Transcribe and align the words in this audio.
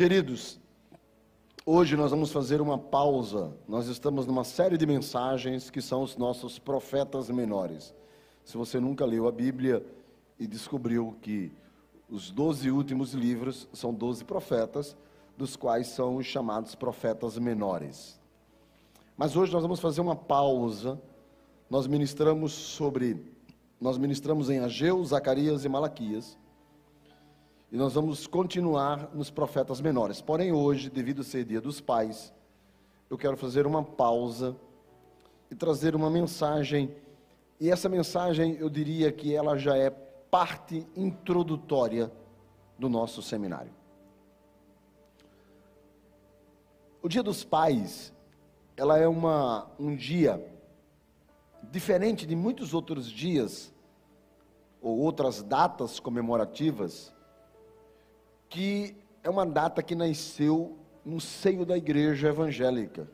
Queridos, 0.00 0.58
hoje 1.66 1.94
nós 1.94 2.10
vamos 2.10 2.32
fazer 2.32 2.62
uma 2.62 2.78
pausa. 2.78 3.52
Nós 3.68 3.86
estamos 3.86 4.26
numa 4.26 4.44
série 4.44 4.78
de 4.78 4.86
mensagens 4.86 5.68
que 5.68 5.82
são 5.82 6.02
os 6.02 6.16
nossos 6.16 6.58
profetas 6.58 7.28
menores. 7.28 7.94
Se 8.42 8.56
você 8.56 8.80
nunca 8.80 9.04
leu 9.04 9.28
a 9.28 9.30
Bíblia 9.30 9.84
e 10.38 10.46
descobriu 10.46 11.18
que 11.20 11.52
os 12.08 12.30
doze 12.30 12.70
últimos 12.70 13.12
livros 13.12 13.68
são 13.74 13.92
doze 13.92 14.24
profetas, 14.24 14.96
dos 15.36 15.54
quais 15.54 15.88
são 15.88 16.16
os 16.16 16.24
chamados 16.24 16.74
profetas 16.74 17.36
menores. 17.36 18.18
Mas 19.18 19.36
hoje 19.36 19.52
nós 19.52 19.60
vamos 19.60 19.80
fazer 19.80 20.00
uma 20.00 20.16
pausa. 20.16 20.98
Nós 21.68 21.86
ministramos 21.86 22.52
sobre, 22.52 23.22
nós 23.78 23.98
ministramos 23.98 24.48
em 24.48 24.60
Ageu, 24.60 25.04
Zacarias 25.04 25.66
e 25.66 25.68
Malaquias. 25.68 26.38
E 27.72 27.76
nós 27.76 27.94
vamos 27.94 28.26
continuar 28.26 29.14
nos 29.14 29.30
profetas 29.30 29.80
menores. 29.80 30.20
Porém, 30.20 30.50
hoje, 30.50 30.90
devido 30.90 31.20
a 31.20 31.24
ser 31.24 31.44
dia 31.44 31.60
dos 31.60 31.80
pais, 31.80 32.32
eu 33.08 33.16
quero 33.16 33.36
fazer 33.36 33.64
uma 33.64 33.84
pausa 33.84 34.56
e 35.48 35.54
trazer 35.54 35.94
uma 35.94 36.10
mensagem. 36.10 36.92
E 37.60 37.70
essa 37.70 37.88
mensagem, 37.88 38.56
eu 38.56 38.68
diria 38.68 39.12
que 39.12 39.32
ela 39.32 39.56
já 39.56 39.76
é 39.76 39.88
parte 39.88 40.84
introdutória 40.96 42.10
do 42.76 42.88
nosso 42.88 43.22
seminário. 43.22 43.72
O 47.00 47.08
Dia 47.08 47.22
dos 47.22 47.44
Pais, 47.44 48.12
ela 48.76 48.98
é 48.98 49.06
uma, 49.06 49.70
um 49.78 49.94
dia 49.94 50.44
diferente 51.70 52.26
de 52.26 52.34
muitos 52.34 52.74
outros 52.74 53.08
dias 53.08 53.72
ou 54.82 54.98
outras 54.98 55.40
datas 55.40 56.00
comemorativas 56.00 57.12
que 58.50 58.96
é 59.22 59.30
uma 59.30 59.46
data 59.46 59.80
que 59.80 59.94
nasceu 59.94 60.76
no 61.04 61.20
seio 61.20 61.64
da 61.64 61.78
igreja 61.78 62.28
evangélica. 62.28 63.08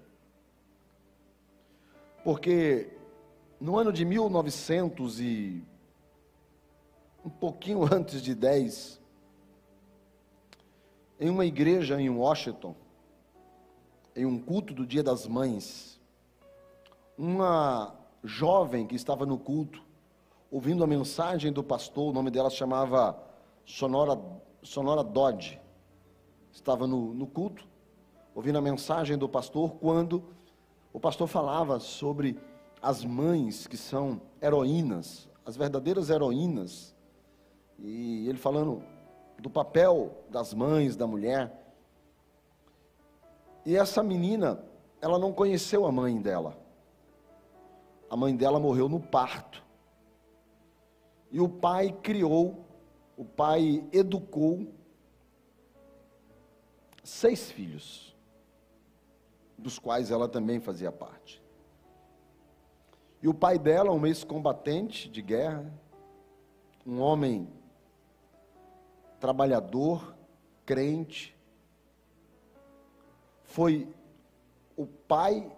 Porque 2.24 2.90
no 3.60 3.78
ano 3.78 3.92
de 3.92 4.04
1900 4.04 5.20
e 5.20 5.62
um 7.24 7.28
pouquinho 7.28 7.84
antes 7.92 8.22
de 8.22 8.34
10, 8.34 8.98
em 11.20 11.28
uma 11.28 11.44
igreja 11.44 12.00
em 12.00 12.08
Washington, 12.08 12.74
em 14.14 14.24
um 14.24 14.38
culto 14.38 14.72
do 14.72 14.86
Dia 14.86 15.02
das 15.02 15.26
Mães, 15.26 16.00
uma 17.16 17.94
jovem 18.24 18.86
que 18.86 18.96
estava 18.96 19.26
no 19.26 19.38
culto, 19.38 19.82
ouvindo 20.50 20.82
a 20.82 20.86
mensagem 20.86 21.52
do 21.52 21.62
pastor, 21.62 22.10
o 22.10 22.12
nome 22.14 22.30
dela 22.30 22.48
se 22.48 22.56
chamava 22.56 23.22
Sonora 23.66 24.18
Sonora 24.66 25.04
Dodge. 25.04 25.60
Estava 26.50 26.86
no, 26.86 27.14
no 27.14 27.26
culto, 27.26 27.66
ouvindo 28.34 28.58
a 28.58 28.60
mensagem 28.60 29.16
do 29.16 29.28
pastor, 29.28 29.76
quando 29.76 30.24
o 30.92 30.98
pastor 30.98 31.28
falava 31.28 31.78
sobre 31.78 32.36
as 32.82 33.04
mães 33.04 33.66
que 33.66 33.76
são 33.76 34.20
heroínas, 34.42 35.28
as 35.44 35.56
verdadeiras 35.56 36.10
heroínas, 36.10 36.94
e 37.78 38.28
ele 38.28 38.38
falando 38.38 38.82
do 39.38 39.48
papel 39.48 40.24
das 40.28 40.52
mães, 40.52 40.96
da 40.96 41.06
mulher. 41.06 41.74
E 43.64 43.76
essa 43.76 44.02
menina, 44.02 44.64
ela 45.00 45.18
não 45.18 45.32
conheceu 45.32 45.86
a 45.86 45.92
mãe 45.92 46.20
dela. 46.20 46.58
A 48.10 48.16
mãe 48.16 48.34
dela 48.34 48.58
morreu 48.58 48.88
no 48.88 48.98
parto. 48.98 49.64
E 51.30 51.40
o 51.40 51.48
pai 51.48 51.92
criou 52.02 52.65
o 53.16 53.24
pai 53.24 53.86
educou 53.92 54.66
seis 57.02 57.50
filhos, 57.50 58.14
dos 59.56 59.78
quais 59.78 60.10
ela 60.10 60.28
também 60.28 60.60
fazia 60.60 60.92
parte. 60.92 61.42
E 63.22 63.28
o 63.28 63.32
pai 63.32 63.58
dela, 63.58 63.90
um 63.90 64.06
ex-combatente 64.06 65.08
de 65.08 65.22
guerra, 65.22 65.72
um 66.84 67.00
homem 67.00 67.48
trabalhador, 69.18 70.14
crente, 70.66 71.34
foi 73.44 73.88
o 74.76 74.86
pai 74.86 75.50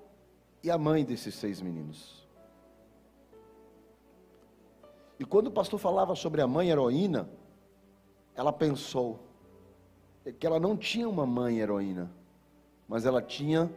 e 0.63 0.71
a 0.71 0.79
mãe 0.79 1.05
desses 1.05 1.35
seis 1.35 1.61
meninos. 1.61 2.27
E 5.19 5.25
quando 5.25 5.49
o 5.49 5.53
pastor 5.53 5.81
falava 5.81 6.15
sobre 6.15 6.41
a 6.41 6.47
mãe 6.47 6.71
heroína, 6.71 7.29
ela 8.39 8.53
pensou 8.53 9.19
que 10.39 10.47
ela 10.47 10.61
não 10.61 10.77
tinha 10.77 11.09
uma 11.09 11.27
mãe 11.27 11.59
heroína, 11.59 12.09
mas 12.87 13.05
ela 13.05 13.21
tinha 13.21 13.69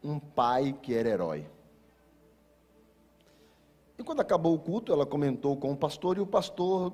um 0.00 0.20
pai 0.20 0.72
que 0.80 0.94
era 0.94 1.08
herói. 1.08 1.44
E 3.98 4.04
quando 4.04 4.20
acabou 4.20 4.54
o 4.54 4.60
culto, 4.60 4.92
ela 4.92 5.04
comentou 5.04 5.56
com 5.56 5.72
o 5.72 5.76
pastor 5.76 6.16
e 6.16 6.20
o 6.20 6.26
pastor 6.26 6.92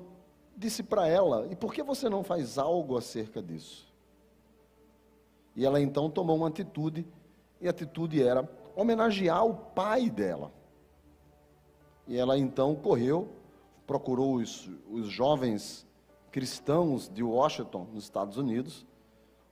disse 0.57 0.81
para 0.81 1.07
ela: 1.07 1.47
E 1.51 1.55
por 1.55 1.71
que 1.71 1.83
você 1.83 2.09
não 2.09 2.23
faz 2.23 2.57
algo 2.57 2.97
acerca 2.97 3.43
disso? 3.43 3.87
E 5.55 5.63
ela 5.63 5.79
então 5.79 6.09
tomou 6.09 6.35
uma 6.35 6.47
atitude, 6.47 7.05
e 7.59 7.67
a 7.67 7.69
atitude 7.69 8.23
era 8.23 8.49
homenagear 8.75 9.45
o 9.45 9.53
pai 9.53 10.09
dela. 10.09 10.51
E 12.07 12.17
ela 12.17 12.39
então 12.39 12.73
correu, 12.73 13.29
procurou 13.85 14.37
os, 14.37 14.67
os 14.89 15.07
jovens 15.09 15.85
cristãos 16.31 17.09
de 17.09 17.21
Washington, 17.21 17.87
nos 17.93 18.05
Estados 18.05 18.37
Unidos, 18.37 18.85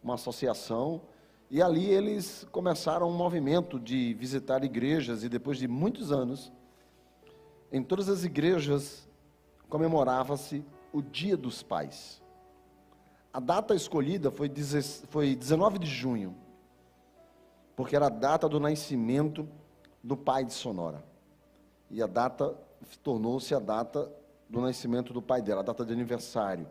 uma 0.01 0.13
associação, 0.15 1.01
e 1.49 1.61
ali 1.61 1.85
eles 1.85 2.47
começaram 2.51 3.09
um 3.09 3.15
movimento 3.15 3.79
de 3.79 4.13
visitar 4.13 4.63
igrejas, 4.63 5.23
e 5.23 5.29
depois 5.29 5.57
de 5.57 5.67
muitos 5.67 6.11
anos, 6.11 6.51
em 7.71 7.83
todas 7.83 8.07
as 8.07 8.23
igrejas 8.23 9.07
comemorava-se 9.67 10.63
o 10.91 11.01
Dia 11.01 11.35
dos 11.35 11.61
Pais. 11.61 12.21
A 13.31 13.39
data 13.39 13.75
escolhida 13.75 14.31
foi, 14.31 14.51
foi 15.09 15.35
19 15.35 15.77
de 15.79 15.87
junho, 15.87 16.35
porque 17.75 17.95
era 17.95 18.07
a 18.07 18.09
data 18.09 18.49
do 18.49 18.59
nascimento 18.59 19.47
do 20.03 20.17
pai 20.17 20.43
de 20.43 20.53
Sonora. 20.53 21.03
E 21.91 22.01
a 22.01 22.07
data 22.07 22.57
tornou-se 23.03 23.53
a 23.53 23.59
data 23.59 24.11
do 24.49 24.59
nascimento 24.59 25.13
do 25.13 25.21
pai 25.21 25.41
dela, 25.41 25.61
a 25.61 25.63
data 25.63 25.85
de 25.85 25.93
aniversário. 25.93 26.67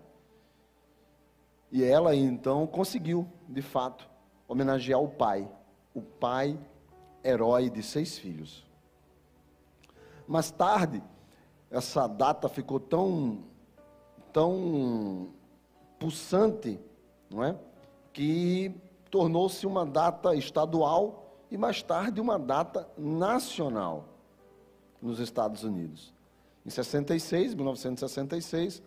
E 1.70 1.84
ela 1.84 2.14
então 2.14 2.66
conseguiu, 2.66 3.28
de 3.48 3.62
fato, 3.62 4.08
homenagear 4.48 5.00
o 5.00 5.08
pai, 5.08 5.48
o 5.94 6.02
pai 6.02 6.58
herói 7.22 7.70
de 7.70 7.82
seis 7.82 8.18
filhos. 8.18 8.66
Mais 10.26 10.50
tarde, 10.50 11.02
essa 11.70 12.06
data 12.06 12.48
ficou 12.48 12.80
tão, 12.80 13.44
tão 14.32 15.28
pulsante, 15.98 16.80
não 17.30 17.44
é? 17.44 17.56
Que 18.12 18.74
tornou-se 19.10 19.66
uma 19.66 19.86
data 19.86 20.34
estadual 20.34 21.36
e 21.50 21.56
mais 21.56 21.82
tarde 21.82 22.20
uma 22.20 22.38
data 22.38 22.88
nacional 22.96 24.06
nos 25.00 25.18
Estados 25.18 25.64
Unidos. 25.64 26.12
Em 26.68 26.70
66, 26.70 27.54
1966, 27.54 28.82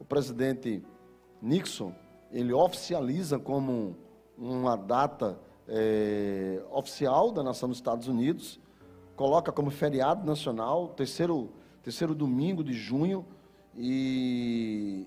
o 0.00 0.04
presidente 0.04 0.82
Nixon 1.40 1.94
ele 2.32 2.52
oficializa 2.52 3.38
como 3.38 3.96
uma 4.36 4.76
data 4.76 5.38
é, 5.68 6.60
oficial 6.72 7.30
da 7.30 7.44
nação 7.44 7.68
dos 7.68 7.78
Estados 7.78 8.08
Unidos, 8.08 8.58
coloca 9.14 9.52
como 9.52 9.70
feriado 9.70 10.26
nacional, 10.26 10.88
terceiro, 10.88 11.52
terceiro 11.84 12.16
domingo 12.16 12.64
de 12.64 12.72
junho, 12.72 13.24
e, 13.76 15.06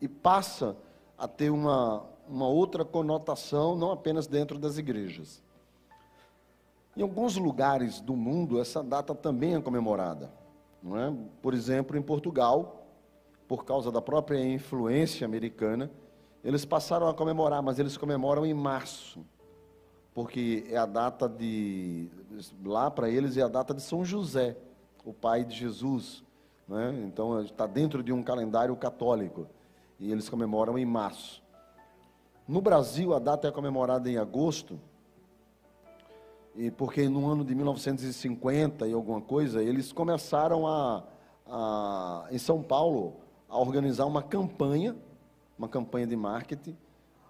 e 0.00 0.08
passa 0.08 0.76
a 1.16 1.28
ter 1.28 1.50
uma, 1.50 2.04
uma 2.28 2.48
outra 2.48 2.84
conotação, 2.84 3.76
não 3.76 3.92
apenas 3.92 4.26
dentro 4.26 4.58
das 4.58 4.76
igrejas. 4.76 5.40
Em 6.96 7.02
alguns 7.02 7.36
lugares 7.36 8.00
do 8.00 8.16
mundo, 8.16 8.60
essa 8.60 8.82
data 8.82 9.14
também 9.14 9.54
é 9.54 9.60
comemorada. 9.60 10.41
É? 10.84 11.12
Por 11.40 11.54
exemplo, 11.54 11.96
em 11.96 12.02
Portugal, 12.02 12.86
por 13.46 13.64
causa 13.64 13.92
da 13.92 14.02
própria 14.02 14.44
influência 14.44 15.24
americana, 15.24 15.90
eles 16.44 16.64
passaram 16.64 17.06
a 17.06 17.14
comemorar, 17.14 17.62
mas 17.62 17.78
eles 17.78 17.96
comemoram 17.96 18.44
em 18.44 18.52
março, 18.52 19.24
porque 20.12 20.64
é 20.68 20.76
a 20.76 20.86
data 20.86 21.28
de. 21.28 22.10
Lá 22.64 22.90
para 22.90 23.08
eles 23.08 23.36
é 23.36 23.42
a 23.42 23.48
data 23.48 23.72
de 23.72 23.80
São 23.80 24.04
José, 24.04 24.56
o 25.04 25.12
pai 25.12 25.44
de 25.44 25.54
Jesus. 25.54 26.24
Né? 26.66 27.04
Então 27.06 27.40
está 27.42 27.66
dentro 27.66 28.02
de 28.02 28.12
um 28.12 28.22
calendário 28.22 28.74
católico. 28.76 29.46
E 30.00 30.10
eles 30.10 30.28
comemoram 30.28 30.76
em 30.76 30.84
março. 30.84 31.42
No 32.48 32.60
Brasil, 32.60 33.14
a 33.14 33.20
data 33.20 33.46
é 33.46 33.52
comemorada 33.52 34.10
em 34.10 34.16
agosto, 34.16 34.80
e 36.54 36.70
porque 36.70 37.08
no 37.08 37.26
ano 37.26 37.44
de 37.44 37.54
1950 37.54 38.86
e 38.86 38.92
alguma 38.92 39.20
coisa, 39.20 39.62
eles 39.62 39.92
começaram 39.92 40.66
a, 40.66 41.04
a, 41.46 42.26
em 42.30 42.38
São 42.38 42.62
Paulo 42.62 43.16
a 43.48 43.58
organizar 43.58 44.06
uma 44.06 44.22
campanha, 44.22 44.96
uma 45.58 45.68
campanha 45.68 46.06
de 46.06 46.16
marketing, 46.16 46.76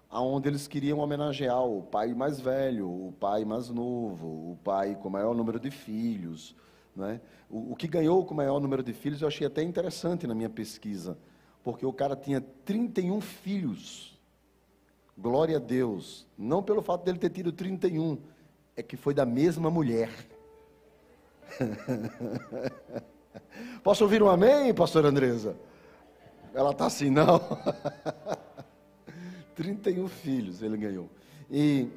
aonde 0.09 0.47
eles 0.47 0.67
queriam 0.67 0.99
homenagear 0.99 1.63
o 1.65 1.81
pai 1.81 2.13
mais 2.13 2.39
velho, 2.39 2.87
o 2.87 3.13
pai 3.19 3.45
mais 3.45 3.69
novo, 3.69 4.51
o 4.51 4.57
pai 4.63 4.95
com 4.95 5.09
maior 5.09 5.33
número 5.33 5.59
de 5.59 5.71
filhos. 5.71 6.55
Né? 6.95 7.19
O, 7.49 7.71
o 7.71 7.75
que 7.75 7.87
ganhou 7.87 8.23
com 8.25 8.33
o 8.33 8.37
maior 8.37 8.59
número 8.59 8.83
de 8.83 8.93
filhos 8.93 9.21
eu 9.21 9.27
achei 9.27 9.47
até 9.47 9.63
interessante 9.63 10.27
na 10.27 10.35
minha 10.35 10.49
pesquisa, 10.49 11.17
porque 11.63 11.85
o 11.85 11.93
cara 11.93 12.15
tinha 12.15 12.41
31 12.65 13.21
filhos. 13.21 14.19
Glória 15.17 15.57
a 15.57 15.59
Deus. 15.59 16.27
Não 16.37 16.61
pelo 16.61 16.81
fato 16.81 17.03
dele 17.03 17.19
ter 17.19 17.29
tido 17.29 17.51
31, 17.51 18.17
é 18.75 18.83
que 18.83 18.97
foi 18.97 19.13
da 19.13 19.25
mesma 19.25 19.69
mulher. 19.69 20.09
Posso 23.83 24.03
ouvir 24.03 24.23
um 24.23 24.29
amém, 24.29 24.73
pastor 24.73 25.05
Andresa? 25.05 25.55
Ela 26.53 26.71
está 26.71 26.85
assim, 26.85 27.09
não. 27.09 27.41
31 29.55 30.07
filhos 30.07 30.61
ele 30.61 30.77
ganhou. 30.77 31.09
E, 31.49 31.89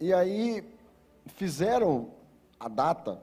e 0.00 0.12
aí 0.12 0.64
fizeram 1.26 2.10
a 2.58 2.68
data 2.68 3.22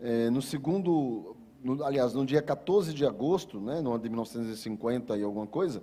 é, 0.00 0.30
no 0.30 0.40
segundo, 0.40 1.36
no, 1.62 1.84
aliás, 1.84 2.14
no 2.14 2.24
dia 2.24 2.42
14 2.42 2.94
de 2.94 3.04
agosto, 3.04 3.60
né, 3.60 3.80
no 3.80 3.92
ano 3.92 4.02
de 4.02 4.08
1950 4.08 5.16
e 5.16 5.22
alguma 5.22 5.46
coisa, 5.46 5.82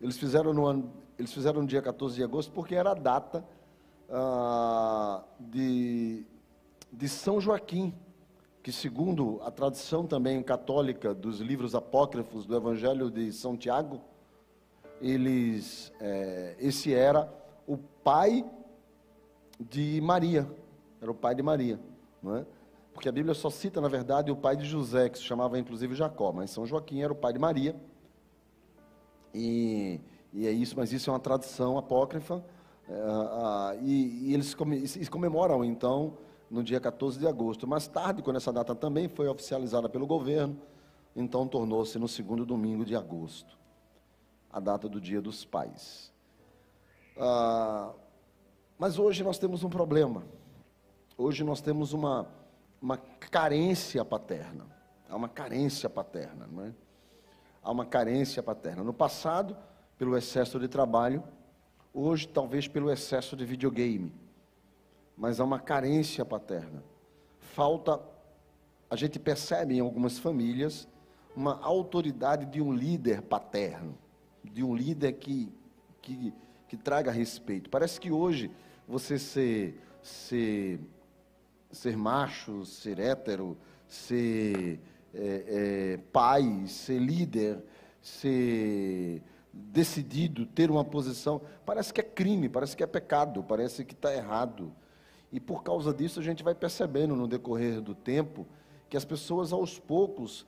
eles 0.00 0.16
fizeram 0.16 0.52
no, 0.52 0.66
ano, 0.66 0.92
eles 1.18 1.32
fizeram 1.32 1.62
no 1.62 1.66
dia 1.66 1.82
14 1.82 2.14
de 2.14 2.22
agosto 2.22 2.52
porque 2.52 2.74
era 2.74 2.92
a 2.92 2.94
data 2.94 3.44
ah, 4.10 5.22
de, 5.38 6.24
de 6.92 7.08
São 7.08 7.40
Joaquim, 7.40 7.94
que 8.62 8.72
segundo 8.72 9.40
a 9.42 9.50
tradição 9.50 10.06
também 10.06 10.42
católica 10.42 11.14
dos 11.14 11.40
livros 11.40 11.74
apócrifos 11.74 12.46
do 12.46 12.56
Evangelho 12.56 13.10
de 13.10 13.32
São 13.32 13.56
Tiago, 13.56 14.00
eles, 15.00 15.92
é, 16.00 16.56
esse 16.58 16.92
era 16.92 17.32
o 17.66 17.76
pai 17.76 18.44
de 19.58 20.00
Maria, 20.00 20.48
era 21.00 21.10
o 21.10 21.14
pai 21.14 21.34
de 21.34 21.42
Maria, 21.42 21.78
não 22.22 22.36
é? 22.36 22.46
Porque 22.92 23.08
a 23.08 23.12
Bíblia 23.12 23.32
só 23.32 23.48
cita, 23.48 23.80
na 23.80 23.86
verdade, 23.86 24.30
o 24.30 24.36
pai 24.36 24.56
de 24.56 24.64
José, 24.64 25.08
que 25.08 25.18
se 25.18 25.24
chamava 25.24 25.56
inclusive 25.58 25.94
Jacó, 25.94 26.32
mas 26.32 26.50
São 26.50 26.66
Joaquim 26.66 27.00
era 27.00 27.12
o 27.12 27.16
pai 27.16 27.32
de 27.32 27.38
Maria. 27.38 27.76
E, 29.32 30.00
e 30.32 30.48
é 30.48 30.50
isso, 30.50 30.74
mas 30.76 30.92
isso 30.92 31.08
é 31.08 31.12
uma 31.12 31.20
tradição 31.20 31.78
apócrifa. 31.78 32.44
É, 32.88 33.78
e, 33.82 34.30
e, 34.30 34.34
eles 34.34 34.54
comemoram, 35.10 35.64
então, 35.64 36.16
no 36.50 36.62
dia 36.62 36.80
14 36.80 37.18
de 37.18 37.26
agosto. 37.26 37.66
Mais 37.66 37.86
tarde, 37.86 38.22
quando 38.22 38.36
essa 38.36 38.52
data 38.52 38.74
também 38.74 39.08
foi 39.08 39.28
oficializada 39.28 39.88
pelo 39.88 40.06
governo, 40.06 40.56
então 41.14 41.46
tornou-se 41.46 41.98
no 41.98 42.08
segundo 42.08 42.46
domingo 42.46 42.84
de 42.84 42.96
agosto 42.96 43.58
a 44.50 44.58
data 44.58 44.88
do 44.88 45.00
Dia 45.00 45.20
dos 45.20 45.44
Pais. 45.44 46.12
Ah, 47.18 47.92
mas 48.78 48.98
hoje 48.98 49.22
nós 49.22 49.38
temos 49.38 49.62
um 49.62 49.68
problema. 49.68 50.24
Hoje 51.16 51.44
nós 51.44 51.60
temos 51.60 51.92
uma, 51.92 52.26
uma 52.80 52.96
carência 52.96 54.04
paterna. 54.04 54.66
Há 55.08 55.16
uma 55.16 55.28
carência 55.28 55.90
paterna, 55.90 56.48
não 56.50 56.64
é? 56.64 56.72
Há 57.62 57.70
uma 57.70 57.84
carência 57.84 58.42
paterna. 58.42 58.84
No 58.84 58.94
passado, 58.94 59.56
pelo 59.98 60.16
excesso 60.16 60.58
de 60.60 60.68
trabalho, 60.68 61.22
hoje, 61.98 62.28
talvez 62.28 62.68
pelo 62.68 62.90
excesso 62.90 63.36
de 63.36 63.44
videogame. 63.44 64.12
Mas 65.16 65.40
há 65.40 65.44
uma 65.44 65.58
carência 65.58 66.24
paterna. 66.24 66.82
Falta, 67.40 68.00
a 68.88 68.96
gente 68.96 69.18
percebe 69.18 69.76
em 69.76 69.80
algumas 69.80 70.18
famílias, 70.18 70.86
uma 71.34 71.60
autoridade 71.62 72.46
de 72.46 72.60
um 72.60 72.72
líder 72.72 73.22
paterno 73.22 73.96
de 74.52 74.62
um 74.62 74.74
líder 74.74 75.12
que, 75.12 75.52
que, 76.00 76.32
que 76.68 76.76
traga 76.76 77.10
respeito. 77.10 77.70
Parece 77.70 78.00
que 78.00 78.10
hoje 78.10 78.50
você 78.86 79.18
ser, 79.18 79.80
ser, 80.02 80.80
ser 81.70 81.96
macho, 81.96 82.64
ser 82.64 82.98
hétero, 82.98 83.56
ser 83.86 84.80
é, 85.14 85.44
é, 85.94 85.96
pai, 86.12 86.64
ser 86.66 86.98
líder, 86.98 87.62
ser 88.00 89.22
decidido, 89.52 90.46
ter 90.46 90.70
uma 90.70 90.84
posição, 90.84 91.40
parece 91.64 91.92
que 91.92 92.00
é 92.00 92.04
crime, 92.04 92.48
parece 92.48 92.76
que 92.76 92.82
é 92.82 92.86
pecado, 92.86 93.42
parece 93.42 93.84
que 93.84 93.94
está 93.94 94.14
errado. 94.14 94.72
E 95.32 95.40
por 95.40 95.62
causa 95.62 95.92
disso 95.92 96.20
a 96.20 96.22
gente 96.22 96.42
vai 96.42 96.54
percebendo 96.54 97.14
no 97.14 97.26
decorrer 97.26 97.80
do 97.80 97.94
tempo 97.94 98.46
que 98.88 98.96
as 98.96 99.04
pessoas 99.04 99.52
aos 99.52 99.78
poucos 99.78 100.46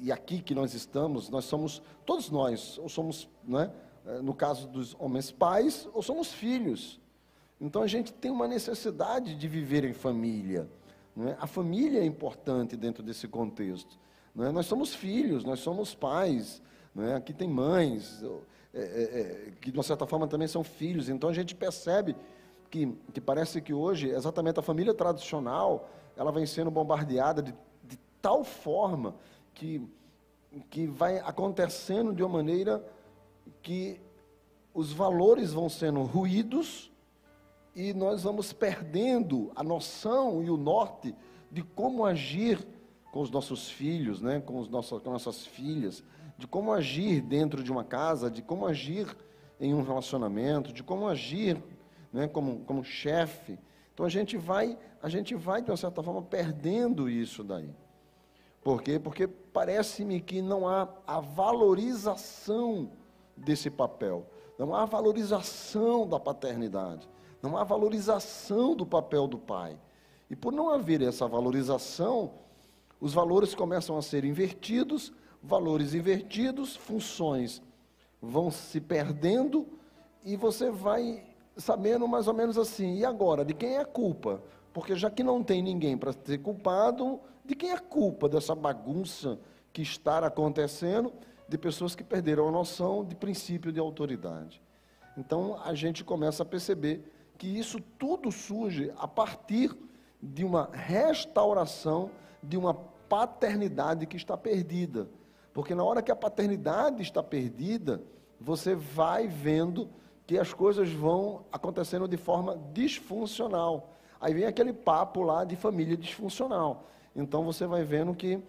e 0.00 0.12
aqui 0.12 0.40
que 0.40 0.54
nós 0.54 0.74
estamos, 0.74 1.30
nós 1.30 1.46
somos, 1.46 1.82
todos 2.04 2.30
nós, 2.30 2.78
ou 2.78 2.88
somos, 2.88 3.28
né, 3.42 3.70
no 4.22 4.34
caso 4.34 4.68
dos 4.68 4.94
homens, 4.98 5.30
pais, 5.30 5.88
ou 5.92 6.02
somos 6.02 6.32
filhos. 6.32 7.00
Então 7.60 7.82
a 7.82 7.86
gente 7.86 8.12
tem 8.12 8.30
uma 8.30 8.48
necessidade 8.48 9.34
de 9.34 9.48
viver 9.48 9.84
em 9.84 9.92
família. 9.92 10.68
É? 11.18 11.36
A 11.38 11.46
família 11.46 12.00
é 12.00 12.04
importante 12.04 12.76
dentro 12.76 13.02
desse 13.02 13.28
contexto. 13.28 13.98
É? 14.38 14.50
Nós 14.50 14.66
somos 14.66 14.94
filhos, 14.94 15.44
nós 15.44 15.60
somos 15.60 15.94
pais. 15.94 16.62
É? 16.98 17.14
Aqui 17.14 17.32
tem 17.32 17.48
mães, 17.48 18.22
é, 18.74 18.80
é, 18.80 18.82
é, 18.82 19.52
que 19.60 19.70
de 19.70 19.76
uma 19.76 19.82
certa 19.82 20.06
forma 20.06 20.26
também 20.26 20.48
são 20.48 20.64
filhos. 20.64 21.08
Então 21.08 21.30
a 21.30 21.32
gente 21.32 21.54
percebe 21.54 22.16
que, 22.70 22.86
que 23.12 23.20
parece 23.20 23.60
que 23.60 23.72
hoje, 23.72 24.08
exatamente 24.10 24.58
a 24.58 24.62
família 24.62 24.94
tradicional, 24.94 25.88
ela 26.16 26.32
vem 26.32 26.46
sendo 26.46 26.70
bombardeada 26.70 27.42
de, 27.42 27.54
de 27.84 27.98
tal 28.20 28.44
forma 28.44 29.14
que, 29.54 29.82
que 30.68 30.86
vai 30.86 31.18
acontecendo 31.18 32.12
de 32.12 32.22
uma 32.22 32.38
maneira 32.38 32.84
que 33.62 34.00
os 34.72 34.92
valores 34.92 35.52
vão 35.52 35.68
sendo 35.68 36.02
ruídos 36.02 36.90
e 37.74 37.92
nós 37.92 38.22
vamos 38.22 38.52
perdendo 38.52 39.50
a 39.54 39.62
noção 39.62 40.42
e 40.42 40.50
o 40.50 40.56
norte 40.56 41.14
de 41.50 41.62
como 41.62 42.04
agir 42.04 42.66
com 43.10 43.20
os 43.20 43.30
nossos 43.30 43.68
filhos, 43.68 44.20
né, 44.20 44.40
com, 44.40 44.58
os 44.58 44.68
nossos, 44.68 45.02
com 45.02 45.10
nossas 45.10 45.44
filhas, 45.44 46.02
de 46.40 46.46
como 46.46 46.72
agir 46.72 47.20
dentro 47.20 47.62
de 47.62 47.70
uma 47.70 47.84
casa, 47.84 48.30
de 48.30 48.40
como 48.40 48.66
agir 48.66 49.14
em 49.60 49.74
um 49.74 49.82
relacionamento, 49.82 50.72
de 50.72 50.82
como 50.82 51.06
agir 51.06 51.62
né, 52.10 52.26
como, 52.26 52.60
como 52.60 52.82
chefe. 52.82 53.58
Então 53.92 54.06
a 54.06 54.08
gente 54.08 54.38
vai, 54.38 54.78
a 55.02 55.08
gente 55.10 55.34
vai, 55.34 55.60
de 55.60 55.70
uma 55.70 55.76
certa 55.76 56.02
forma, 56.02 56.22
perdendo 56.22 57.10
isso 57.10 57.44
daí. 57.44 57.70
Por 58.64 58.80
quê? 58.80 58.98
Porque 58.98 59.26
parece-me 59.28 60.18
que 60.18 60.40
não 60.40 60.66
há 60.66 60.88
a 61.06 61.20
valorização 61.20 62.90
desse 63.36 63.68
papel, 63.68 64.26
não 64.58 64.74
há 64.74 64.86
valorização 64.86 66.08
da 66.08 66.18
paternidade, 66.18 67.06
não 67.42 67.54
há 67.54 67.64
valorização 67.64 68.74
do 68.74 68.86
papel 68.86 69.26
do 69.26 69.38
pai. 69.38 69.78
E 70.30 70.34
por 70.34 70.54
não 70.54 70.70
haver 70.70 71.02
essa 71.02 71.28
valorização, 71.28 72.32
os 72.98 73.12
valores 73.12 73.54
começam 73.54 73.98
a 73.98 74.02
ser 74.02 74.24
invertidos, 74.24 75.12
valores 75.42 75.94
invertidos, 75.94 76.76
funções 76.76 77.62
vão 78.20 78.50
se 78.50 78.80
perdendo 78.80 79.66
e 80.24 80.36
você 80.36 80.70
vai 80.70 81.24
sabendo 81.56 82.06
mais 82.06 82.28
ou 82.28 82.34
menos 82.34 82.56
assim, 82.56 82.96
e 82.96 83.04
agora, 83.04 83.44
de 83.44 83.54
quem 83.54 83.76
é 83.76 83.80
a 83.80 83.84
culpa? 83.84 84.42
Porque 84.72 84.94
já 84.94 85.10
que 85.10 85.22
não 85.22 85.42
tem 85.42 85.62
ninguém 85.62 85.96
para 85.96 86.12
ser 86.12 86.38
culpado, 86.38 87.20
de 87.44 87.54
quem 87.54 87.70
é 87.70 87.74
a 87.74 87.78
culpa 87.78 88.28
dessa 88.28 88.54
bagunça 88.54 89.38
que 89.72 89.82
está 89.82 90.18
acontecendo 90.18 91.12
de 91.48 91.58
pessoas 91.58 91.94
que 91.94 92.04
perderam 92.04 92.48
a 92.48 92.52
noção 92.52 93.04
de 93.04 93.14
princípio 93.14 93.72
de 93.72 93.80
autoridade? 93.80 94.62
Então 95.16 95.60
a 95.64 95.74
gente 95.74 96.04
começa 96.04 96.42
a 96.42 96.46
perceber 96.46 97.02
que 97.36 97.46
isso 97.46 97.80
tudo 97.98 98.30
surge 98.30 98.92
a 98.98 99.08
partir 99.08 99.76
de 100.22 100.44
uma 100.44 100.68
restauração 100.72 102.10
de 102.42 102.56
uma 102.56 102.74
paternidade 102.74 104.06
que 104.06 104.16
está 104.16 104.36
perdida. 104.36 105.08
Porque 105.52 105.74
na 105.74 105.84
hora 105.84 106.02
que 106.02 106.12
a 106.12 106.16
paternidade 106.16 107.02
está 107.02 107.22
perdida, 107.22 108.02
você 108.40 108.74
vai 108.74 109.26
vendo 109.26 109.88
que 110.26 110.38
as 110.38 110.52
coisas 110.52 110.92
vão 110.92 111.44
acontecendo 111.50 112.06
de 112.06 112.16
forma 112.16 112.56
disfuncional. 112.72 113.90
Aí 114.20 114.32
vem 114.32 114.44
aquele 114.44 114.72
papo 114.72 115.22
lá 115.22 115.44
de 115.44 115.56
família 115.56 115.96
disfuncional. 115.96 116.86
Então 117.16 117.42
você 117.44 117.66
vai 117.66 117.84
vendo 117.84 118.14
que, 118.14 118.40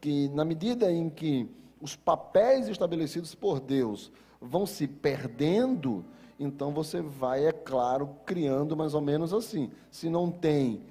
que 0.00 0.28
na 0.28 0.44
medida 0.44 0.92
em 0.92 1.08
que 1.08 1.48
os 1.80 1.96
papéis 1.96 2.68
estabelecidos 2.68 3.34
por 3.34 3.60
Deus 3.60 4.12
vão 4.40 4.66
se 4.66 4.86
perdendo, 4.86 6.04
então 6.38 6.72
você 6.72 7.00
vai, 7.00 7.46
é 7.46 7.52
claro, 7.52 8.10
criando 8.26 8.76
mais 8.76 8.94
ou 8.94 9.00
menos 9.00 9.32
assim. 9.32 9.70
Se 9.90 10.10
não 10.10 10.30
tem 10.30 10.82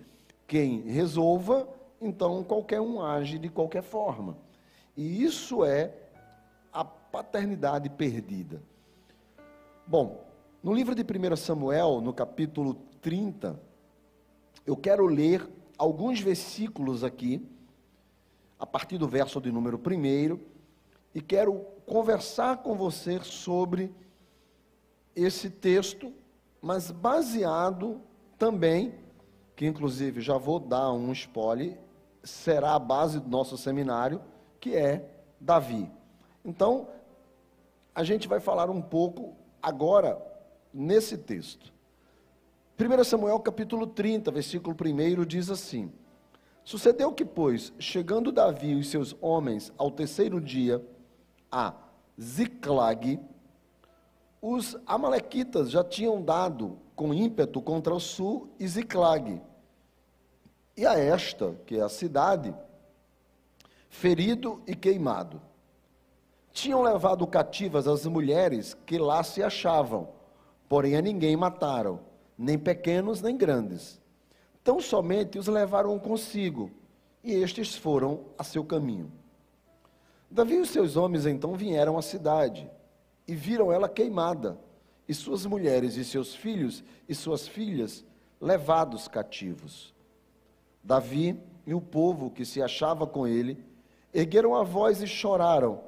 quem 0.47 0.81
resolva, 0.81 1.67
então 2.01 2.43
qualquer 2.43 2.81
um 2.81 3.01
age 3.01 3.37
de 3.37 3.47
qualquer 3.47 3.83
forma. 3.83 4.35
E 4.95 5.23
isso 5.23 5.63
é 5.63 5.93
a 6.71 6.83
paternidade 6.83 7.89
perdida. 7.89 8.61
Bom, 9.85 10.25
no 10.63 10.73
livro 10.73 10.93
de 10.93 11.01
1 11.01 11.35
Samuel, 11.35 12.01
no 12.01 12.13
capítulo 12.13 12.75
30, 13.01 13.59
eu 14.65 14.77
quero 14.77 15.05
ler 15.07 15.47
alguns 15.77 16.19
versículos 16.19 17.03
aqui, 17.03 17.45
a 18.59 18.65
partir 18.65 18.97
do 18.97 19.07
verso 19.07 19.41
de 19.41 19.51
número 19.51 19.77
1, 19.77 20.39
e 21.15 21.21
quero 21.21 21.65
conversar 21.85 22.57
com 22.57 22.75
você 22.75 23.19
sobre 23.23 23.91
esse 25.15 25.49
texto, 25.49 26.13
mas 26.61 26.91
baseado 26.91 27.99
também, 28.37 28.93
que 29.55 29.65
inclusive 29.65 30.21
já 30.21 30.37
vou 30.37 30.59
dar 30.59 30.93
um 30.93 31.11
spoiler, 31.11 31.77
será 32.23 32.75
a 32.75 32.79
base 32.79 33.19
do 33.19 33.27
nosso 33.27 33.57
seminário, 33.57 34.21
que 34.61 34.75
é 34.75 35.03
Davi. 35.39 35.91
Então, 36.45 36.87
a 37.93 38.03
gente 38.03 38.27
vai 38.27 38.39
falar 38.39 38.69
um 38.69 38.81
pouco 38.81 39.35
agora 39.61 40.21
nesse 40.73 41.17
texto. 41.17 41.73
1 42.79 43.03
Samuel 43.03 43.39
capítulo 43.39 43.87
30, 43.87 44.31
versículo 44.31 44.75
1 44.75 45.25
diz 45.25 45.49
assim: 45.49 45.91
Sucedeu 46.63 47.11
que, 47.11 47.25
pois, 47.25 47.73
chegando 47.79 48.31
Davi 48.31 48.79
e 48.79 48.83
seus 48.83 49.15
homens 49.19 49.73
ao 49.77 49.91
terceiro 49.91 50.39
dia 50.39 50.81
a 51.51 51.73
Ziclag, 52.19 53.19
os 54.41 54.77
amalequitas 54.85 55.69
já 55.71 55.83
tinham 55.83 56.21
dado 56.21 56.77
com 56.95 57.13
ímpeto 57.13 57.61
contra 57.61 57.93
o 57.93 57.99
sul 57.99 58.49
e 58.59 58.67
Ziclag. 58.67 59.41
E 60.77 60.85
a 60.85 60.97
esta, 60.97 61.55
que 61.65 61.77
é 61.77 61.81
a 61.81 61.89
cidade, 61.89 62.53
ferido 63.91 64.63
e 64.65 64.73
queimado. 64.73 65.39
Tinham 66.51 66.81
levado 66.81 67.27
cativas 67.27 67.87
as 67.87 68.05
mulheres 68.05 68.73
que 68.85 68.97
lá 68.97 69.21
se 69.21 69.43
achavam, 69.43 70.07
porém 70.67 70.95
a 70.95 71.01
ninguém 71.01 71.35
mataram, 71.35 71.99
nem 72.37 72.57
pequenos 72.57 73.21
nem 73.21 73.37
grandes. 73.37 74.01
Tão 74.63 74.79
somente 74.79 75.37
os 75.37 75.47
levaram 75.47 75.99
consigo, 75.99 76.71
e 77.23 77.33
estes 77.33 77.75
foram 77.75 78.21
a 78.37 78.43
seu 78.43 78.63
caminho. 78.63 79.11
Davi 80.29 80.55
e 80.55 80.65
seus 80.65 80.95
homens 80.95 81.25
então 81.25 81.53
vieram 81.53 81.97
à 81.97 82.01
cidade, 82.01 82.71
e 83.27 83.35
viram 83.35 83.71
ela 83.71 83.89
queimada, 83.89 84.57
e 85.07 85.13
suas 85.13 85.45
mulheres 85.45 85.97
e 85.97 86.05
seus 86.05 86.33
filhos 86.33 86.81
e 87.07 87.13
suas 87.13 87.45
filhas 87.45 88.05
levados 88.39 89.09
cativos. 89.09 89.93
Davi 90.81 91.37
e 91.67 91.73
o 91.73 91.81
povo 91.81 92.31
que 92.31 92.45
se 92.45 92.61
achava 92.61 93.05
com 93.05 93.27
ele 93.27 93.70
ergueram 94.13 94.55
a 94.55 94.63
voz 94.63 95.01
e 95.01 95.07
choraram, 95.07 95.81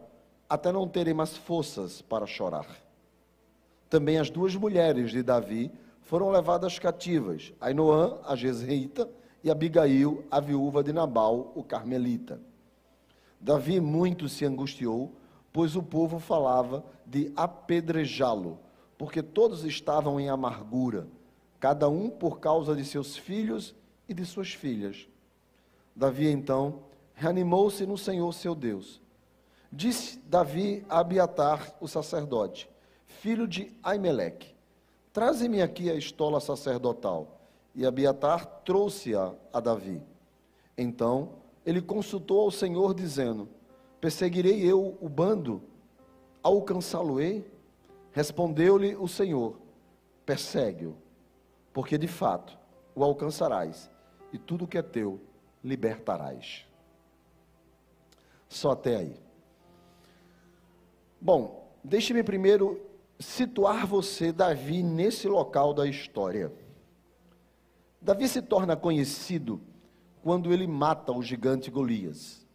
até 0.49 0.71
não 0.71 0.87
terem 0.87 1.13
mais 1.13 1.35
forças 1.35 2.01
para 2.01 2.25
chorar. 2.25 2.67
Também 3.89 4.17
as 4.17 4.29
duas 4.29 4.55
mulheres 4.55 5.11
de 5.11 5.21
Davi 5.21 5.71
foram 6.01 6.29
levadas 6.29 6.79
cativas, 6.79 7.53
Ainoã, 7.59 8.19
a 8.25 8.35
Jezreita, 8.35 9.09
e 9.43 9.51
Abigail, 9.51 10.23
a 10.31 10.39
viúva 10.39 10.81
de 10.81 10.93
Nabal, 10.93 11.51
o 11.53 11.63
carmelita. 11.63 12.39
Davi 13.39 13.81
muito 13.81 14.29
se 14.29 14.45
angustiou, 14.45 15.11
pois 15.51 15.75
o 15.75 15.83
povo 15.83 16.17
falava 16.17 16.83
de 17.05 17.31
apedrejá-lo, 17.35 18.57
porque 18.97 19.21
todos 19.21 19.65
estavam 19.65 20.17
em 20.17 20.29
amargura, 20.29 21.07
cada 21.59 21.89
um 21.89 22.09
por 22.09 22.39
causa 22.39 22.73
de 22.73 22.85
seus 22.85 23.17
filhos 23.17 23.75
e 24.07 24.13
de 24.13 24.25
suas 24.25 24.53
filhas. 24.53 25.07
Davi 25.93 26.27
então 26.29 26.79
reanimou-se 27.23 27.85
no 27.85 27.97
Senhor 27.97 28.33
seu 28.33 28.53
Deus. 28.53 29.01
Disse 29.71 30.19
Davi 30.19 30.85
a 30.89 30.99
Abiatar, 30.99 31.73
o 31.79 31.87
sacerdote, 31.87 32.69
filho 33.07 33.47
de 33.47 33.71
Aimeleque: 33.81 34.53
Traze-me 35.13 35.61
aqui 35.61 35.89
a 35.89 35.95
estola 35.95 36.41
sacerdotal. 36.41 37.39
E 37.73 37.87
Abiatar 37.87 38.45
trouxe-a 38.63 39.33
a 39.51 39.59
Davi. 39.59 39.99
Então 40.77 41.29
ele 41.65 41.81
consultou 41.81 42.41
ao 42.41 42.51
Senhor, 42.51 42.93
dizendo: 42.93 43.47
Perseguirei 44.01 44.61
eu 44.61 44.97
o 44.99 45.07
bando? 45.07 45.61
Alcançá-lo-ei? 46.43 47.49
Respondeu-lhe 48.11 48.95
o 48.97 49.07
Senhor: 49.07 49.55
Persegue-o, 50.25 50.95
porque 51.71 51.97
de 51.97 52.07
fato 52.07 52.59
o 52.93 53.03
alcançarás, 53.03 53.89
e 54.31 54.37
tudo 54.37 54.67
que 54.67 54.77
é 54.77 54.83
teu 54.83 55.19
libertarás. 55.63 56.67
Só 58.53 58.73
até 58.73 58.97
aí. 58.97 59.15
Bom, 61.19 61.73
deixe-me 61.83 62.21
primeiro 62.21 62.79
situar 63.19 63.87
você, 63.87 64.31
Davi, 64.31 64.83
nesse 64.83 65.27
local 65.27 65.73
da 65.73 65.87
história. 65.87 66.53
Davi 67.99 68.27
se 68.27 68.43
torna 68.43 68.75
conhecido 68.75 69.59
quando 70.21 70.53
ele 70.53 70.67
mata 70.67 71.11
o 71.11 71.23
gigante 71.23 71.71
Golias. 71.71 72.45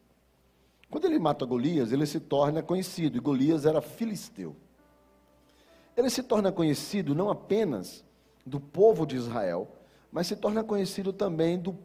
Quando 0.89 1.07
ele 1.07 1.19
mata 1.19 1.45
Golias, 1.45 1.91
ele 1.91 2.07
se 2.07 2.21
torna 2.21 2.63
conhecido, 2.63 3.17
e 3.17 3.21
Golias 3.21 3.67
era 3.67 3.81
filisteu. 3.81 4.55
Ele 5.97 6.11
se 6.11 6.23
torna 6.23 6.53
conhecido 6.53 7.13
não 7.13 7.29
apenas 7.29 8.05
do 8.47 8.61
povo 8.61 9.05
de 9.05 9.17
Israel, 9.17 9.69
mas 10.13 10.29
se 10.29 10.37
torna 10.37 10.63
conhecido 10.63 11.13
também 11.13 11.59
do 11.59 11.77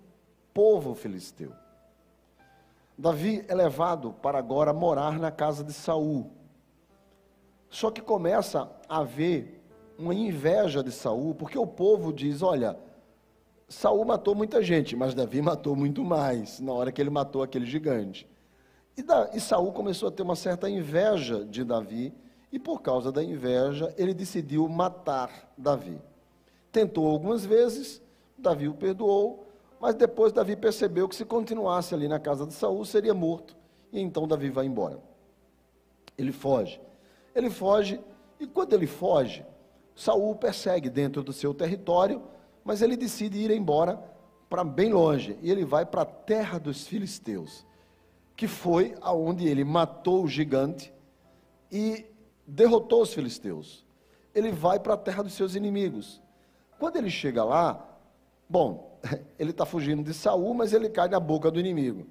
povo 0.53 0.93
filisteu. 0.93 1.51
Davi 2.97 3.43
é 3.47 3.55
levado 3.55 4.13
para 4.13 4.38
agora 4.38 4.71
morar 4.71 5.19
na 5.19 5.31
casa 5.31 5.63
de 5.63 5.73
Saul. 5.73 6.31
Só 7.69 7.89
que 7.89 8.01
começa 8.01 8.69
a 8.88 9.00
haver 9.00 9.63
uma 9.97 10.13
inveja 10.13 10.83
de 10.83 10.91
Saul, 10.91 11.33
porque 11.33 11.57
o 11.57 11.65
povo 11.65 12.13
diz: 12.13 12.41
olha, 12.41 12.77
Saul 13.67 14.05
matou 14.05 14.35
muita 14.35 14.62
gente, 14.62 14.95
mas 14.95 15.15
Davi 15.15 15.41
matou 15.43 15.75
muito 15.75 16.03
mais 16.03 16.59
na 16.59 16.71
hora 16.71 16.91
que 16.91 17.01
ele 17.01 17.09
matou 17.09 17.41
aquele 17.41 17.65
gigante. 17.65 18.27
E, 18.95 19.01
da, 19.01 19.31
e 19.33 19.39
Saul 19.39 19.71
começou 19.71 20.09
a 20.09 20.12
ter 20.12 20.21
uma 20.21 20.35
certa 20.35 20.69
inveja 20.69 21.43
de 21.43 21.63
Davi, 21.63 22.13
e 22.51 22.59
por 22.59 22.81
causa 22.83 23.12
da 23.12 23.23
inveja, 23.23 23.91
ele 23.97 24.13
decidiu 24.13 24.69
matar 24.69 25.51
Davi. 25.57 26.00
Tentou 26.71 27.07
algumas 27.07 27.43
vezes, 27.43 28.00
Davi 28.38 28.67
o 28.67 28.75
perdoou, 28.75 29.42
mas 29.83 29.95
depois 29.95 30.31
Davi 30.31 30.55
percebeu 30.55 31.09
que 31.09 31.15
se 31.15 31.25
continuasse 31.25 31.93
ali 31.93 32.07
na 32.07 32.17
casa 32.17 32.47
de 32.47 32.53
Saul, 32.53 32.85
seria 32.85 33.13
morto. 33.13 33.53
E 33.91 33.99
então 33.99 34.25
Davi 34.25 34.49
vai 34.49 34.65
embora. 34.65 34.97
Ele 36.17 36.31
foge. 36.31 36.79
Ele 37.35 37.49
foge, 37.49 37.99
e 38.39 38.47
quando 38.47 38.71
ele 38.71 38.87
foge, 38.87 39.45
Saul 39.93 40.37
persegue 40.37 40.89
dentro 40.89 41.21
do 41.21 41.33
seu 41.33 41.53
território, 41.53 42.23
mas 42.63 42.81
ele 42.81 42.95
decide 42.95 43.37
ir 43.39 43.51
embora 43.51 44.01
para 44.49 44.63
bem 44.63 44.93
longe, 44.93 45.37
e 45.41 45.51
ele 45.51 45.65
vai 45.65 45.85
para 45.85 46.03
a 46.03 46.05
terra 46.05 46.57
dos 46.57 46.87
filisteus, 46.87 47.65
que 48.37 48.47
foi 48.47 48.95
aonde 49.01 49.49
ele 49.49 49.65
matou 49.65 50.23
o 50.23 50.29
gigante 50.29 50.93
e 51.69 52.05
derrotou 52.47 53.01
os 53.01 53.13
filisteus. 53.13 53.85
Ele 54.33 54.49
vai 54.49 54.79
para 54.79 54.93
a 54.93 54.97
terra 54.97 55.23
dos 55.23 55.33
seus 55.33 55.55
inimigos. 55.55 56.21
Quando 56.79 56.95
ele 56.95 57.09
chega 57.09 57.43
lá, 57.43 57.85
bom, 58.47 58.92
ele 59.38 59.51
está 59.51 59.65
fugindo 59.65 60.03
de 60.03 60.13
Saul, 60.13 60.53
mas 60.53 60.74
ele 60.74 60.89
cai 60.89 61.07
na 61.07 61.19
boca 61.19 61.51
do 61.51 61.60
inimigo. 61.60 62.07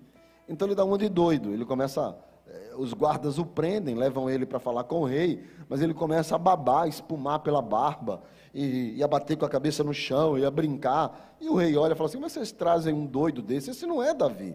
Então 0.48 0.68
ele 0.68 0.74
dá 0.74 0.84
uma 0.84 0.98
de 0.98 1.08
doido, 1.08 1.52
ele 1.52 1.64
começa 1.64 2.00
a 2.02 2.32
os 2.76 2.92
guardas 2.92 3.38
o 3.38 3.44
prendem, 3.44 3.94
levam 3.94 4.28
ele 4.28 4.46
para 4.46 4.58
falar 4.58 4.84
com 4.84 5.00
o 5.00 5.04
rei, 5.04 5.44
mas 5.68 5.80
ele 5.80 5.94
começa 5.94 6.34
a 6.34 6.38
babar, 6.38 6.88
espumar 6.88 7.40
pela 7.40 7.62
barba, 7.62 8.22
e, 8.54 8.94
e, 8.96 9.02
a 9.02 9.08
bater 9.08 9.36
com 9.36 9.46
a 9.46 9.48
cabeça 9.48 9.82
no 9.82 9.94
chão, 9.94 10.38
e 10.38 10.44
a 10.44 10.50
brincar. 10.50 11.36
E 11.40 11.48
o 11.48 11.56
rei 11.56 11.76
olha 11.76 11.92
e 11.92 11.96
fala 11.96 12.08
assim: 12.08 12.18
Mas 12.18 12.32
vocês 12.32 12.52
trazem 12.52 12.92
um 12.92 13.06
doido 13.06 13.40
desse? 13.40 13.70
Esse 13.70 13.86
não 13.86 14.02
é 14.02 14.12
Davi. 14.12 14.54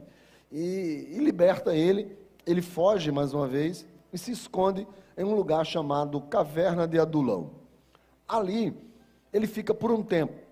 E, 0.51 1.09
e 1.11 1.17
liberta 1.19 1.75
ele, 1.75 2.15
ele 2.45 2.61
foge 2.61 3.11
mais 3.11 3.33
uma 3.33 3.47
vez 3.47 3.87
e 4.13 4.17
se 4.17 4.31
esconde 4.31 4.87
em 5.17 5.23
um 5.23 5.33
lugar 5.33 5.65
chamado 5.65 6.21
Caverna 6.21 6.87
de 6.87 6.99
Adulão. 6.99 7.51
Ali, 8.27 8.75
ele 9.33 9.47
fica 9.47 9.73
por 9.73 9.91
um 9.91 10.03
tempo. 10.03 10.46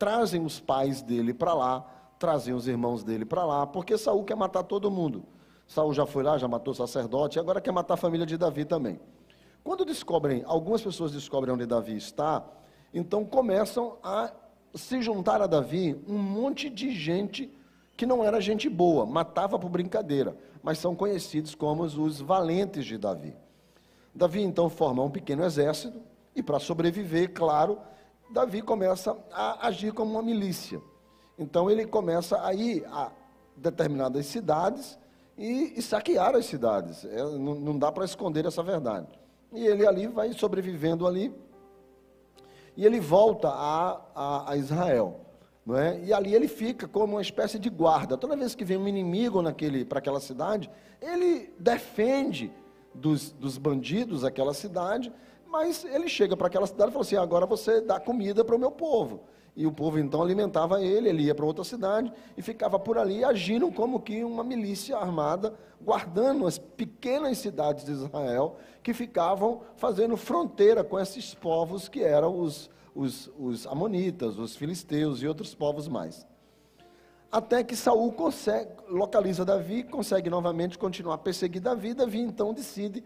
Trazem 0.00 0.46
os 0.46 0.58
pais 0.58 1.02
dele 1.02 1.34
para 1.34 1.52
lá, 1.52 1.84
trazem 2.18 2.54
os 2.54 2.66
irmãos 2.66 3.04
dele 3.04 3.26
para 3.26 3.44
lá, 3.44 3.66
porque 3.66 3.98
Saul 3.98 4.24
quer 4.24 4.34
matar 4.34 4.62
todo 4.62 4.90
mundo. 4.90 5.26
Saul 5.68 5.92
já 5.92 6.06
foi 6.06 6.22
lá, 6.22 6.38
já 6.38 6.48
matou 6.48 6.72
o 6.72 6.74
sacerdote, 6.74 7.38
agora 7.38 7.60
quer 7.60 7.70
matar 7.70 7.92
a 7.92 7.96
família 7.98 8.24
de 8.24 8.38
Davi 8.38 8.64
também. 8.64 8.98
Quando 9.62 9.84
descobrem, 9.84 10.42
algumas 10.46 10.80
pessoas 10.80 11.12
descobrem 11.12 11.54
onde 11.54 11.66
Davi 11.66 11.98
está, 11.98 12.42
então 12.94 13.26
começam 13.26 13.98
a 14.02 14.32
se 14.74 15.02
juntar 15.02 15.42
a 15.42 15.46
Davi 15.46 16.02
um 16.08 16.16
monte 16.16 16.70
de 16.70 16.92
gente 16.92 17.52
que 17.94 18.06
não 18.06 18.24
era 18.24 18.40
gente 18.40 18.70
boa, 18.70 19.04
matava 19.04 19.58
por 19.58 19.68
brincadeira, 19.68 20.34
mas 20.62 20.78
são 20.78 20.96
conhecidos 20.96 21.54
como 21.54 21.82
os 21.82 22.22
valentes 22.22 22.86
de 22.86 22.96
Davi. 22.96 23.36
Davi 24.14 24.40
então 24.40 24.70
forma 24.70 25.02
um 25.02 25.10
pequeno 25.10 25.44
exército 25.44 26.00
e 26.34 26.42
para 26.42 26.58
sobreviver, 26.58 27.34
claro, 27.34 27.78
Davi 28.30 28.62
começa 28.62 29.16
a 29.32 29.66
agir 29.66 29.92
como 29.92 30.12
uma 30.12 30.22
milícia. 30.22 30.80
Então 31.38 31.70
ele 31.70 31.86
começa 31.86 32.44
a 32.44 32.54
ir 32.54 32.84
a 32.86 33.10
determinadas 33.56 34.26
cidades 34.26 34.98
e, 35.36 35.74
e 35.76 35.82
saquear 35.82 36.34
as 36.34 36.46
cidades. 36.46 37.04
É, 37.04 37.22
não, 37.22 37.54
não 37.54 37.78
dá 37.78 37.90
para 37.90 38.04
esconder 38.04 38.46
essa 38.46 38.62
verdade. 38.62 39.08
E 39.52 39.66
ele 39.66 39.86
ali 39.86 40.06
vai 40.06 40.32
sobrevivendo 40.32 41.06
ali. 41.06 41.34
E 42.76 42.86
ele 42.86 43.00
volta 43.00 43.48
a, 43.48 44.00
a, 44.14 44.52
a 44.52 44.56
Israel. 44.56 45.20
Não 45.64 45.76
é? 45.76 46.00
E 46.04 46.12
ali 46.12 46.34
ele 46.34 46.48
fica 46.48 46.88
como 46.88 47.14
uma 47.14 47.22
espécie 47.22 47.58
de 47.58 47.68
guarda. 47.68 48.16
Toda 48.16 48.36
vez 48.36 48.54
que 48.54 48.64
vem 48.64 48.76
um 48.76 48.88
inimigo 48.88 49.42
para 49.88 49.98
aquela 49.98 50.20
cidade, 50.20 50.70
ele 51.00 51.52
defende 51.58 52.52
dos, 52.94 53.30
dos 53.32 53.58
bandidos 53.58 54.24
aquela 54.24 54.54
cidade, 54.54 55.12
Mas 55.50 55.84
ele 55.84 56.08
chega 56.08 56.36
para 56.36 56.46
aquela 56.46 56.66
cidade 56.66 56.90
e 56.90 56.92
fala 56.92 57.04
assim: 57.04 57.16
agora 57.16 57.44
você 57.44 57.80
dá 57.80 57.98
comida 57.98 58.44
para 58.44 58.54
o 58.54 58.58
meu 58.58 58.70
povo. 58.70 59.24
E 59.56 59.66
o 59.66 59.72
povo 59.72 59.98
então 59.98 60.22
alimentava 60.22 60.80
ele, 60.80 61.08
ele 61.08 61.24
ia 61.24 61.34
para 61.34 61.44
outra 61.44 61.64
cidade 61.64 62.12
e 62.36 62.40
ficava 62.40 62.78
por 62.78 62.96
ali 62.96 63.24
agindo 63.24 63.70
como 63.72 64.00
que 64.00 64.22
uma 64.22 64.44
milícia 64.44 64.96
armada, 64.96 65.52
guardando 65.82 66.46
as 66.46 66.56
pequenas 66.56 67.38
cidades 67.38 67.84
de 67.84 67.90
Israel 67.90 68.56
que 68.80 68.94
ficavam 68.94 69.62
fazendo 69.76 70.16
fronteira 70.16 70.84
com 70.84 70.98
esses 71.00 71.34
povos 71.34 71.88
que 71.88 72.00
eram 72.00 72.38
os, 72.38 72.70
os, 72.94 73.28
os 73.36 73.66
amonitas, 73.66 74.38
os 74.38 74.54
filisteus 74.54 75.20
e 75.20 75.26
outros 75.26 75.52
povos 75.52 75.88
mais. 75.88 76.24
Até 77.30 77.64
que 77.64 77.74
Saul 77.74 78.12
consegue, 78.12 78.70
localiza 78.88 79.44
Davi, 79.44 79.82
consegue 79.82 80.30
novamente 80.30 80.78
continuar 80.78 81.16
a 81.16 81.18
perseguir 81.18 81.60
Davi, 81.60 81.92
Davi 81.92 82.20
então 82.20 82.54
decide 82.54 83.04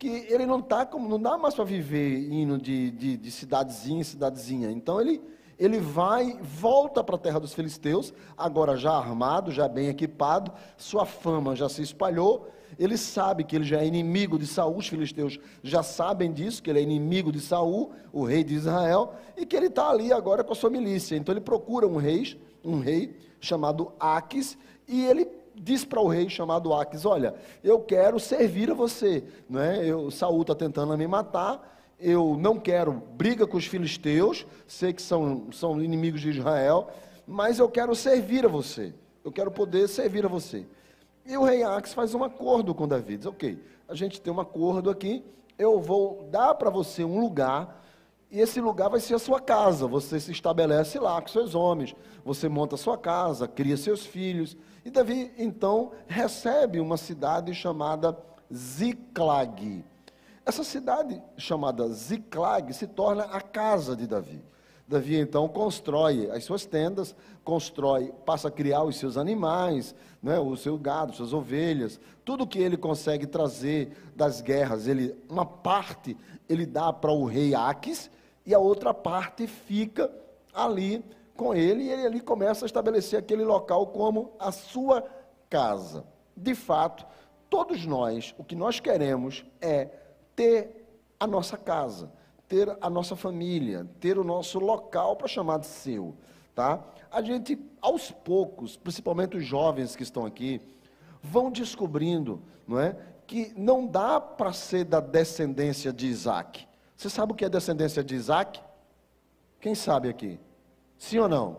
que 0.00 0.08
ele 0.08 0.46
não 0.46 0.62
tá 0.62 0.86
como 0.86 1.06
não 1.06 1.20
dá 1.20 1.36
mais 1.36 1.54
para 1.54 1.62
viver 1.62 2.32
indo 2.32 2.56
de, 2.56 2.90
de, 2.90 3.16
de 3.18 3.30
cidadezinha 3.30 4.00
em 4.00 4.04
cidadezinha. 4.04 4.70
Então 4.70 4.98
ele 4.98 5.20
ele 5.58 5.78
vai, 5.78 6.38
volta 6.40 7.04
para 7.04 7.16
a 7.16 7.18
terra 7.18 7.38
dos 7.38 7.52
filisteus, 7.52 8.14
agora 8.34 8.78
já 8.78 8.92
armado, 8.92 9.50
já 9.50 9.68
bem 9.68 9.88
equipado, 9.88 10.50
sua 10.78 11.04
fama 11.04 11.54
já 11.54 11.68
se 11.68 11.82
espalhou, 11.82 12.48
ele 12.78 12.96
sabe 12.96 13.44
que 13.44 13.56
ele 13.56 13.64
já 13.64 13.82
é 13.82 13.86
inimigo 13.86 14.38
de 14.38 14.46
Saul, 14.46 14.78
os 14.78 14.88
filisteus 14.88 15.38
já 15.62 15.82
sabem 15.82 16.32
disso, 16.32 16.62
que 16.62 16.70
ele 16.70 16.78
é 16.78 16.82
inimigo 16.82 17.30
de 17.30 17.40
Saul, 17.40 17.92
o 18.10 18.24
rei 18.24 18.42
de 18.42 18.54
Israel, 18.54 19.12
e 19.36 19.44
que 19.44 19.54
ele 19.54 19.66
está 19.66 19.90
ali 19.90 20.14
agora 20.14 20.42
com 20.42 20.54
a 20.54 20.56
sua 20.56 20.70
milícia. 20.70 21.14
Então 21.14 21.30
ele 21.30 21.42
procura 21.42 21.86
um 21.86 21.98
rei, 21.98 22.40
um 22.64 22.80
rei 22.80 23.14
chamado 23.38 23.92
Aques, 24.00 24.56
e 24.88 25.04
ele 25.04 25.28
diz 25.54 25.84
para 25.84 26.00
o 26.00 26.08
rei 26.08 26.28
chamado 26.28 26.72
Aques: 26.72 27.04
Olha, 27.04 27.34
eu 27.62 27.80
quero 27.80 28.18
servir 28.18 28.70
a 28.70 28.74
você. 28.74 29.24
Não 29.48 29.60
é? 29.60 29.84
eu, 29.84 30.10
Saul 30.10 30.42
está 30.42 30.54
tentando 30.54 30.96
me 30.96 31.06
matar, 31.06 31.78
eu 31.98 32.36
não 32.38 32.58
quero 32.58 32.92
briga 32.92 33.46
com 33.46 33.56
os 33.56 33.66
filisteus, 33.66 34.46
sei 34.66 34.92
que 34.92 35.02
são, 35.02 35.48
são 35.52 35.82
inimigos 35.82 36.20
de 36.20 36.30
Israel, 36.30 36.90
mas 37.26 37.58
eu 37.58 37.68
quero 37.68 37.94
servir 37.94 38.44
a 38.44 38.48
você. 38.48 38.94
Eu 39.22 39.30
quero 39.30 39.50
poder 39.50 39.86
servir 39.88 40.24
a 40.24 40.28
você. 40.28 40.66
E 41.26 41.36
o 41.36 41.44
rei 41.44 41.62
Ax 41.62 41.92
faz 41.92 42.14
um 42.14 42.24
acordo 42.24 42.74
com 42.74 42.88
Davi. 42.88 43.18
Diz, 43.18 43.26
ok, 43.26 43.62
a 43.86 43.94
gente 43.94 44.20
tem 44.20 44.32
um 44.32 44.40
acordo 44.40 44.88
aqui, 44.88 45.22
eu 45.58 45.78
vou 45.78 46.26
dar 46.30 46.54
para 46.54 46.70
você 46.70 47.04
um 47.04 47.20
lugar, 47.20 47.84
e 48.30 48.40
esse 48.40 48.60
lugar 48.60 48.88
vai 48.88 49.00
ser 49.00 49.14
a 49.14 49.18
sua 49.18 49.40
casa. 49.40 49.86
Você 49.86 50.18
se 50.18 50.32
estabelece 50.32 50.98
lá 50.98 51.20
com 51.20 51.28
seus 51.28 51.54
homens, 51.54 51.94
você 52.24 52.48
monta 52.48 52.76
a 52.76 52.78
sua 52.78 52.96
casa, 52.96 53.46
cria 53.46 53.76
seus 53.76 54.06
filhos. 54.06 54.56
E 54.84 54.90
Davi, 54.90 55.30
então, 55.36 55.92
recebe 56.06 56.80
uma 56.80 56.96
cidade 56.96 57.54
chamada 57.54 58.16
Ziclag. 58.52 59.84
Essa 60.44 60.64
cidade 60.64 61.22
chamada 61.36 61.88
Ziclag 61.88 62.72
se 62.72 62.86
torna 62.86 63.24
a 63.24 63.40
casa 63.40 63.94
de 63.94 64.06
Davi. 64.06 64.42
Davi 64.88 65.16
então 65.16 65.46
constrói 65.46 66.28
as 66.32 66.42
suas 66.42 66.66
tendas, 66.66 67.14
constrói, 67.44 68.12
passa 68.26 68.48
a 68.48 68.50
criar 68.50 68.82
os 68.82 68.96
seus 68.96 69.16
animais, 69.16 69.94
né, 70.20 70.36
o 70.40 70.56
seu 70.56 70.76
gado, 70.76 71.14
suas 71.14 71.32
ovelhas, 71.32 72.00
tudo 72.24 72.46
que 72.46 72.58
ele 72.58 72.76
consegue 72.76 73.24
trazer 73.24 73.96
das 74.16 74.40
guerras, 74.40 74.88
ele 74.88 75.14
uma 75.28 75.46
parte 75.46 76.16
ele 76.48 76.66
dá 76.66 76.92
para 76.92 77.12
o 77.12 77.24
rei 77.24 77.54
Aques 77.54 78.10
e 78.44 78.52
a 78.52 78.58
outra 78.58 78.92
parte 78.92 79.46
fica 79.46 80.10
ali 80.52 81.04
com 81.40 81.54
ele 81.54 81.84
e 81.84 81.90
ele 81.90 82.04
ali 82.04 82.20
começa 82.20 82.66
a 82.66 82.66
estabelecer 82.66 83.18
aquele 83.18 83.42
local 83.42 83.86
como 83.86 84.32
a 84.38 84.52
sua 84.52 85.02
casa. 85.48 86.04
De 86.36 86.54
fato, 86.54 87.06
todos 87.48 87.86
nós, 87.86 88.34
o 88.36 88.44
que 88.44 88.54
nós 88.54 88.78
queremos 88.78 89.42
é 89.58 89.88
ter 90.36 90.86
a 91.18 91.26
nossa 91.26 91.56
casa, 91.56 92.12
ter 92.46 92.76
a 92.78 92.90
nossa 92.90 93.16
família, 93.16 93.88
ter 93.98 94.18
o 94.18 94.24
nosso 94.24 94.58
local 94.58 95.16
para 95.16 95.28
chamar 95.28 95.60
de 95.60 95.66
seu, 95.66 96.14
tá? 96.54 96.84
A 97.10 97.22
gente, 97.22 97.58
aos 97.80 98.10
poucos, 98.10 98.76
principalmente 98.76 99.38
os 99.38 99.44
jovens 99.46 99.96
que 99.96 100.02
estão 100.02 100.26
aqui, 100.26 100.60
vão 101.22 101.50
descobrindo, 101.50 102.42
não 102.68 102.78
é, 102.78 102.94
que 103.26 103.50
não 103.56 103.86
dá 103.86 104.20
para 104.20 104.52
ser 104.52 104.84
da 104.84 105.00
descendência 105.00 105.90
de 105.90 106.06
Isaac. 106.06 106.68
Você 106.94 107.08
sabe 107.08 107.32
o 107.32 107.34
que 107.34 107.46
é 107.46 107.48
descendência 107.48 108.04
de 108.04 108.14
Isaac? 108.14 108.60
Quem 109.58 109.74
sabe 109.74 110.10
aqui? 110.10 110.38
Sim 111.00 111.18
ou 111.18 111.28
não? 111.28 111.56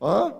Hã? 0.00 0.34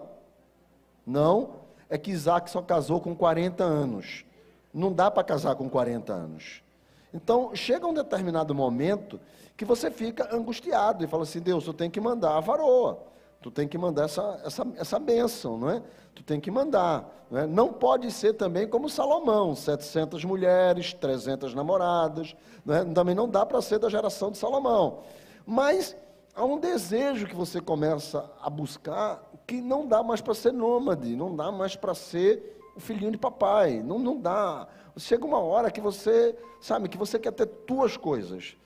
Não? 1.07 1.55
É 1.89 1.97
que 1.97 2.11
Isaac 2.11 2.51
só 2.51 2.61
casou 2.61 3.01
com 3.01 3.17
40 3.17 3.65
anos. 3.65 4.27
Não 4.75 4.93
dá 4.93 5.11
para 5.11 5.25
casar 5.25 5.57
com 5.57 5.71
40 5.71 6.13
anos. 6.13 6.63
Então, 7.15 7.51
chega 7.57 7.87
um 7.87 7.95
determinado 7.95 8.55
momento 8.55 9.19
que 9.57 9.65
você 9.65 9.91
fica 9.91 10.29
angustiado 10.37 11.03
e 11.03 11.09
fala 11.09 11.23
assim: 11.23 11.41
Deus, 11.41 11.65
tu 11.65 11.73
tem 11.73 11.89
que 11.89 11.99
mandar 11.99 12.37
a 12.37 12.41
varoa, 12.41 13.03
tu 13.41 13.51
tem 13.51 13.67
que 13.67 13.79
mandar 13.79 14.05
essa, 14.05 14.39
essa, 14.45 14.67
essa 14.77 14.99
bênção, 14.99 15.57
não 15.57 15.71
é? 15.71 15.83
Tu 16.15 16.23
tem 16.23 16.39
que 16.39 16.51
mandar. 16.51 17.27
Não, 17.31 17.39
é? 17.39 17.47
não 17.47 17.73
pode 17.73 18.13
ser 18.13 18.35
também 18.35 18.69
como 18.69 18.91
Salomão: 18.91 19.57
700 19.57 20.27
mulheres, 20.27 20.93
300 20.93 21.55
namoradas, 21.55 22.37
não 22.67 22.75
é? 22.75 22.85
também 22.85 23.15
não 23.15 23.27
dá 23.27 23.47
para 23.47 23.63
ser 23.63 23.79
da 23.79 23.89
geração 23.89 24.31
de 24.31 24.37
Salomão. 24.37 24.99
Mas 25.47 25.97
há 26.39 26.45
um 26.45 26.59
desejo 26.59 27.27
que 27.27 27.35
você 27.35 27.61
começa 27.61 28.31
a 28.41 28.49
buscar 28.49 29.29
que 29.45 29.61
não 29.61 29.87
dá 29.87 30.03
mais 30.05 30.21
para 30.21 30.35
ser 30.35 30.53
nômade, 30.53 31.17
não 31.17 31.35
dá 31.35 31.51
mais 31.51 31.75
para 31.75 31.95
ser 31.95 32.61
o 32.77 32.81
filhinho 32.81 33.11
de 33.11 33.19
papai, 33.19 33.83
não, 33.83 33.99
não 33.99 34.17
dá. 34.17 34.69
Chega 34.97 35.27
uma 35.27 35.39
hora 35.39 35.71
que 35.71 35.81
você, 35.81 36.37
sabe, 36.61 36.89
que 36.89 36.97
você 36.97 37.19
quer 37.19 37.33
ter 37.33 37.47
tuas 37.47 37.97
coisas. 37.97 38.57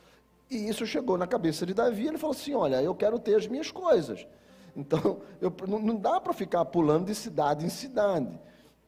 E 0.50 0.68
isso 0.68 0.86
chegou 0.86 1.16
na 1.16 1.26
cabeça 1.26 1.64
de 1.64 1.72
Davi, 1.72 2.06
ele 2.06 2.18
falou 2.18 2.36
assim: 2.36 2.54
Olha, 2.54 2.82
eu 2.82 2.94
quero 2.94 3.18
ter 3.18 3.36
as 3.36 3.46
minhas 3.46 3.70
coisas. 3.70 4.26
Então, 4.74 5.18
eu, 5.38 5.52
não, 5.68 5.78
não 5.78 5.96
dá 5.96 6.18
para 6.18 6.32
ficar 6.32 6.64
pulando 6.64 7.04
de 7.04 7.14
cidade 7.14 7.62
em 7.62 7.68
cidade. 7.68 8.40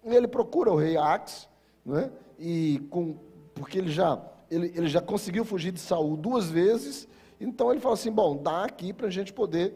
Ele 0.03 0.27
procura 0.27 0.73
o 0.73 0.77
rei 0.77 0.97
Ax, 0.97 1.47
né, 1.85 2.11
e 2.39 2.81
com, 2.89 3.19
porque 3.55 3.77
ele 3.77 3.93
já, 3.93 4.19
ele, 4.51 4.73
ele 4.75 4.89
já 4.89 5.03
conseguiu 5.03 5.45
fugir 5.45 5.73
de 5.73 5.81
Saul 5.81 6.17
duas 6.17 6.49
vezes, 6.49 7.07
então 7.41 7.71
ele 7.71 7.81
fala 7.81 7.95
assim: 7.95 8.11
Bom, 8.11 8.37
dá 8.37 8.65
aqui 8.65 8.93
para 8.93 9.09
a 9.09 9.11
gente 9.11 9.33
poder 9.33 9.75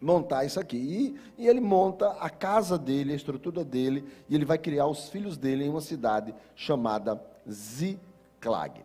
montar 0.00 0.44
isso 0.44 0.60
aqui. 0.60 0.76
E, 0.76 1.42
e, 1.42 1.48
ele 1.48 1.60
monta 1.60 2.10
a 2.12 2.28
casa 2.28 2.78
dele, 2.78 3.12
a 3.12 3.16
estrutura 3.16 3.64
dele, 3.64 4.04
e 4.28 4.34
ele 4.34 4.44
vai 4.44 4.58
criar 4.58 4.86
os 4.86 5.08
filhos 5.08 5.36
dele 5.36 5.64
em 5.64 5.68
uma 5.68 5.80
cidade 5.80 6.34
chamada 6.54 7.20
Ziklag. 7.48 8.84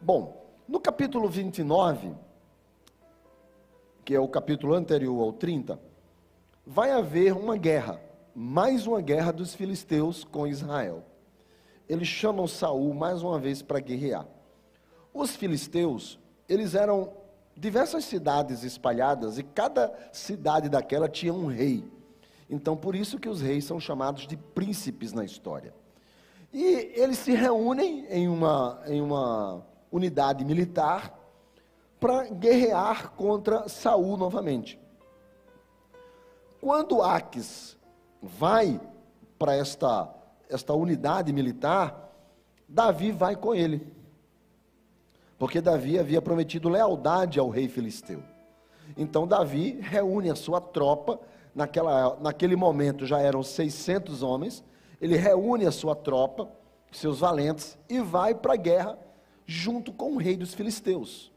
Bom, 0.00 0.46
no 0.68 0.80
capítulo 0.80 1.28
29, 1.28 2.12
que 4.04 4.14
é 4.14 4.20
o 4.20 4.28
capítulo 4.28 4.74
anterior 4.74 5.22
ao 5.22 5.32
30, 5.32 5.80
vai 6.66 6.90
haver 6.90 7.32
uma 7.32 7.56
guerra, 7.56 8.00
mais 8.34 8.86
uma 8.86 9.00
guerra 9.00 9.32
dos 9.32 9.54
filisteus 9.54 10.24
com 10.24 10.46
Israel. 10.46 11.04
Eles 11.88 12.08
chamam 12.08 12.46
Saul 12.46 12.94
mais 12.94 13.22
uma 13.22 13.38
vez 13.38 13.62
para 13.62 13.80
guerrear. 13.80 14.26
Os 15.12 15.36
filisteus, 15.36 16.18
eles 16.52 16.74
eram 16.74 17.10
diversas 17.56 18.04
cidades 18.04 18.62
espalhadas 18.62 19.38
e 19.38 19.42
cada 19.42 19.92
cidade 20.12 20.68
daquela 20.68 21.08
tinha 21.08 21.32
um 21.32 21.46
rei. 21.46 21.82
Então, 22.48 22.76
por 22.76 22.94
isso 22.94 23.18
que 23.18 23.28
os 23.28 23.40
reis 23.40 23.64
são 23.64 23.80
chamados 23.80 24.26
de 24.26 24.36
príncipes 24.36 25.14
na 25.14 25.24
história. 25.24 25.72
E 26.52 26.92
eles 26.94 27.16
se 27.16 27.32
reúnem 27.32 28.04
em 28.10 28.28
uma, 28.28 28.82
em 28.86 29.00
uma 29.00 29.64
unidade 29.90 30.44
militar 30.44 31.18
para 31.98 32.24
guerrear 32.24 33.12
contra 33.12 33.66
Saul 33.68 34.18
novamente. 34.18 34.78
Quando 36.60 37.00
Aques 37.00 37.78
vai 38.20 38.78
para 39.38 39.54
esta, 39.54 40.12
esta 40.50 40.74
unidade 40.74 41.32
militar, 41.32 42.12
Davi 42.68 43.10
vai 43.10 43.36
com 43.36 43.54
ele 43.54 43.91
porque 45.42 45.60
Davi 45.60 45.98
havia 45.98 46.22
prometido 46.22 46.68
lealdade 46.68 47.40
ao 47.40 47.50
rei 47.50 47.66
filisteu. 47.66 48.22
Então 48.96 49.26
Davi 49.26 49.76
reúne 49.80 50.30
a 50.30 50.36
sua 50.36 50.60
tropa, 50.60 51.18
naquela, 51.52 52.16
naquele 52.20 52.54
momento 52.54 53.04
já 53.04 53.18
eram 53.18 53.42
600 53.42 54.22
homens, 54.22 54.62
ele 55.00 55.16
reúne 55.16 55.66
a 55.66 55.72
sua 55.72 55.96
tropa, 55.96 56.48
seus 56.92 57.18
valentes, 57.18 57.76
e 57.88 57.98
vai 57.98 58.36
para 58.36 58.52
a 58.52 58.56
guerra 58.56 58.96
junto 59.44 59.92
com 59.92 60.12
o 60.12 60.16
rei 60.16 60.36
dos 60.36 60.54
filisteus. 60.54 61.32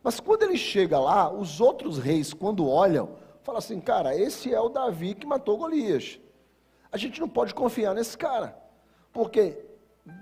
Mas 0.00 0.20
quando 0.20 0.44
ele 0.44 0.56
chega 0.56 1.00
lá, 1.00 1.28
os 1.28 1.60
outros 1.60 1.98
reis, 1.98 2.32
quando 2.32 2.68
olham, 2.68 3.16
falam 3.42 3.58
assim: 3.58 3.80
cara, 3.80 4.14
esse 4.14 4.54
é 4.54 4.60
o 4.60 4.68
Davi 4.68 5.16
que 5.16 5.26
matou 5.26 5.58
Golias. 5.58 6.20
A 6.92 6.96
gente 6.96 7.20
não 7.20 7.28
pode 7.28 7.52
confiar 7.52 7.96
nesse 7.96 8.16
cara, 8.16 8.56
porque 9.12 9.58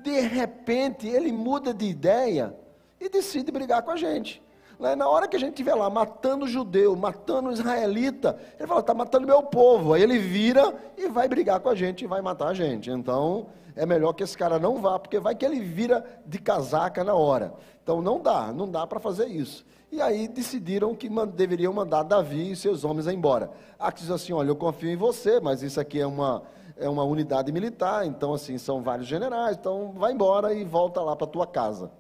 de 0.03 0.19
repente 0.21 1.07
ele 1.07 1.31
muda 1.31 1.75
de 1.75 1.85
ideia 1.85 2.57
e 3.01 3.09
decide 3.09 3.51
brigar 3.51 3.83
com 3.83 3.91
a 3.91 3.97
gente. 3.97 4.43
Né? 4.79 4.95
Na 4.95 5.09
hora 5.09 5.27
que 5.27 5.37
a 5.37 5.41
gente 5.41 5.51
estiver 5.51 5.75
lá 5.75 5.89
matando 5.89 6.47
judeu, 6.47 6.95
matando 6.97 7.53
israelita, 7.53 8.39
ele 8.59 8.69
fala, 8.69 8.81
está 8.81 8.95
matando 8.95 9.27
meu 9.27 9.43
povo. 9.43 9.95
Aí 9.95 10.03
ele 10.03 10.19
vira 10.19 10.75
e 10.97 11.09
vai 11.09 11.29
brigar 11.29 11.61
com 11.61 11.69
a 11.69 11.75
gente 11.75 12.05
e 12.05 12.07
vai 12.07 12.21
matar 12.21 12.49
a 12.49 12.55
gente. 12.55 12.91
Então, 12.91 13.47
é 13.75 13.85
melhor 13.85 14.13
que 14.13 14.23
esse 14.23 14.37
cara 14.37 14.59
não 14.59 14.81
vá, 14.81 14.99
porque 14.99 15.19
vai 15.19 15.35
que 15.35 15.45
ele 15.45 15.61
vira 15.61 16.05
de 16.27 16.39
casaca 16.39 17.05
na 17.05 17.15
hora. 17.15 17.53
Então 17.83 18.01
não 18.01 18.21
dá, 18.21 18.53
não 18.53 18.69
dá 18.69 18.87
para 18.87 18.99
fazer 18.99 19.27
isso. 19.27 19.65
E 19.93 20.01
aí 20.01 20.27
decidiram 20.27 20.95
que 20.95 21.09
deveriam 21.27 21.73
mandar 21.73 22.03
Davi 22.03 22.51
e 22.51 22.57
seus 22.57 22.85
homens 22.85 23.07
embora. 23.07 23.51
Aqui 23.79 24.01
diz 24.01 24.11
assim: 24.11 24.33
olha, 24.33 24.49
eu 24.49 24.57
confio 24.57 24.91
em 24.91 24.97
você, 24.97 25.39
mas 25.41 25.63
isso 25.63 25.79
aqui 25.79 26.01
é 26.01 26.07
uma, 26.07 26.43
é 26.77 26.89
uma 26.89 27.05
unidade 27.05 27.53
militar, 27.53 28.05
então 28.05 28.35
assim, 28.35 28.59
são 28.59 28.83
vários 28.83 29.07
generais, 29.07 29.57
então 29.57 29.93
vai 29.93 30.13
embora 30.13 30.53
e 30.53 30.65
volta 30.65 31.01
lá 31.03 31.15
para 31.15 31.27
tua 31.27 31.47
casa. 31.47 31.91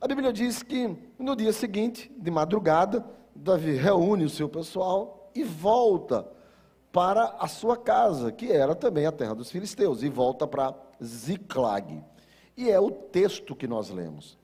A 0.00 0.08
Bíblia 0.08 0.32
diz 0.32 0.62
que 0.62 0.96
no 1.18 1.36
dia 1.36 1.52
seguinte, 1.52 2.10
de 2.16 2.30
madrugada, 2.30 3.04
Davi 3.36 3.72
reúne 3.72 4.24
o 4.24 4.30
seu 4.30 4.48
pessoal 4.48 5.30
e 5.34 5.44
volta 5.44 6.26
para 6.90 7.36
a 7.38 7.46
sua 7.46 7.76
casa, 7.76 8.32
que 8.32 8.50
era 8.50 8.74
também 8.74 9.04
a 9.04 9.12
terra 9.12 9.34
dos 9.34 9.50
filisteus, 9.50 10.02
e 10.02 10.08
volta 10.08 10.46
para 10.46 10.74
Ziclag. 11.04 12.02
E 12.56 12.70
é 12.70 12.80
o 12.80 12.90
texto 12.90 13.54
que 13.54 13.68
nós 13.68 13.90
lemos. 13.90 14.38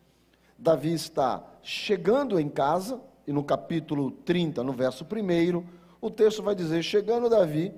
Davi 0.59 0.93
está 0.93 1.43
chegando 1.63 2.39
em 2.39 2.51
casa, 2.51 3.01
e 3.27 3.33
no 3.33 3.43
capítulo 3.43 4.11
30, 4.11 4.63
no 4.63 4.75
verso 4.75 5.05
1, 5.05 5.65
o 6.03 6.11
texto 6.11 6.43
vai 6.43 6.55
dizer: 6.55 6.83
Chegando 6.83 7.31
Davi 7.31 7.73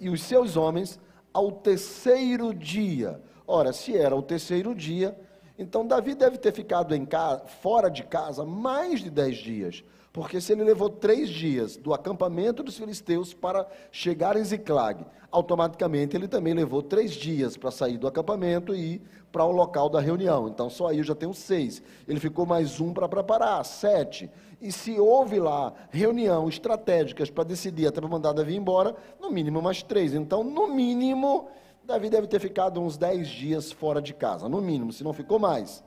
e 0.00 0.08
os 0.08 0.22
seus 0.22 0.56
homens 0.56 0.98
ao 1.34 1.52
terceiro 1.52 2.54
dia. 2.54 3.20
Ora, 3.46 3.74
se 3.74 3.94
era 3.94 4.16
o 4.16 4.22
terceiro 4.22 4.74
dia, 4.74 5.14
então 5.58 5.86
Davi 5.86 6.14
deve 6.14 6.38
ter 6.38 6.52
ficado 6.52 6.94
em 6.94 7.04
casa, 7.04 7.44
fora 7.46 7.88
de 7.88 8.02
casa 8.02 8.44
mais 8.44 9.00
de 9.00 9.10
dez 9.10 9.36
dias, 9.36 9.84
porque 10.12 10.40
se 10.40 10.52
ele 10.52 10.62
levou 10.62 10.88
três 10.88 11.28
dias 11.28 11.76
do 11.76 11.92
acampamento 11.92 12.62
dos 12.62 12.78
filisteus 12.78 13.34
para 13.34 13.66
chegar 13.90 14.36
em 14.36 14.44
Ziclag, 14.44 15.04
automaticamente 15.30 16.16
ele 16.16 16.28
também 16.28 16.54
levou 16.54 16.82
três 16.82 17.12
dias 17.12 17.56
para 17.56 17.72
sair 17.72 17.98
do 17.98 18.06
acampamento 18.06 18.72
e 18.74 18.94
ir 18.94 19.02
para 19.32 19.44
o 19.44 19.50
local 19.50 19.88
da 19.88 20.00
reunião. 20.00 20.48
Então 20.48 20.70
só 20.70 20.86
aí 20.86 20.98
eu 20.98 21.04
já 21.04 21.16
tenho 21.16 21.34
seis. 21.34 21.82
Ele 22.06 22.20
ficou 22.20 22.46
mais 22.46 22.80
um 22.80 22.92
para 22.92 23.08
preparar, 23.08 23.64
sete. 23.64 24.30
E 24.60 24.70
se 24.70 24.98
houve 25.00 25.40
lá 25.40 25.74
reunião 25.90 26.48
estratégicas 26.48 27.28
para 27.28 27.42
decidir 27.42 27.88
até 27.88 28.00
para 28.00 28.08
mandar 28.08 28.32
Davi 28.32 28.54
embora, 28.54 28.94
no 29.20 29.32
mínimo 29.32 29.60
mais 29.60 29.82
três. 29.82 30.14
Então, 30.14 30.44
no 30.44 30.68
mínimo, 30.68 31.48
Davi 31.84 32.08
deve 32.08 32.26
ter 32.26 32.40
ficado 32.40 32.80
uns 32.80 32.96
10 32.96 33.28
dias 33.28 33.72
fora 33.72 34.00
de 34.00 34.14
casa, 34.14 34.48
no 34.48 34.60
mínimo, 34.60 34.92
se 34.92 35.04
não 35.04 35.12
ficou 35.12 35.38
mais, 35.38 35.84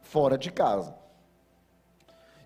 fora 0.00 0.38
de 0.38 0.50
casa. 0.50 0.94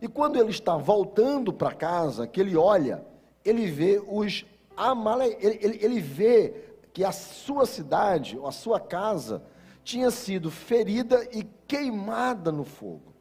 E 0.00 0.08
quando 0.08 0.36
ele 0.38 0.50
está 0.50 0.76
voltando 0.76 1.52
para 1.52 1.72
casa, 1.72 2.26
que 2.26 2.40
ele 2.40 2.56
olha, 2.56 3.04
ele 3.44 3.66
vê 3.66 4.02
os 4.06 4.44
amale... 4.76 5.36
ele, 5.40 5.58
ele, 5.62 5.78
ele 5.82 6.00
vê 6.00 6.54
que 6.92 7.04
a 7.04 7.12
sua 7.12 7.66
cidade, 7.66 8.38
a 8.44 8.50
sua 8.50 8.80
casa, 8.80 9.42
tinha 9.82 10.10
sido 10.10 10.50
ferida 10.50 11.28
e 11.32 11.44
queimada 11.66 12.50
no 12.50 12.64
fogo. 12.64 13.12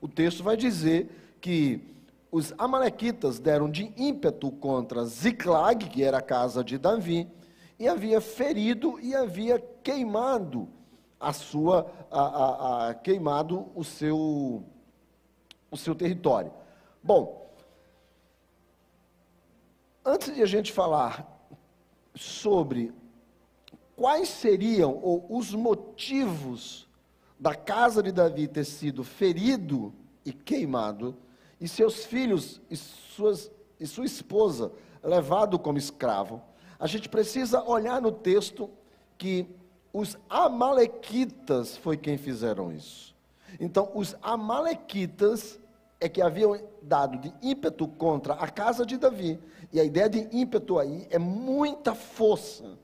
O 0.00 0.08
texto 0.08 0.42
vai 0.42 0.56
dizer 0.56 1.36
que 1.40 1.80
os 2.30 2.54
amalequitas 2.56 3.38
deram 3.38 3.70
de 3.70 3.92
ímpeto 3.96 4.50
contra 4.50 5.04
Ziclag, 5.04 5.88
que 5.88 6.02
era 6.02 6.18
a 6.18 6.22
casa 6.22 6.62
de 6.62 6.78
Davi, 6.78 7.28
e 7.82 7.88
havia 7.88 8.20
ferido 8.20 9.00
e 9.00 9.12
havia 9.12 9.58
queimado 9.58 10.68
a 11.18 11.32
sua, 11.32 11.92
a, 12.08 12.20
a, 12.20 12.90
a, 12.90 12.94
queimado 12.94 13.72
o 13.74 13.82
seu, 13.82 14.62
o 15.68 15.76
seu 15.76 15.92
território. 15.92 16.52
Bom, 17.02 17.52
antes 20.04 20.32
de 20.32 20.40
a 20.40 20.46
gente 20.46 20.70
falar 20.70 21.26
sobre 22.14 22.94
quais 23.96 24.28
seriam 24.28 25.00
ou 25.02 25.26
os 25.28 25.52
motivos 25.52 26.88
da 27.36 27.56
casa 27.56 28.00
de 28.00 28.12
Davi 28.12 28.46
ter 28.46 28.64
sido 28.64 29.02
ferido 29.02 29.92
e 30.24 30.32
queimado, 30.32 31.16
e 31.60 31.66
seus 31.66 32.04
filhos 32.04 32.60
e, 32.70 32.76
suas, 32.76 33.50
e 33.80 33.88
sua 33.88 34.04
esposa 34.04 34.70
levado 35.02 35.58
como 35.58 35.78
escravo, 35.78 36.40
a 36.82 36.88
gente 36.88 37.08
precisa 37.08 37.62
olhar 37.62 38.02
no 38.02 38.10
texto 38.10 38.68
que 39.16 39.46
os 39.92 40.18
amalequitas 40.28 41.76
foi 41.76 41.96
quem 41.96 42.18
fizeram 42.18 42.72
isso. 42.72 43.14
Então, 43.60 43.92
os 43.94 44.16
amalequitas 44.20 45.60
é 46.00 46.08
que 46.08 46.20
haviam 46.20 46.60
dado 46.82 47.18
de 47.18 47.32
ímpeto 47.40 47.86
contra 47.86 48.34
a 48.34 48.48
casa 48.48 48.84
de 48.84 48.96
Davi. 48.96 49.38
E 49.72 49.78
a 49.78 49.84
ideia 49.84 50.10
de 50.10 50.28
ímpeto 50.32 50.76
aí 50.76 51.06
é 51.08 51.20
muita 51.20 51.94
força. 51.94 52.76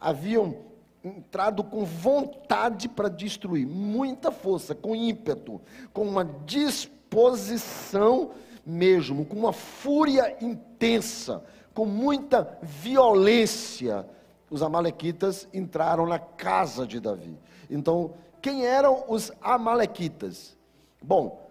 Haviam 0.00 0.56
entrado 1.04 1.62
com 1.62 1.84
vontade 1.84 2.88
para 2.88 3.08
destruir, 3.08 3.68
muita 3.68 4.32
força, 4.32 4.74
com 4.74 4.96
ímpeto, 4.96 5.60
com 5.92 6.02
uma 6.02 6.24
disposição 6.44 8.32
mesmo, 8.66 9.24
com 9.24 9.36
uma 9.36 9.52
fúria 9.52 10.36
intensa, 10.40 11.44
com 11.74 11.84
muita 11.84 12.58
violência, 12.62 14.06
os 14.48 14.62
amalequitas 14.62 15.48
entraram 15.52 16.06
na 16.06 16.18
casa 16.18 16.86
de 16.86 17.00
Davi. 17.00 17.36
Então, 17.68 18.14
quem 18.40 18.64
eram 18.64 19.04
os 19.08 19.32
amalequitas? 19.42 20.56
Bom, 21.02 21.50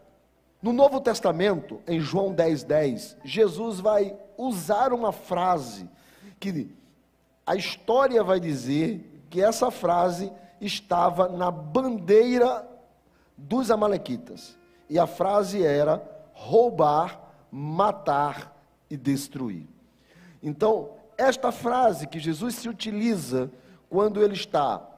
no 0.61 0.71
Novo 0.71 1.01
Testamento, 1.01 1.81
em 1.85 1.99
João 1.99 2.33
10:10, 2.33 2.63
10, 2.63 3.17
Jesus 3.25 3.79
vai 3.81 4.15
usar 4.37 4.93
uma 4.93 5.11
frase 5.11 5.89
que 6.39 6.73
a 7.45 7.55
história 7.55 8.23
vai 8.23 8.39
dizer 8.39 9.25
que 9.29 9.41
essa 9.41 9.69
frase 9.69 10.31
estava 10.61 11.27
na 11.27 11.51
bandeira 11.51 12.65
dos 13.37 13.69
amalequitas. 13.69 14.57
E 14.89 14.97
a 14.97 15.05
frase 15.05 15.65
era 15.65 16.01
roubar, 16.33 17.19
matar 17.51 18.55
e 18.89 18.95
destruir. 18.95 19.72
Então, 20.43 20.97
esta 21.17 21.53
frase 21.53 22.05
que 22.05 22.19
Jesus 22.19 22.55
se 22.55 22.67
utiliza 22.67 23.49
quando 23.89 24.21
ele 24.21 24.33
está 24.33 24.89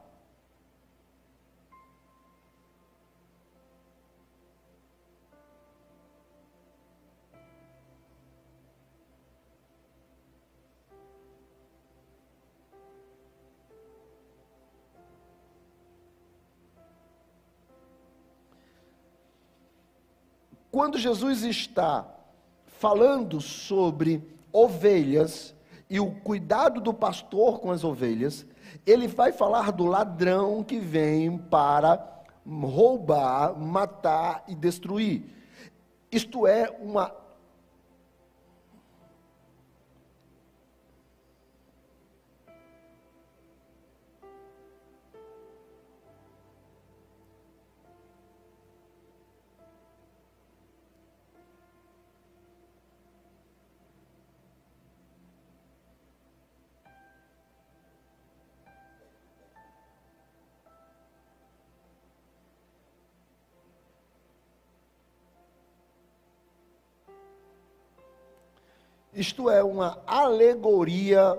Quando 20.75 20.97
Jesus 20.97 21.43
está 21.43 22.05
falando 22.65 23.39
sobre 23.39 24.21
ovelhas 24.55 25.53
e 25.89 25.99
o 25.99 26.11
cuidado 26.11 26.79
do 26.79 26.93
pastor 26.93 27.59
com 27.59 27.71
as 27.71 27.83
ovelhas, 27.83 28.45
ele 28.85 29.07
vai 29.07 29.33
falar 29.33 29.71
do 29.71 29.85
ladrão 29.85 30.63
que 30.63 30.79
vem 30.79 31.37
para 31.37 32.23
roubar, 32.47 33.59
matar 33.59 34.43
e 34.47 34.55
destruir. 34.55 35.23
Isto 36.09 36.47
é 36.47 36.69
uma 36.79 37.13
Isto 69.15 69.49
é 69.49 69.63
uma 69.63 69.97
alegoria 70.05 71.37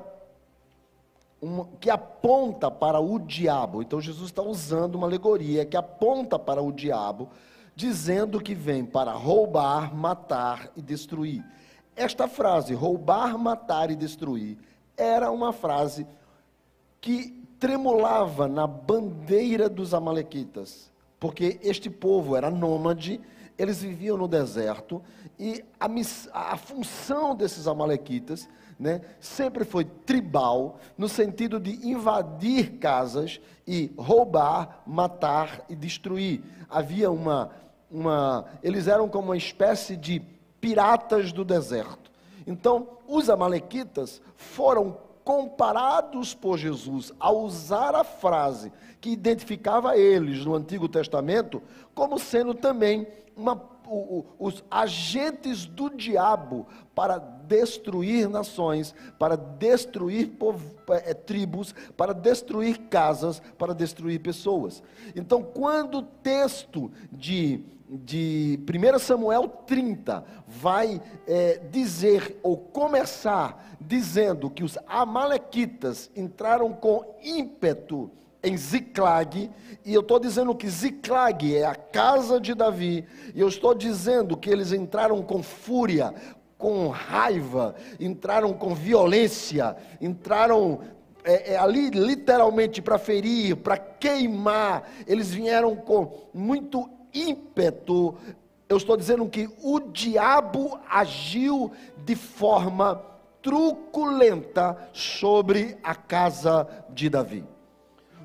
uma, 1.41 1.69
que 1.79 1.91
aponta 1.91 2.71
para 2.71 2.99
o 2.99 3.19
diabo. 3.19 3.83
Então 3.83 4.01
Jesus 4.01 4.31
está 4.31 4.43
usando 4.43 4.95
uma 4.95 5.07
alegoria 5.07 5.67
que 5.67 5.77
aponta 5.77 6.39
para 6.39 6.63
o 6.63 6.73
diabo, 6.73 7.29
dizendo 7.75 8.41
que 8.41 8.55
vem 8.55 8.85
para 8.85 9.13
roubar, 9.13 9.95
matar 9.95 10.71
e 10.75 10.81
destruir. 10.81 11.45
Esta 11.95 12.27
frase, 12.27 12.75
roubar, 12.75 13.39
matar 13.39 13.91
e 13.91 13.97
destruir, 13.97 14.57
era 14.97 15.31
uma 15.31 15.53
frase 15.53 16.07
que 17.01 17.43
tremulava 17.59 18.49
na 18.49 18.67
bandeira 18.67 19.69
dos 19.69 19.95
amalequitas. 19.95 20.91
porque 21.19 21.59
este 21.63 21.89
povo 21.89 22.37
era 22.37 22.51
nômade, 22.51 23.21
eles 23.59 23.83
viviam 23.83 24.17
no 24.17 24.29
deserto, 24.29 25.03
e 25.39 25.65
a, 25.81 25.89
a 26.33 26.57
função 26.57 27.35
desses 27.35 27.67
amalequitas 27.67 28.49
né, 28.79 29.01
sempre 29.19 29.65
foi 29.65 29.85
tribal, 29.85 30.79
no 30.97 31.09
sentido 31.09 31.59
de 31.59 31.87
invadir 31.89 32.79
casas 32.79 33.41
e 33.67 33.93
roubar, 33.97 34.83
matar 34.87 35.65
e 35.69 35.75
destruir. 35.75 36.43
Havia 36.69 37.11
uma, 37.11 37.51
uma. 37.91 38.45
Eles 38.63 38.87
eram 38.87 39.09
como 39.09 39.29
uma 39.29 39.37
espécie 39.37 39.97
de 39.97 40.21
piratas 40.61 41.33
do 41.33 41.45
deserto. 41.45 42.11
Então, 42.47 42.89
os 43.09 43.31
amalequitas 43.31 44.21
foram 44.37 44.99
comparados 45.25 46.35
por 46.35 46.57
Jesus 46.57 47.13
a 47.19 47.33
usar 47.33 47.97
a 47.97 48.05
frase 48.05 48.73
que 49.01 49.11
identificava 49.11 49.97
eles 49.97 50.45
no 50.45 50.55
Antigo 50.55 50.89
Testamento 50.89 51.61
como 51.95 52.19
sendo 52.19 52.55
também 52.55 53.09
uma, 53.37 53.55
o, 53.87 54.19
o, 54.19 54.27
os 54.39 54.65
agentes 54.71 55.67
do 55.67 55.91
diabo 55.91 56.67
para 56.95 57.19
destruir 57.19 58.29
nações, 58.29 58.95
para 59.19 59.37
destruir 59.37 60.31
povo, 60.31 60.75
é, 60.89 61.13
tribos, 61.13 61.75
para 61.97 62.13
destruir 62.13 62.79
casas, 62.89 63.41
para 63.59 63.75
destruir 63.75 64.21
pessoas. 64.21 64.83
Então, 65.15 65.43
quando 65.43 65.99
o 65.99 66.03
texto 66.03 66.91
de 67.13 67.63
de 67.89 68.59
1 68.69 68.99
Samuel 68.99 69.49
30 69.49 70.25
vai 70.47 71.01
é, 71.27 71.59
dizer 71.71 72.37
ou 72.43 72.57
começar 72.57 73.77
dizendo 73.81 74.51
que 74.51 74.65
os 74.65 74.77
amalequitas 74.89 76.11
entraram 76.17 76.73
com 76.73 77.17
ímpeto 77.23 78.11
em 78.47 78.57
Ziclag, 78.57 79.51
e 79.85 79.93
eu 79.93 80.01
estou 80.01 80.21
dizendo 80.21 80.55
que 80.55 80.69
Ziclag 80.69 81.57
é 81.57 81.65
a 81.65 81.75
casa 81.75 82.41
de 82.41 82.55
Davi, 82.55 83.05
e 83.35 83.41
eu 83.41 83.49
estou 83.49 83.75
dizendo 83.75 84.37
que 84.37 84.49
eles 84.49 84.73
entraram 84.73 85.21
com 85.21 85.43
fúria, 85.43 86.15
com 86.57 86.89
raiva, 86.89 87.75
entraram 87.99 88.53
com 88.53 88.73
violência, 88.75 89.77
entraram 90.01 90.81
é, 91.25 91.55
é, 91.55 91.57
ali 91.59 91.91
literalmente 91.91 92.81
para 92.81 92.99
ferir, 92.99 93.57
para 93.57 93.77
queimar, 93.77 94.89
eles 95.09 95.33
vieram 95.33 95.75
com 95.75 96.29
muito 96.33 96.89
ímpeto, 97.13 98.15
eu 98.69 98.77
estou 98.77 98.97
dizendo 98.97 99.29
que 99.29 99.49
o 99.61 99.81
diabo 99.81 100.79
agiu 100.89 101.73
de 102.05 102.15
forma 102.15 103.03
truculenta 103.43 104.77
sobre 104.93 105.77
a 105.83 105.95
casa 105.95 106.67
de 106.91 107.11
Davi. 107.11 107.56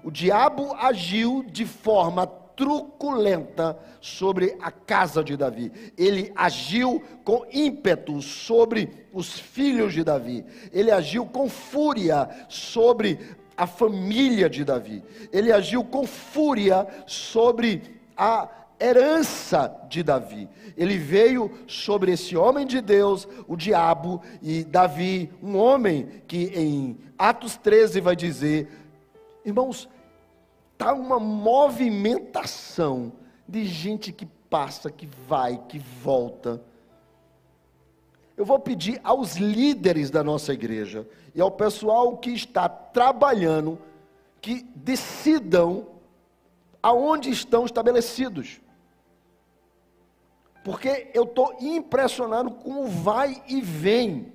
O 0.03 0.11
diabo 0.11 0.73
agiu 0.73 1.43
de 1.47 1.65
forma 1.65 2.25
truculenta 2.55 3.77
sobre 3.99 4.55
a 4.61 4.71
casa 4.71 5.23
de 5.23 5.35
Davi. 5.35 5.71
Ele 5.97 6.31
agiu 6.35 7.01
com 7.23 7.45
ímpeto 7.51 8.21
sobre 8.21 8.89
os 9.13 9.39
filhos 9.39 9.93
de 9.93 10.03
Davi. 10.03 10.45
Ele 10.71 10.91
agiu 10.91 11.25
com 11.25 11.49
fúria 11.49 12.29
sobre 12.49 13.19
a 13.55 13.67
família 13.67 14.49
de 14.49 14.63
Davi. 14.63 15.03
Ele 15.31 15.51
agiu 15.51 15.83
com 15.83 16.05
fúria 16.05 16.87
sobre 17.05 17.99
a 18.15 18.47
herança 18.79 19.71
de 19.87 20.01
Davi. 20.01 20.49
Ele 20.75 20.97
veio 20.97 21.51
sobre 21.67 22.11
esse 22.13 22.35
homem 22.35 22.65
de 22.65 22.81
Deus, 22.81 23.27
o 23.47 23.55
diabo, 23.55 24.21
e 24.41 24.63
Davi, 24.63 25.29
um 25.41 25.55
homem 25.55 26.07
que 26.27 26.51
em 26.55 26.97
Atos 27.17 27.55
13 27.57 28.01
vai 28.01 28.15
dizer: 28.15 28.67
irmãos, 29.45 29.89
está 30.73 30.93
uma 30.93 31.19
movimentação 31.19 33.13
de 33.47 33.65
gente 33.65 34.11
que 34.11 34.25
passa, 34.25 34.89
que 34.89 35.05
vai, 35.27 35.57
que 35.67 35.79
volta. 35.79 36.61
Eu 38.35 38.45
vou 38.45 38.59
pedir 38.59 38.99
aos 39.03 39.35
líderes 39.35 40.09
da 40.09 40.23
nossa 40.23 40.53
igreja 40.53 41.07
e 41.35 41.41
ao 41.41 41.51
pessoal 41.51 42.17
que 42.17 42.31
está 42.31 42.67
trabalhando 42.67 43.77
que 44.41 44.65
decidam 44.75 45.87
aonde 46.81 47.29
estão 47.29 47.65
estabelecidos. 47.65 48.59
Porque 50.63 51.09
eu 51.13 51.23
estou 51.23 51.55
impressionado 51.59 52.51
com 52.51 52.83
o 52.83 52.87
vai 52.87 53.41
e 53.47 53.61
vem. 53.61 54.33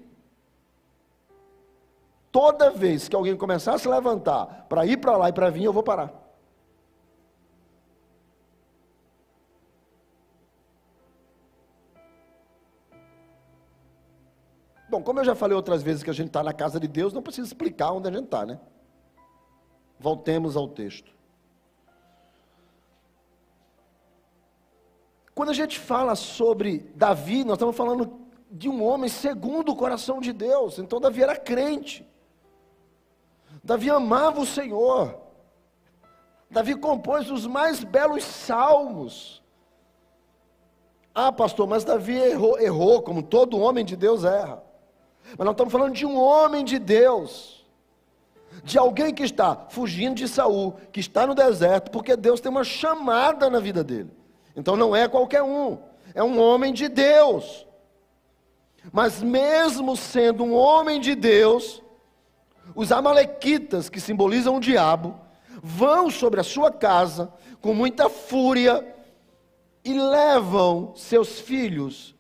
Toda 2.36 2.70
vez 2.70 3.08
que 3.08 3.16
alguém 3.16 3.34
começar 3.34 3.72
a 3.72 3.78
se 3.78 3.88
levantar 3.88 4.66
para 4.68 4.84
ir 4.84 4.98
para 4.98 5.16
lá 5.16 5.30
e 5.30 5.32
para 5.32 5.48
vir, 5.48 5.64
eu 5.64 5.72
vou 5.72 5.82
parar. 5.82 6.12
Bom, 14.86 15.02
como 15.02 15.20
eu 15.20 15.24
já 15.24 15.34
falei 15.34 15.56
outras 15.56 15.82
vezes 15.82 16.02
que 16.02 16.10
a 16.10 16.12
gente 16.12 16.26
está 16.26 16.42
na 16.42 16.52
casa 16.52 16.78
de 16.78 16.86
Deus, 16.86 17.14
não 17.14 17.22
precisa 17.22 17.46
explicar 17.46 17.92
onde 17.92 18.06
a 18.06 18.12
gente 18.12 18.24
está, 18.24 18.44
né? 18.44 18.60
Voltemos 19.98 20.58
ao 20.58 20.68
texto. 20.68 21.10
Quando 25.34 25.48
a 25.48 25.54
gente 25.54 25.78
fala 25.78 26.14
sobre 26.14 26.80
Davi, 26.94 27.44
nós 27.44 27.54
estamos 27.54 27.74
falando 27.74 28.20
de 28.50 28.68
um 28.68 28.84
homem 28.84 29.08
segundo 29.08 29.72
o 29.72 29.76
coração 29.76 30.20
de 30.20 30.34
Deus. 30.34 30.78
Então 30.78 31.00
Davi 31.00 31.22
era 31.22 31.34
crente. 31.34 32.06
Davi 33.66 33.90
amava 33.90 34.40
o 34.40 34.46
Senhor. 34.46 35.18
Davi 36.48 36.76
compôs 36.76 37.28
os 37.32 37.48
mais 37.48 37.82
belos 37.82 38.22
salmos. 38.22 39.42
Ah, 41.12 41.32
pastor, 41.32 41.66
mas 41.66 41.82
Davi 41.82 42.14
errou, 42.14 42.60
errou, 42.60 43.02
como 43.02 43.24
todo 43.24 43.58
homem 43.58 43.84
de 43.84 43.96
Deus 43.96 44.22
erra. 44.22 44.62
Mas 45.36 45.44
nós 45.44 45.50
estamos 45.50 45.72
falando 45.72 45.94
de 45.94 46.06
um 46.06 46.16
homem 46.16 46.64
de 46.64 46.78
Deus. 46.78 47.66
De 48.62 48.78
alguém 48.78 49.12
que 49.12 49.24
está 49.24 49.66
fugindo 49.68 50.14
de 50.14 50.28
Saul, 50.28 50.76
que 50.92 51.00
está 51.00 51.26
no 51.26 51.34
deserto, 51.34 51.90
porque 51.90 52.14
Deus 52.14 52.40
tem 52.40 52.52
uma 52.52 52.62
chamada 52.62 53.50
na 53.50 53.58
vida 53.58 53.82
dele. 53.82 54.12
Então 54.54 54.76
não 54.76 54.94
é 54.94 55.08
qualquer 55.08 55.42
um, 55.42 55.76
é 56.14 56.22
um 56.22 56.40
homem 56.40 56.72
de 56.72 56.88
Deus. 56.88 57.66
Mas 58.92 59.20
mesmo 59.20 59.96
sendo 59.96 60.44
um 60.44 60.54
homem 60.54 61.00
de 61.00 61.16
Deus, 61.16 61.82
os 62.74 62.92
amalequitas, 62.92 63.88
que 63.88 64.00
simbolizam 64.00 64.56
o 64.56 64.60
diabo, 64.60 65.18
vão 65.62 66.10
sobre 66.10 66.40
a 66.40 66.44
sua 66.44 66.70
casa 66.70 67.32
com 67.60 67.74
muita 67.74 68.08
fúria 68.08 68.86
e 69.84 69.92
levam 69.92 70.92
seus 70.96 71.40
filhos. 71.40 72.14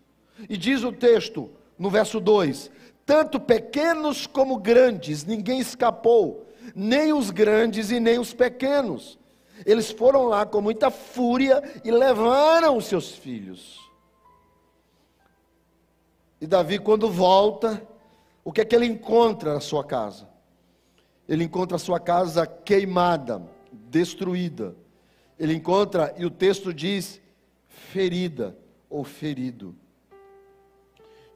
E 0.48 0.56
diz 0.56 0.84
o 0.84 0.92
texto, 0.92 1.50
no 1.78 1.90
verso 1.90 2.20
2: 2.20 2.70
tanto 3.06 3.38
pequenos 3.38 4.26
como 4.26 4.58
grandes, 4.58 5.24
ninguém 5.24 5.60
escapou, 5.60 6.44
nem 6.74 7.12
os 7.12 7.30
grandes 7.30 7.92
e 7.92 8.00
nem 8.00 8.18
os 8.18 8.34
pequenos. 8.34 9.16
Eles 9.64 9.90
foram 9.90 10.24
lá 10.24 10.44
com 10.44 10.60
muita 10.60 10.90
fúria 10.90 11.62
e 11.84 11.90
levaram 11.90 12.76
os 12.76 12.86
seus 12.86 13.12
filhos. 13.12 13.80
E 16.40 16.46
Davi, 16.46 16.78
quando 16.78 17.08
volta, 17.08 17.80
o 18.44 18.52
que 18.52 18.60
é 18.60 18.64
que 18.64 18.74
ele 18.74 18.86
encontra 18.86 19.54
na 19.54 19.60
sua 19.60 19.84
casa? 19.84 20.28
Ele 21.28 21.44
encontra 21.44 21.76
a 21.76 21.78
sua 21.78 21.98
casa 21.98 22.46
queimada, 22.46 23.42
destruída. 23.72 24.76
Ele 25.38 25.54
encontra, 25.54 26.14
e 26.16 26.24
o 26.24 26.30
texto 26.30 26.72
diz, 26.72 27.20
ferida 27.68 28.56
ou 28.88 29.04
ferido. 29.04 29.74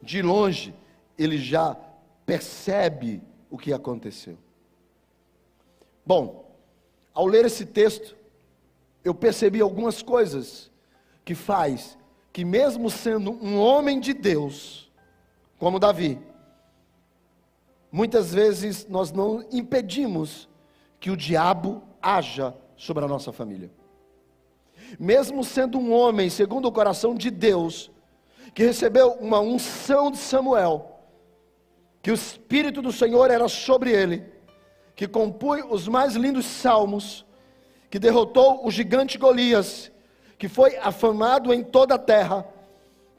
De 0.01 0.21
longe, 0.21 0.73
ele 1.17 1.37
já 1.37 1.77
percebe 2.25 3.21
o 3.49 3.57
que 3.57 3.73
aconteceu. 3.73 4.37
Bom, 6.05 6.49
ao 7.13 7.27
ler 7.27 7.45
esse 7.45 7.65
texto, 7.65 8.15
eu 9.03 9.13
percebi 9.13 9.61
algumas 9.61 10.01
coisas 10.01 10.71
que 11.23 11.35
faz 11.35 11.97
que 12.33 12.45
mesmo 12.45 12.89
sendo 12.89 13.31
um 13.31 13.59
homem 13.59 13.99
de 13.99 14.13
Deus, 14.13 14.89
como 15.59 15.79
Davi, 15.79 16.17
muitas 17.91 18.33
vezes 18.33 18.87
nós 18.87 19.11
não 19.11 19.45
impedimos 19.51 20.47
que 20.99 21.11
o 21.11 21.17
diabo 21.17 21.83
haja 22.01 22.55
sobre 22.77 23.03
a 23.03 23.07
nossa 23.07 23.31
família. 23.31 23.69
Mesmo 24.99 25.43
sendo 25.43 25.77
um 25.77 25.93
homem 25.93 26.29
segundo 26.29 26.67
o 26.67 26.71
coração 26.71 27.13
de 27.13 27.29
Deus, 27.29 27.91
que 28.53 28.63
recebeu 28.63 29.11
uma 29.13 29.39
unção 29.39 30.11
de 30.11 30.17
Samuel, 30.17 30.99
que 32.01 32.11
o 32.11 32.13
Espírito 32.13 32.81
do 32.81 32.91
Senhor 32.91 33.29
era 33.29 33.47
sobre 33.47 33.91
ele, 33.91 34.25
que 34.95 35.07
compunha 35.07 35.65
os 35.65 35.87
mais 35.87 36.15
lindos 36.15 36.45
salmos, 36.45 37.25
que 37.89 37.99
derrotou 37.99 38.65
o 38.65 38.71
gigante 38.71 39.17
Golias, 39.17 39.91
que 40.37 40.47
foi 40.47 40.75
afamado 40.77 41.53
em 41.53 41.63
toda 41.63 41.95
a 41.95 41.99
terra, 41.99 42.45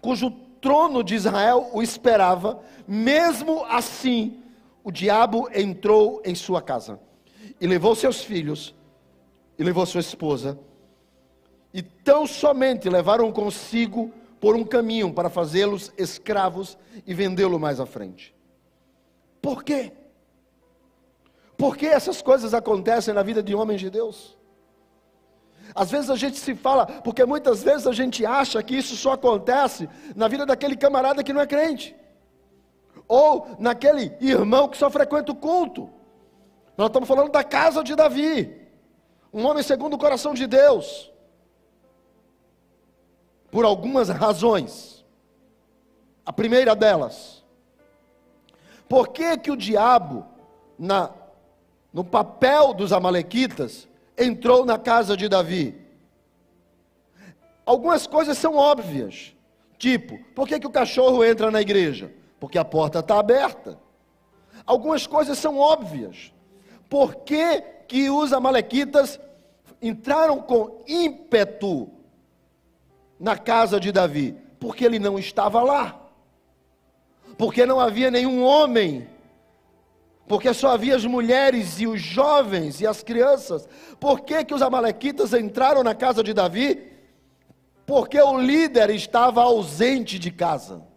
cujo 0.00 0.30
trono 0.61 1.02
de 1.02 1.14
Israel 1.14 1.70
o 1.72 1.82
esperava, 1.82 2.61
mesmo 2.87 3.64
assim, 3.64 4.41
o 4.85 4.90
diabo 4.90 5.49
entrou 5.55 6.21
em 6.25 6.35
sua 6.35 6.61
casa 6.61 6.99
e 7.61 7.66
levou 7.66 7.95
seus 7.95 8.23
filhos, 8.23 8.75
e 9.59 9.62
levou 9.62 9.87
sua 9.87 10.01
esposa, 10.01 10.59
e 11.73 11.83
tão 11.83 12.27
somente 12.27 12.88
levaram 12.88 13.31
consigo 13.31 14.12
por 14.40 14.57
um 14.57 14.64
caminho 14.64 15.12
para 15.12 15.31
fazê-los 15.31 15.92
escravos 15.97 16.77
e 17.07 17.14
vendê-lo 17.14 17.59
mais 17.59 17.79
à 17.79 17.87
frente. 17.87 18.35
Por 19.40 19.62
quê? 19.62 19.92
Por 21.57 21.77
que 21.77 21.87
essas 21.87 22.21
coisas 22.21 22.53
acontecem 22.53 23.14
na 23.14 23.23
vida 23.23 23.42
de 23.42 23.55
homens 23.55 23.81
de 23.81 23.88
Deus? 23.88 24.37
Às 25.75 25.90
vezes 25.90 26.11
a 26.11 26.16
gente 26.16 26.38
se 26.38 26.55
fala, 26.55 26.87
porque 26.87 27.25
muitas 27.25 27.62
vezes 27.62 27.87
a 27.87 27.92
gente 27.92 28.27
acha 28.27 28.62
que 28.62 28.77
isso 28.77 28.97
só 28.97 29.12
acontece 29.12 29.88
na 30.14 30.29
vida 30.29 30.45
daquele 30.45 30.77
camarada 30.77 31.23
que 31.23 31.33
não 31.33 31.40
é 31.40 31.47
crente, 31.47 31.95
ou 33.12 33.46
naquele 33.59 34.16
irmão 34.22 34.66
que 34.66 34.79
só 34.79 34.88
frequenta 34.88 35.33
o 35.33 35.37
culto. 35.37 35.90
Nós 36.79 36.87
estamos 36.87 37.07
falando 37.07 37.31
da 37.31 37.44
casa 37.44 37.85
de 37.85 37.94
Davi, 37.94 38.59
um 39.31 39.44
homem 39.44 39.62
segundo 39.62 39.92
o 39.92 39.98
coração 39.98 40.33
de 40.33 40.46
Deus, 40.46 41.12
por 43.51 43.66
algumas 43.66 44.09
razões. 44.09 45.05
A 46.25 46.33
primeira 46.33 46.75
delas, 46.75 47.44
por 48.88 49.09
que 49.09 49.37
que 49.37 49.51
o 49.51 49.57
diabo, 49.59 50.25
na, 50.79 51.11
no 51.92 52.03
papel 52.03 52.72
dos 52.72 52.94
amalequitas, 52.94 53.87
entrou 54.16 54.64
na 54.64 54.79
casa 54.79 55.18
de 55.18 55.29
Davi? 55.29 55.79
Algumas 57.66 58.07
coisas 58.07 58.38
são 58.38 58.57
óbvias, 58.57 59.37
tipo, 59.77 60.18
por 60.35 60.48
que, 60.48 60.59
que 60.59 60.66
o 60.66 60.70
cachorro 60.70 61.22
entra 61.22 61.51
na 61.51 61.61
igreja? 61.61 62.21
Porque 62.42 62.59
a 62.59 62.64
porta 62.64 62.98
está 62.98 63.20
aberta. 63.20 63.78
Algumas 64.66 65.07
coisas 65.07 65.38
são 65.38 65.61
óbvias. 65.61 66.33
Por 66.90 67.14
que, 67.14 67.61
que 67.87 68.11
os 68.11 68.33
amalequitas 68.33 69.20
entraram 69.81 70.40
com 70.40 70.83
ímpeto 70.85 71.88
na 73.16 73.38
casa 73.38 73.78
de 73.78 73.92
Davi? 73.92 74.37
Porque 74.59 74.85
ele 74.85 74.98
não 74.98 75.20
estava 75.20 75.62
lá. 75.62 76.00
Porque 77.38 77.64
não 77.64 77.78
havia 77.78 78.11
nenhum 78.11 78.42
homem 78.42 79.09
porque 80.26 80.52
só 80.52 80.70
havia 80.70 80.96
as 80.96 81.05
mulheres 81.05 81.78
e 81.81 81.87
os 81.87 82.00
jovens 82.00 82.81
e 82.81 82.87
as 82.88 83.05
crianças. 83.05 83.68
Por 84.00 84.22
que, 84.22 84.44
que 84.44 84.55
os 84.55 84.62
amalequitas 84.62 85.33
entraram 85.33 85.85
na 85.85 85.94
casa 85.94 86.24
de 86.24 86.35
Davi? 86.35 86.90
Porque 87.87 88.20
o 88.20 88.37
líder 88.37 88.90
estava 88.90 89.42
ausente 89.42 90.18
de 90.18 90.33
casa. 90.33 90.90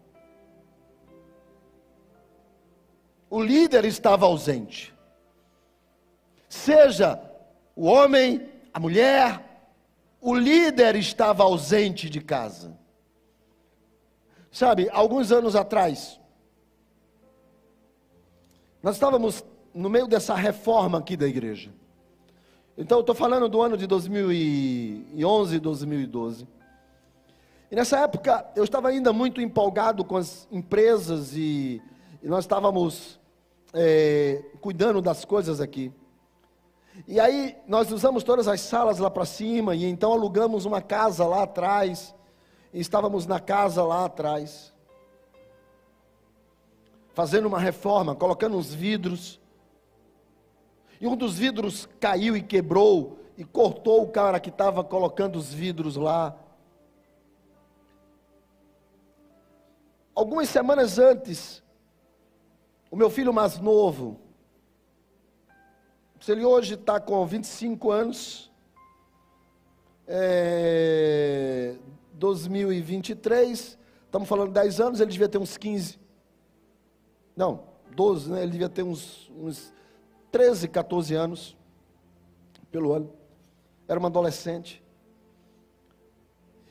O 3.28 3.42
líder 3.42 3.84
estava 3.84 4.26
ausente. 4.26 4.94
Seja 6.48 7.20
o 7.74 7.86
homem, 7.86 8.48
a 8.72 8.80
mulher, 8.80 9.70
o 10.20 10.34
líder 10.34 10.96
estava 10.96 11.42
ausente 11.42 12.08
de 12.08 12.20
casa. 12.20 12.76
Sabe, 14.50 14.88
alguns 14.90 15.32
anos 15.32 15.54
atrás, 15.54 16.18
nós 18.82 18.96
estávamos 18.96 19.44
no 19.74 19.90
meio 19.90 20.06
dessa 20.06 20.34
reforma 20.34 20.98
aqui 20.98 21.16
da 21.16 21.26
igreja. 21.26 21.70
Então, 22.78 22.98
eu 22.98 23.00
estou 23.00 23.14
falando 23.14 23.48
do 23.48 23.60
ano 23.60 23.76
de 23.76 23.86
2011, 23.86 25.58
2012. 25.58 26.48
E 27.70 27.74
nessa 27.74 27.98
época, 27.98 28.46
eu 28.54 28.64
estava 28.64 28.88
ainda 28.88 29.12
muito 29.12 29.40
empolgado 29.40 30.04
com 30.04 30.16
as 30.16 30.46
empresas 30.50 31.34
e, 31.34 31.82
e 32.26 32.28
nós 32.28 32.42
estávamos 32.42 33.20
é, 33.72 34.42
cuidando 34.60 35.00
das 35.00 35.24
coisas 35.24 35.60
aqui. 35.60 35.92
E 37.06 37.20
aí, 37.20 37.56
nós 37.68 37.92
usamos 37.92 38.24
todas 38.24 38.48
as 38.48 38.62
salas 38.62 38.98
lá 38.98 39.08
para 39.08 39.24
cima, 39.24 39.76
e 39.76 39.84
então 39.84 40.12
alugamos 40.12 40.64
uma 40.64 40.82
casa 40.82 41.24
lá 41.24 41.44
atrás, 41.44 42.12
e 42.74 42.80
estávamos 42.80 43.26
na 43.26 43.38
casa 43.38 43.84
lá 43.84 44.06
atrás 44.06 44.74
fazendo 47.14 47.46
uma 47.46 47.60
reforma, 47.60 48.12
colocando 48.16 48.56
uns 48.56 48.74
vidros. 48.74 49.40
E 51.00 51.06
um 51.06 51.14
dos 51.14 51.38
vidros 51.38 51.88
caiu 52.00 52.36
e 52.36 52.42
quebrou 52.42 53.20
e 53.38 53.44
cortou 53.44 54.02
o 54.02 54.08
cara 54.08 54.40
que 54.40 54.48
estava 54.48 54.82
colocando 54.82 55.36
os 55.36 55.54
vidros 55.54 55.94
lá. 55.94 56.36
Algumas 60.12 60.48
semanas 60.48 60.98
antes, 60.98 61.62
o 62.96 62.98
meu 62.98 63.10
filho 63.10 63.30
mais 63.30 63.58
novo, 63.58 64.18
se 66.18 66.32
ele 66.32 66.46
hoje 66.46 66.76
está 66.76 66.98
com 66.98 67.26
25 67.26 67.90
anos, 67.90 68.50
é, 70.08 71.76
2023, 72.14 73.78
estamos 74.06 74.26
falando 74.26 74.50
10 74.50 74.80
anos, 74.80 75.00
ele 75.00 75.10
devia 75.10 75.28
ter 75.28 75.36
uns 75.36 75.58
15. 75.58 76.00
Não, 77.36 77.64
12, 77.94 78.30
né? 78.30 78.42
Ele 78.42 78.52
devia 78.52 78.68
ter 78.70 78.82
uns, 78.82 79.30
uns 79.36 79.74
13, 80.32 80.66
14 80.66 81.14
anos, 81.14 81.54
pelo 82.70 82.94
ano. 82.94 83.12
Era 83.86 84.00
um 84.00 84.06
adolescente. 84.06 84.82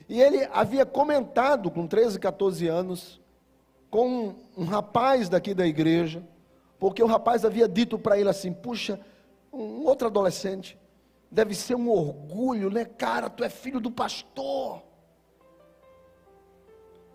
E 0.08 0.20
ele 0.20 0.42
havia 0.52 0.84
comentado 0.84 1.70
com 1.70 1.86
13, 1.86 2.18
14 2.18 2.66
anos 2.66 3.20
com 3.96 4.06
um, 4.06 4.34
um 4.58 4.64
rapaz 4.66 5.26
daqui 5.26 5.54
da 5.54 5.66
igreja, 5.66 6.22
porque 6.78 7.02
o 7.02 7.06
rapaz 7.06 7.46
havia 7.46 7.66
dito 7.66 7.98
para 7.98 8.20
ele 8.20 8.28
assim: 8.28 8.52
puxa, 8.52 9.00
um 9.50 9.86
outro 9.86 10.08
adolescente, 10.08 10.78
deve 11.30 11.54
ser 11.54 11.76
um 11.76 11.88
orgulho, 11.88 12.68
né, 12.68 12.84
cara? 12.84 13.30
Tu 13.30 13.42
é 13.42 13.48
filho 13.48 13.80
do 13.80 13.90
pastor. 13.90 14.82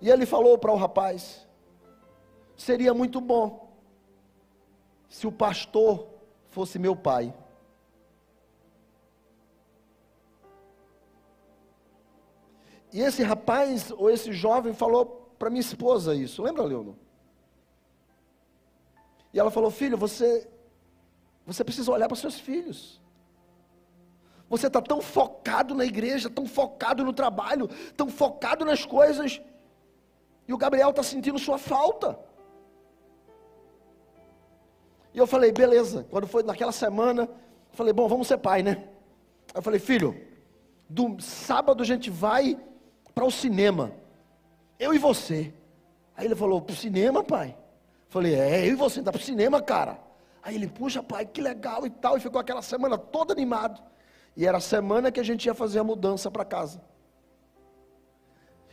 E 0.01 0.09
ele 0.09 0.25
falou 0.25 0.57
para 0.57 0.71
o 0.71 0.75
rapaz: 0.75 1.47
Seria 2.57 2.95
muito 2.95 3.21
bom 3.21 3.71
se 5.07 5.27
o 5.27 5.31
pastor 5.31 6.07
fosse 6.49 6.79
meu 6.79 6.95
pai. 6.95 7.31
E 12.91 13.01
esse 13.01 13.21
rapaz, 13.21 13.91
ou 13.91 14.09
esse 14.09 14.33
jovem, 14.33 14.73
falou 14.73 15.20
para 15.41 15.49
minha 15.49 15.61
esposa 15.61 16.13
isso. 16.13 16.43
Lembra, 16.43 16.63
Leono? 16.63 16.95
E 19.33 19.39
ela 19.39 19.49
falou: 19.49 19.71
Filho, 19.71 19.97
você, 19.97 20.47
você 21.47 21.63
precisa 21.63 21.91
olhar 21.91 22.07
para 22.07 22.15
seus 22.15 22.39
filhos. 22.39 23.01
Você 24.47 24.67
está 24.67 24.79
tão 24.79 25.01
focado 25.01 25.73
na 25.73 25.83
igreja, 25.83 26.29
tão 26.29 26.45
focado 26.45 27.03
no 27.03 27.11
trabalho, 27.11 27.67
tão 27.97 28.07
focado 28.07 28.63
nas 28.63 28.85
coisas. 28.85 29.41
E 30.47 30.53
o 30.53 30.57
Gabriel 30.59 30.91
está 30.91 31.01
sentindo 31.01 31.39
sua 31.39 31.57
falta. 31.57 32.19
E 35.11 35.17
eu 35.17 35.25
falei, 35.25 35.51
beleza. 35.51 36.05
Quando 36.11 36.27
foi 36.27 36.43
naquela 36.43 36.71
semana, 36.71 37.23
eu 37.23 37.75
falei, 37.75 37.93
bom, 37.93 38.07
vamos 38.07 38.27
ser 38.27 38.37
pai, 38.37 38.61
né? 38.61 38.87
Eu 39.55 39.61
falei, 39.63 39.79
filho, 39.79 40.15
do 40.87 41.19
sábado 41.19 41.81
a 41.81 41.85
gente 41.85 42.11
vai 42.11 42.59
para 43.15 43.25
o 43.25 43.31
cinema. 43.31 44.00
Eu 44.81 44.95
e 44.95 44.97
você. 44.97 45.53
Aí 46.17 46.25
ele 46.25 46.35
falou, 46.35 46.59
para 46.59 46.73
o 46.73 46.75
cinema, 46.75 47.23
pai? 47.23 47.55
Falei, 48.09 48.33
é, 48.33 48.67
eu 48.67 48.71
e 48.71 48.75
você, 48.75 48.99
dá 48.99 49.11
para 49.11 49.21
o 49.21 49.23
cinema, 49.23 49.61
cara. 49.61 49.99
Aí 50.41 50.55
ele, 50.55 50.67
puxa, 50.67 51.03
pai, 51.03 51.23
que 51.23 51.39
legal 51.39 51.85
e 51.85 51.89
tal. 51.91 52.17
E 52.17 52.19
ficou 52.19 52.41
aquela 52.41 52.63
semana 52.63 52.97
todo 52.97 53.31
animado. 53.31 53.79
E 54.35 54.43
era 54.43 54.57
a 54.57 54.61
semana 54.61 55.11
que 55.11 55.19
a 55.19 55.23
gente 55.23 55.45
ia 55.45 55.53
fazer 55.53 55.77
a 55.77 55.83
mudança 55.83 56.31
para 56.31 56.43
casa. 56.43 56.81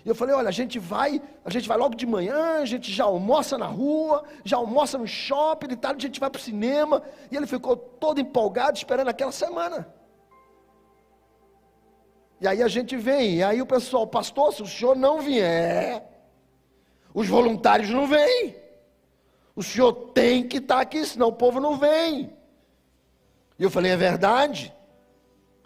E 0.02 0.08
eu 0.08 0.14
falei, 0.14 0.34
olha, 0.34 0.48
a 0.48 0.52
gente 0.60 0.78
vai, 0.78 1.20
a 1.44 1.50
gente 1.50 1.68
vai 1.68 1.76
logo 1.76 1.94
de 1.94 2.06
manhã, 2.06 2.60
a 2.62 2.64
gente 2.64 2.90
já 2.90 3.04
almoça 3.04 3.58
na 3.58 3.66
rua, 3.66 4.24
já 4.44 4.56
almoça 4.56 4.96
no 4.96 5.06
shopping 5.06 5.72
e 5.72 5.76
tal, 5.76 5.94
a 5.94 5.98
gente 5.98 6.18
vai 6.18 6.30
para 6.30 6.40
o 6.40 6.42
cinema. 6.42 7.02
E 7.30 7.36
ele 7.36 7.46
ficou 7.46 7.76
todo 7.76 8.18
empolgado 8.18 8.78
esperando 8.78 9.08
aquela 9.08 9.32
semana. 9.32 9.86
E 12.40 12.46
aí 12.46 12.62
a 12.62 12.68
gente 12.68 12.96
vem, 12.96 13.36
e 13.36 13.42
aí 13.42 13.60
o 13.60 13.66
pessoal, 13.66 14.06
pastor, 14.06 14.52
se 14.52 14.62
o 14.62 14.66
senhor 14.66 14.96
não 14.96 15.20
vier, 15.20 16.04
os 17.12 17.26
voluntários 17.26 17.90
não 17.90 18.06
vêm. 18.06 18.54
O 19.56 19.62
senhor 19.62 19.92
tem 20.12 20.46
que 20.46 20.58
estar 20.58 20.76
tá 20.76 20.80
aqui, 20.80 21.04
senão 21.04 21.28
o 21.28 21.32
povo 21.32 21.58
não 21.58 21.76
vem. 21.76 22.32
E 23.58 23.62
eu 23.62 23.70
falei, 23.70 23.90
é 23.90 23.96
verdade? 23.96 24.72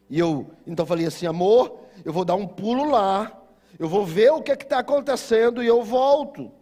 E 0.09 0.19
eu 0.19 0.51
então 0.67 0.87
falei 0.87 1.07
assim, 1.07 1.27
amor, 1.27 1.81
eu 2.05 2.13
vou 2.13 2.25
dar 2.25 2.35
um 2.35 2.47
pulo 2.47 2.89
lá 2.89 3.43
eu 3.79 3.89
vou 3.89 4.05
ver 4.05 4.31
o 4.33 4.43
que 4.43 4.53
é 4.53 4.55
está 4.55 4.79
acontecendo 4.79 5.63
e 5.63 5.67
eu 5.67 5.83
volto. 5.83 6.53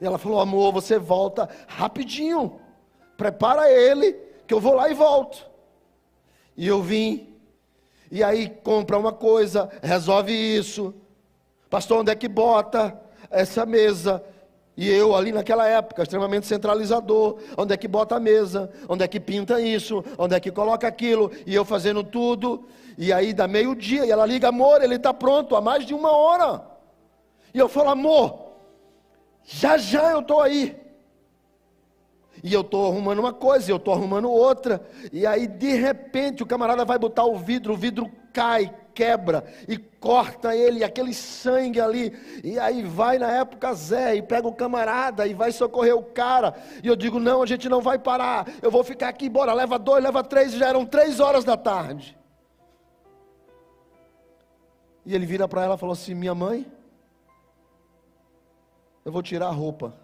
E 0.00 0.04
ela 0.04 0.18
falou: 0.18 0.40
amor, 0.40 0.72
você 0.72 0.98
volta 0.98 1.48
rapidinho. 1.66 2.60
Prepara 3.16 3.70
ele, 3.70 4.12
que 4.46 4.54
eu 4.54 4.60
vou 4.60 4.74
lá 4.74 4.90
e 4.90 4.94
volto. 4.94 5.48
E 6.56 6.66
eu 6.66 6.82
vim. 6.82 7.27
E 8.10 8.22
aí 8.22 8.48
compra 8.62 8.98
uma 8.98 9.12
coisa, 9.12 9.68
resolve 9.82 10.32
isso. 10.32 10.94
Pastor, 11.68 12.00
onde 12.00 12.10
é 12.10 12.14
que 12.14 12.28
bota 12.28 12.98
essa 13.30 13.66
mesa? 13.66 14.24
E 14.76 14.88
eu 14.88 15.14
ali 15.14 15.32
naquela 15.32 15.66
época, 15.66 16.02
extremamente 16.02 16.46
centralizador, 16.46 17.38
onde 17.56 17.74
é 17.74 17.76
que 17.76 17.88
bota 17.88 18.16
a 18.16 18.20
mesa, 18.20 18.70
onde 18.88 19.04
é 19.04 19.08
que 19.08 19.18
pinta 19.18 19.60
isso, 19.60 20.04
onde 20.16 20.36
é 20.36 20.40
que 20.40 20.52
coloca 20.52 20.86
aquilo, 20.86 21.32
e 21.44 21.54
eu 21.54 21.64
fazendo 21.64 22.04
tudo. 22.04 22.64
E 22.96 23.12
aí 23.12 23.32
dá 23.32 23.48
meio-dia, 23.48 24.06
e 24.06 24.10
ela 24.10 24.24
liga, 24.24 24.48
amor, 24.48 24.82
ele 24.82 24.94
está 24.94 25.12
pronto 25.12 25.56
há 25.56 25.60
mais 25.60 25.84
de 25.84 25.94
uma 25.94 26.16
hora. 26.16 26.62
E 27.52 27.58
eu 27.58 27.68
falo, 27.68 27.90
amor, 27.90 28.52
já 29.44 29.76
já 29.76 30.12
eu 30.12 30.20
estou 30.20 30.40
aí. 30.40 30.76
E 32.42 32.52
eu 32.52 32.60
estou 32.60 32.86
arrumando 32.86 33.18
uma 33.18 33.32
coisa, 33.32 33.70
eu 33.70 33.76
estou 33.76 33.94
arrumando 33.94 34.30
outra. 34.30 34.80
E 35.12 35.26
aí, 35.26 35.46
de 35.46 35.74
repente, 35.74 36.42
o 36.42 36.46
camarada 36.46 36.84
vai 36.84 36.98
botar 36.98 37.24
o 37.24 37.36
vidro, 37.36 37.74
o 37.74 37.76
vidro 37.76 38.10
cai, 38.32 38.72
quebra 38.94 39.44
e 39.68 39.76
corta 39.78 40.54
ele, 40.54 40.84
aquele 40.84 41.14
sangue 41.14 41.80
ali. 41.80 42.12
E 42.44 42.58
aí 42.58 42.82
vai 42.82 43.18
na 43.18 43.30
época 43.30 43.72
Zé 43.74 44.16
e 44.16 44.22
pega 44.22 44.46
o 44.46 44.54
camarada 44.54 45.26
e 45.26 45.34
vai 45.34 45.52
socorrer 45.52 45.96
o 45.96 46.02
cara. 46.02 46.54
E 46.82 46.86
eu 46.88 46.96
digo: 46.96 47.18
não, 47.18 47.42
a 47.42 47.46
gente 47.46 47.68
não 47.68 47.80
vai 47.80 47.98
parar. 47.98 48.46
Eu 48.62 48.70
vou 48.70 48.84
ficar 48.84 49.08
aqui, 49.08 49.28
bora, 49.28 49.52
leva 49.52 49.78
dois, 49.78 50.02
leva 50.02 50.22
três. 50.22 50.52
Já 50.52 50.68
eram 50.68 50.84
três 50.84 51.20
horas 51.20 51.44
da 51.44 51.56
tarde. 51.56 52.16
E 55.06 55.14
ele 55.14 55.26
vira 55.26 55.48
para 55.48 55.64
ela 55.64 55.74
e 55.74 55.78
falou 55.78 55.92
assim: 55.92 56.14
minha 56.14 56.34
mãe, 56.34 56.66
eu 59.04 59.12
vou 59.12 59.22
tirar 59.22 59.46
a 59.46 59.52
roupa. 59.52 59.94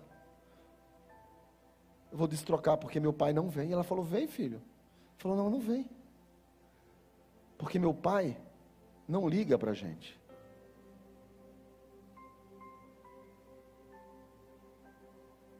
Eu 2.15 2.19
vou 2.19 2.29
destrocar 2.29 2.79
porque 2.79 3.01
meu 3.01 3.13
pai 3.13 3.33
não 3.33 3.51
vem. 3.51 3.71
E 3.71 3.73
ela 3.73 3.83
falou: 3.83 4.05
vem, 4.05 4.29
filho. 4.29 4.59
Ele 4.59 5.19
falou: 5.19 5.37
não, 5.37 5.51
não 5.51 5.59
vem. 5.59 5.91
Porque 7.59 7.77
meu 7.77 7.93
pai 7.93 8.41
não 9.09 9.29
liga 9.29 9.59
para 9.59 9.73
a 9.73 9.75
gente. 9.75 10.17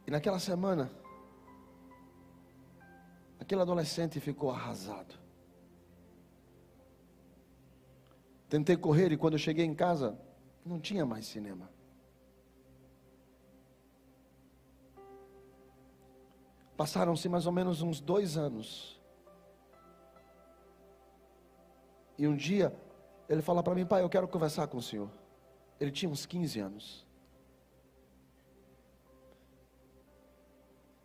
E 0.07 0.13
naquela 0.13 0.39
semana, 0.39 0.93
aquele 3.41 3.63
adolescente 3.63 4.21
ficou 4.21 4.53
arrasado. 4.53 5.19
Tentei 8.49 8.77
correr 8.77 9.11
e 9.11 9.17
quando 9.17 9.33
eu 9.33 9.41
cheguei 9.41 9.65
em 9.65 9.75
casa, 9.75 10.17
não 10.65 10.79
tinha 10.79 11.05
mais 11.05 11.27
cinema. 11.27 11.69
Passaram-se 16.77 17.29
mais 17.29 17.47
ou 17.47 17.53
menos 17.53 17.83
uns 17.83 18.01
dois 18.01 18.37
anos. 18.37 19.01
E 22.19 22.27
um 22.27 22.37
dia 22.37 22.75
ele 23.29 23.43
fala 23.43 23.63
para 23.63 23.75
mim, 23.75 23.87
pai, 23.87 24.03
eu 24.03 24.09
quero 24.09 24.29
conversar 24.29 24.67
com 24.67 24.79
o 24.79 24.83
senhor. 24.83 25.11
Ele 25.81 25.91
tinha 25.91 26.11
uns 26.11 26.27
15 26.27 26.61
anos. 26.61 27.07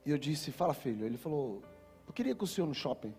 E 0.06 0.12
eu 0.12 0.18
disse, 0.18 0.52
fala 0.52 0.74
filho. 0.74 1.06
Ele 1.06 1.18
falou, 1.18 1.64
eu 2.08 2.14
queria 2.14 2.36
com 2.36 2.46
o 2.46 2.48
senhor 2.48 2.68
no 2.68 2.74
shopping. 2.74 3.14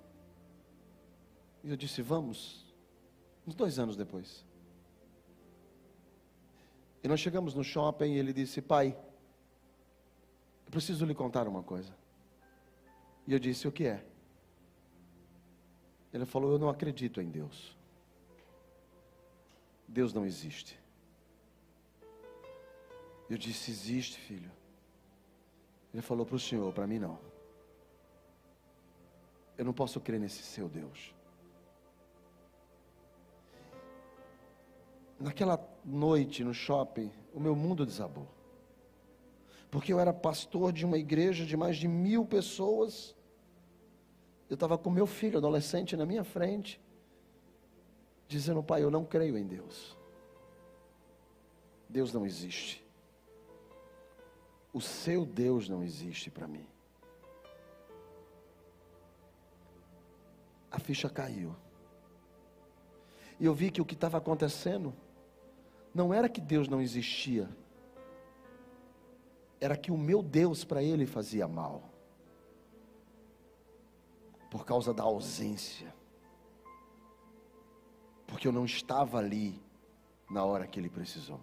E 1.63 1.71
eu 1.71 1.77
disse, 1.77 2.03
vamos. 2.03 2.67
Uns 3.47 3.55
dois 3.55 3.79
anos 3.79 3.97
depois. 3.97 4.45
E 7.03 7.09
nós 7.09 7.21
chegamos 7.21 7.55
no 7.55 7.65
shopping 7.65 8.13
e 8.13 8.19
ele 8.19 8.33
disse, 8.33 8.61
pai, 8.61 8.97
eu 10.67 10.71
preciso 10.71 11.05
lhe 11.05 11.15
contar 11.15 11.49
uma 11.49 11.63
coisa. 11.63 12.00
E 13.31 13.33
eu 13.33 13.39
disse, 13.39 13.69
o 13.69 13.73
que 13.73 13.87
é? 13.87 14.05
Ele 16.13 16.27
falou, 16.27 16.51
eu 16.51 16.59
não 16.59 16.69
acredito 16.69 17.21
em 17.21 17.31
Deus. 17.31 17.79
Deus 19.87 20.13
não 20.13 20.27
existe. 20.27 20.77
Eu 23.31 23.39
disse: 23.39 23.71
Existe, 23.71 24.19
filho. 24.19 24.51
Ele 25.95 26.03
falou 26.03 26.27
para 26.27 26.35
o 26.35 26.41
senhor: 26.41 26.73
Para 26.73 26.87
mim 26.87 26.99
não. 26.99 27.17
Eu 29.57 29.65
não 29.65 29.73
posso 29.73 30.01
crer 30.01 30.19
nesse 30.19 30.43
seu 30.43 30.69
Deus. 30.69 31.15
Naquela 35.19 35.65
noite 35.85 36.43
no 36.43 36.53
shopping, 36.53 37.13
o 37.33 37.39
meu 37.39 37.55
mundo 37.55 37.87
desabou. 37.87 38.29
Porque 39.71 39.93
eu 39.93 40.01
era 40.01 40.13
pastor 40.13 40.73
de 40.73 40.85
uma 40.85 40.99
igreja 40.99 41.47
de 41.47 41.57
mais 41.57 41.77
de 41.77 41.87
mil 41.87 42.27
pessoas. 42.27 43.15
Eu 44.51 44.55
estava 44.55 44.77
com 44.77 44.91
meu 44.91 45.07
filho 45.07 45.39
adolescente 45.39 45.97
na 45.97 46.05
minha 46.05 46.25
frente 46.25 46.81
dizendo: 48.27 48.63
Pai, 48.63 48.83
eu 48.83 48.91
não 48.91 49.05
creio 49.05 49.39
em 49.39 49.47
Deus. 49.47 49.97
Deus 51.89 52.13
não 52.13 52.27
existe. 52.27 52.85
O 54.73 54.81
seu 54.81 55.25
Deus 55.25 55.69
não 55.69 55.83
existe 55.83 56.31
para 56.31 56.49
mim. 56.49 56.67
A 60.71 60.79
ficha 60.79 61.09
caiu. 61.09 61.55
E 63.39 63.45
eu 63.45 63.55
vi 63.55 63.71
que 63.71 63.81
o 63.81 63.85
que 63.85 63.95
estava 63.95 64.19
acontecendo 64.19 64.93
não 65.95 66.13
era 66.15 66.29
que 66.29 66.41
Deus 66.41 66.69
não 66.69 66.81
existia, 66.81 67.49
era 69.61 69.77
que 69.77 69.91
o 69.91 69.99
meu 69.99 70.23
Deus 70.23 70.65
para 70.65 70.83
ele 70.83 71.07
fazia 71.07 71.49
mal, 71.49 71.90
por 74.51 74.67
causa 74.67 74.93
da 74.93 75.05
ausência 75.05 75.95
porque 78.31 78.47
eu 78.47 78.53
não 78.53 78.65
estava 78.65 79.19
ali 79.19 79.61
na 80.31 80.45
hora 80.45 80.67
que 80.67 80.79
ele 80.79 80.89
precisou. 80.89 81.41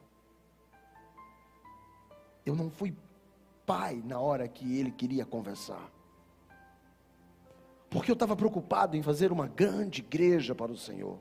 Eu 2.46 2.56
não 2.56 2.72
fui 2.72 2.96
pai 3.66 4.02
na 4.06 4.20
hora 4.20 4.48
que 4.48 4.80
ele 4.80 4.90
queria 4.90 5.26
conversar. 5.26 5.92
Porque 7.90 8.10
eu 8.10 8.14
estava 8.14 8.38
preocupado 8.38 8.96
em 8.96 9.04
fazer 9.04 9.34
uma 9.34 9.48
grande 9.48 10.00
igreja 10.00 10.56
para 10.56 10.72
o 10.72 10.78
Senhor. 10.78 11.20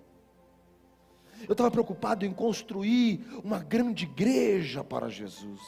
Eu 1.48 1.52
estava 1.52 1.70
preocupado 1.70 2.24
em 2.24 2.32
construir 2.32 3.26
uma 3.42 3.58
grande 3.58 4.04
igreja 4.04 4.84
para 4.84 5.08
Jesus. 5.08 5.60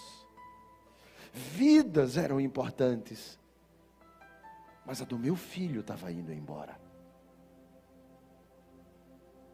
Vidas 1.33 2.17
eram 2.17 2.41
importantes, 2.41 3.39
mas 4.89 5.03
a 5.03 5.05
do 5.05 5.19
meu 5.19 5.37
filho 5.37 5.83
estava 5.83 6.11
indo 6.11 6.33
embora. 6.33 6.81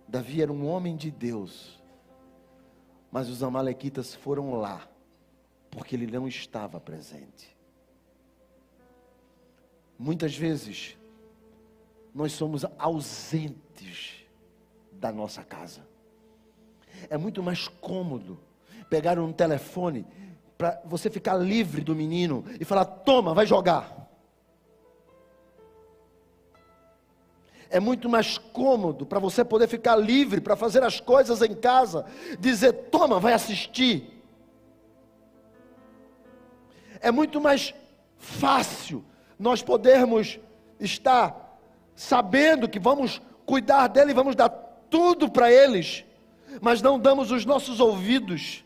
Davi 0.07 0.41
era 0.41 0.53
um 0.53 0.65
homem 0.65 0.95
de 0.95 1.11
Deus, 1.11 1.83
mas 3.11 3.29
os 3.29 3.43
Amalequitas 3.43 4.15
foram 4.15 4.55
lá, 4.55 4.89
porque 5.73 5.97
ele 5.97 6.07
não 6.07 6.29
estava 6.29 6.79
presente. 6.79 7.57
Muitas 9.99 10.37
vezes, 10.37 10.97
nós 12.15 12.31
somos 12.31 12.65
ausentes 12.79 14.25
da 14.93 15.11
nossa 15.11 15.43
casa. 15.43 15.85
É 17.11 17.19
muito 17.19 17.43
mais 17.43 17.67
cômodo 17.67 18.39
pegar 18.89 19.19
um 19.19 19.33
telefone 19.33 20.07
para 20.57 20.81
você 20.85 21.11
ficar 21.11 21.35
livre 21.35 21.83
do 21.83 21.93
menino 21.93 22.45
e 22.61 22.65
falar: 22.65 22.85
toma, 22.85 23.35
vai 23.35 23.47
jogar. 23.47 24.04
É 27.75 27.81
muito 27.81 28.09
mais 28.09 28.39
cômodo 28.39 29.05
para 29.05 29.19
você 29.19 29.45
poder 29.45 29.67
ficar 29.67 29.97
livre 29.97 30.41
para 30.41 30.55
fazer 30.55 30.85
as 30.85 31.01
coisas 31.01 31.43
em 31.43 31.53
casa, 31.57 32.07
dizer: 32.39 32.73
toma, 32.73 33.19
vai 33.19 33.33
assistir. 33.33 34.23
É 37.01 37.11
muito 37.11 37.41
mais 37.41 37.75
fácil 38.17 39.05
nós 39.37 39.61
podermos 39.61 40.39
estar 40.79 41.59
sabendo 41.97 42.69
que 42.69 42.79
vamos 42.79 43.21
cuidar 43.45 43.89
dele 43.89 44.13
e 44.13 44.15
vamos 44.15 44.37
dar 44.37 44.51
tudo 44.89 45.29
para 45.29 45.51
eles, 45.51 46.05
mas 46.61 46.81
não 46.81 46.97
damos 46.97 47.33
os 47.33 47.45
nossos 47.45 47.81
ouvidos, 47.81 48.65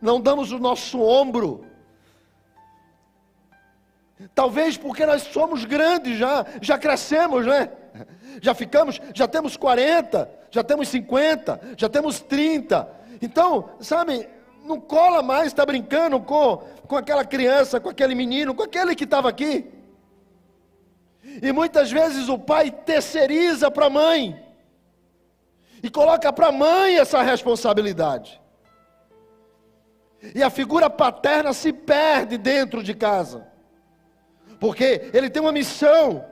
não 0.00 0.18
damos 0.18 0.52
o 0.52 0.58
nosso 0.58 1.02
ombro. 1.02 1.66
Talvez 4.34 4.78
porque 4.78 5.04
nós 5.04 5.20
somos 5.24 5.66
grandes 5.66 6.16
já, 6.16 6.46
já 6.62 6.78
crescemos, 6.78 7.44
né? 7.44 7.81
já 8.40 8.54
ficamos, 8.54 9.00
já 9.14 9.26
temos 9.28 9.56
40, 9.56 10.30
já 10.50 10.62
temos 10.62 10.88
50, 10.88 11.60
já 11.76 11.88
temos 11.88 12.20
30. 12.20 12.88
Então, 13.20 13.70
sabe, 13.80 14.28
não 14.64 14.80
cola 14.80 15.22
mais 15.22 15.48
estar 15.48 15.62
tá 15.62 15.66
brincando 15.66 16.20
com, 16.20 16.58
com 16.86 16.96
aquela 16.96 17.24
criança, 17.24 17.80
com 17.80 17.88
aquele 17.88 18.14
menino, 18.14 18.54
com 18.54 18.62
aquele 18.62 18.94
que 18.94 19.04
estava 19.04 19.28
aqui. 19.28 19.70
E 21.42 21.52
muitas 21.52 21.90
vezes 21.90 22.28
o 22.28 22.38
pai 22.38 22.70
terceiriza 22.70 23.70
para 23.70 23.86
a 23.86 23.90
mãe 23.90 24.44
e 25.82 25.90
coloca 25.90 26.32
para 26.32 26.48
a 26.48 26.52
mãe 26.52 26.96
essa 26.96 27.22
responsabilidade. 27.22 28.40
E 30.34 30.42
a 30.42 30.50
figura 30.50 30.88
paterna 30.88 31.52
se 31.52 31.72
perde 31.72 32.38
dentro 32.38 32.82
de 32.82 32.94
casa, 32.94 33.46
porque 34.60 35.10
ele 35.12 35.28
tem 35.28 35.42
uma 35.42 35.50
missão 35.50 36.24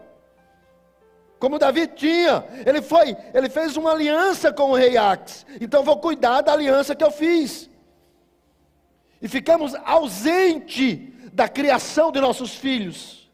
como 1.41 1.59
Davi 1.59 1.89
tinha. 1.89 2.45
Ele 2.67 2.83
foi, 2.83 3.17
ele 3.33 3.49
fez 3.49 3.77
uma 3.77 3.93
aliança 3.93 4.53
com 4.53 4.71
o 4.71 4.75
rei 4.77 4.97
Ax. 4.99 5.47
Então 5.61 5.83
vou 5.83 5.97
cuidar 5.97 6.43
da 6.43 6.53
aliança 6.53 6.95
que 6.95 7.03
eu 7.03 7.11
fiz. 7.11 7.69
E 9.21 9.27
ficamos 9.27 9.75
ausente 9.75 10.97
da 11.33 11.49
criação 11.49 12.13
de 12.13 12.21
nossos 12.21 12.55
filhos. 12.55 13.31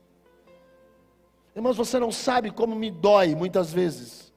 Irmãos, 1.55 1.77
você 1.77 1.99
não 1.99 2.13
sabe 2.13 2.51
como 2.51 2.77
me 2.77 2.91
dói 2.91 3.35
muitas 3.35 3.73
vezes. 3.73 4.33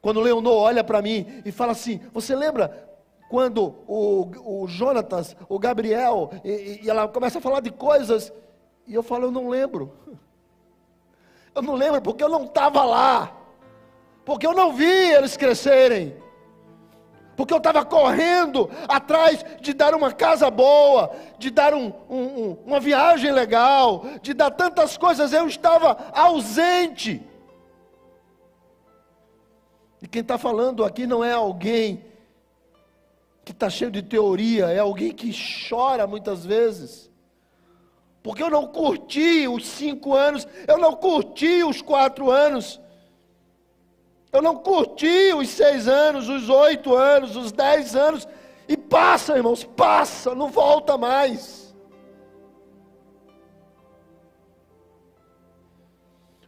Quando 0.00 0.20
Leonor 0.20 0.54
olha 0.54 0.82
para 0.82 1.02
mim 1.02 1.42
e 1.44 1.52
fala 1.52 1.72
assim: 1.72 2.00
Você 2.14 2.34
lembra 2.34 2.88
quando 3.28 3.74
o, 3.86 4.62
o 4.62 4.66
Jonatas, 4.66 5.36
o 5.48 5.58
Gabriel, 5.58 6.30
e, 6.42 6.80
e 6.82 6.90
ela 6.90 7.06
começa 7.06 7.38
a 7.38 7.42
falar 7.42 7.60
de 7.60 7.70
coisas, 7.70 8.32
e 8.86 8.94
eu 8.94 9.02
falo: 9.02 9.26
Eu 9.26 9.30
não 9.30 9.48
lembro. 9.48 9.92
Eu 11.54 11.62
não 11.62 11.74
lembro 11.74 12.00
porque 12.00 12.22
eu 12.22 12.28
não 12.28 12.44
estava 12.44 12.84
lá, 12.84 13.36
porque 14.24 14.46
eu 14.46 14.52
não 14.52 14.72
vi 14.72 14.84
eles 14.84 15.36
crescerem 15.36 16.16
porque 17.40 17.54
eu 17.54 17.58
estava 17.58 17.82
correndo 17.86 18.68
atrás 18.86 19.42
de 19.62 19.72
dar 19.72 19.94
uma 19.94 20.12
casa 20.12 20.50
boa, 20.50 21.10
de 21.38 21.48
dar 21.50 21.72
um, 21.72 21.90
um, 22.10 22.52
uma 22.66 22.78
viagem 22.78 23.32
legal, 23.32 24.04
de 24.20 24.34
dar 24.34 24.50
tantas 24.50 24.98
coisas, 24.98 25.32
eu 25.32 25.46
estava 25.46 25.96
ausente. 26.12 27.26
E 30.02 30.06
quem 30.06 30.20
está 30.20 30.36
falando 30.36 30.84
aqui 30.84 31.06
não 31.06 31.24
é 31.24 31.32
alguém 31.32 32.04
que 33.42 33.52
está 33.52 33.70
cheio 33.70 33.90
de 33.90 34.02
teoria, 34.02 34.66
é 34.66 34.78
alguém 34.78 35.10
que 35.10 35.32
chora 35.66 36.06
muitas 36.06 36.44
vezes. 36.44 37.09
Porque 38.22 38.42
eu 38.42 38.50
não 38.50 38.66
curti 38.66 39.48
os 39.48 39.66
cinco 39.66 40.14
anos, 40.14 40.46
eu 40.68 40.78
não 40.78 40.94
curti 40.94 41.64
os 41.64 41.80
quatro 41.80 42.30
anos, 42.30 42.78
eu 44.32 44.42
não 44.42 44.56
curti 44.56 45.32
os 45.34 45.48
seis 45.48 45.88
anos, 45.88 46.28
os 46.28 46.48
oito 46.48 46.94
anos, 46.94 47.34
os 47.34 47.50
dez 47.50 47.96
anos. 47.96 48.28
E 48.68 48.76
passa, 48.76 49.36
irmãos, 49.36 49.64
passa, 49.64 50.34
não 50.34 50.48
volta 50.48 50.96
mais. 50.96 51.74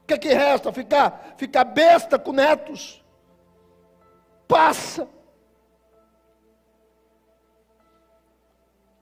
O 0.03 0.07
que 0.07 0.15
é 0.15 0.19
que 0.19 0.29
resta? 0.29 0.73
Ficar, 0.73 1.35
ficar 1.39 1.65
besta 1.65 2.19
com 2.19 2.33
netos. 2.33 3.03
Passa. 4.47 5.09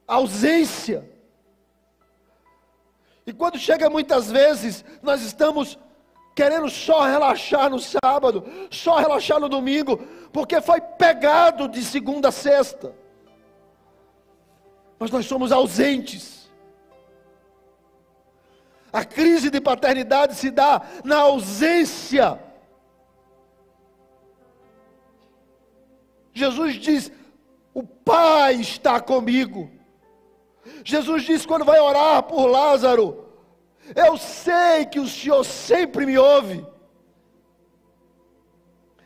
Ausência. 0.07 1.10
E 3.31 3.33
quando 3.33 3.61
chega 3.61 3.89
muitas 3.89 4.29
vezes, 4.29 4.85
nós 5.01 5.23
estamos 5.23 5.79
querendo 6.35 6.69
só 6.69 7.05
relaxar 7.05 7.71
no 7.71 7.79
sábado, 7.79 8.45
só 8.73 8.97
relaxar 8.97 9.39
no 9.39 9.49
domingo, 9.49 9.99
porque 10.33 10.61
foi 10.61 10.81
pegado 10.81 11.69
de 11.69 11.85
segunda 11.85 12.31
a 12.31 12.33
sexta. 12.33 12.93
Mas 14.99 15.13
nós 15.13 15.27
somos 15.27 15.53
ausentes. 15.53 16.51
A 18.93 19.05
crise 19.05 19.49
de 19.49 19.61
paternidade 19.61 20.35
se 20.35 20.51
dá 20.51 20.83
na 21.05 21.19
ausência. 21.19 22.37
Jesus 26.35 26.75
diz: 26.75 27.13
O 27.73 27.85
Pai 27.85 28.55
está 28.55 28.99
comigo. 28.99 29.71
Jesus 30.85 31.23
diz 31.25 31.47
quando 31.47 31.65
vai 31.65 31.81
orar 31.81 32.23
por 32.25 32.47
Lázaro: 32.47 33.20
eu 33.95 34.17
sei 34.17 34.87
que 34.87 35.01
o 35.01 35.09
Senhor 35.09 35.45
sempre 35.45 36.07
me 36.07 36.17
ouve. 36.19 36.67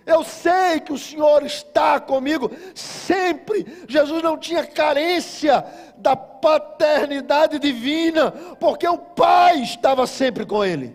Eu 0.06 0.22
sei 0.22 0.80
que 0.80 0.92
o 0.92 0.98
Senhor 0.98 1.42
está 1.44 1.98
comigo 1.98 2.50
sempre. 2.74 3.64
Jesus 3.88 4.22
não 4.22 4.36
tinha 4.36 4.66
carência 4.66 5.64
da 5.96 6.14
paternidade 6.14 7.58
divina, 7.58 8.30
porque 8.60 8.86
o 8.86 8.98
Pai 8.98 9.62
estava 9.62 10.06
sempre 10.06 10.44
com 10.44 10.62
ele. 10.62 10.94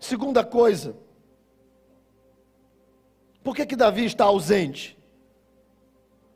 Segunda 0.00 0.44
coisa, 0.44 0.96
por 3.44 3.54
que, 3.54 3.66
que 3.66 3.76
Davi 3.76 4.06
está 4.06 4.24
ausente? 4.24 4.98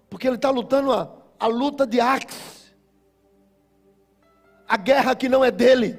Porque 0.09 0.27
ele 0.29 0.37
está 0.37 0.51
lutando 0.51 0.93
a 0.93 1.22
a 1.43 1.49
luta 1.49 1.85
de 1.85 2.01
Axe, 2.01 2.73
a 4.69 4.77
guerra 4.77 5.17
que 5.17 5.29
não 5.29 5.45
é 5.45 5.51
dele. 5.51 5.99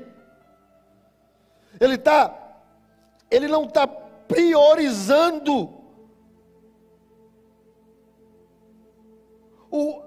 Ele 1.82 1.96
está, 1.96 2.34
ele 3.30 3.50
não 3.50 3.66
está 3.66 3.86
priorizando 3.86 5.70
o, 9.70 10.02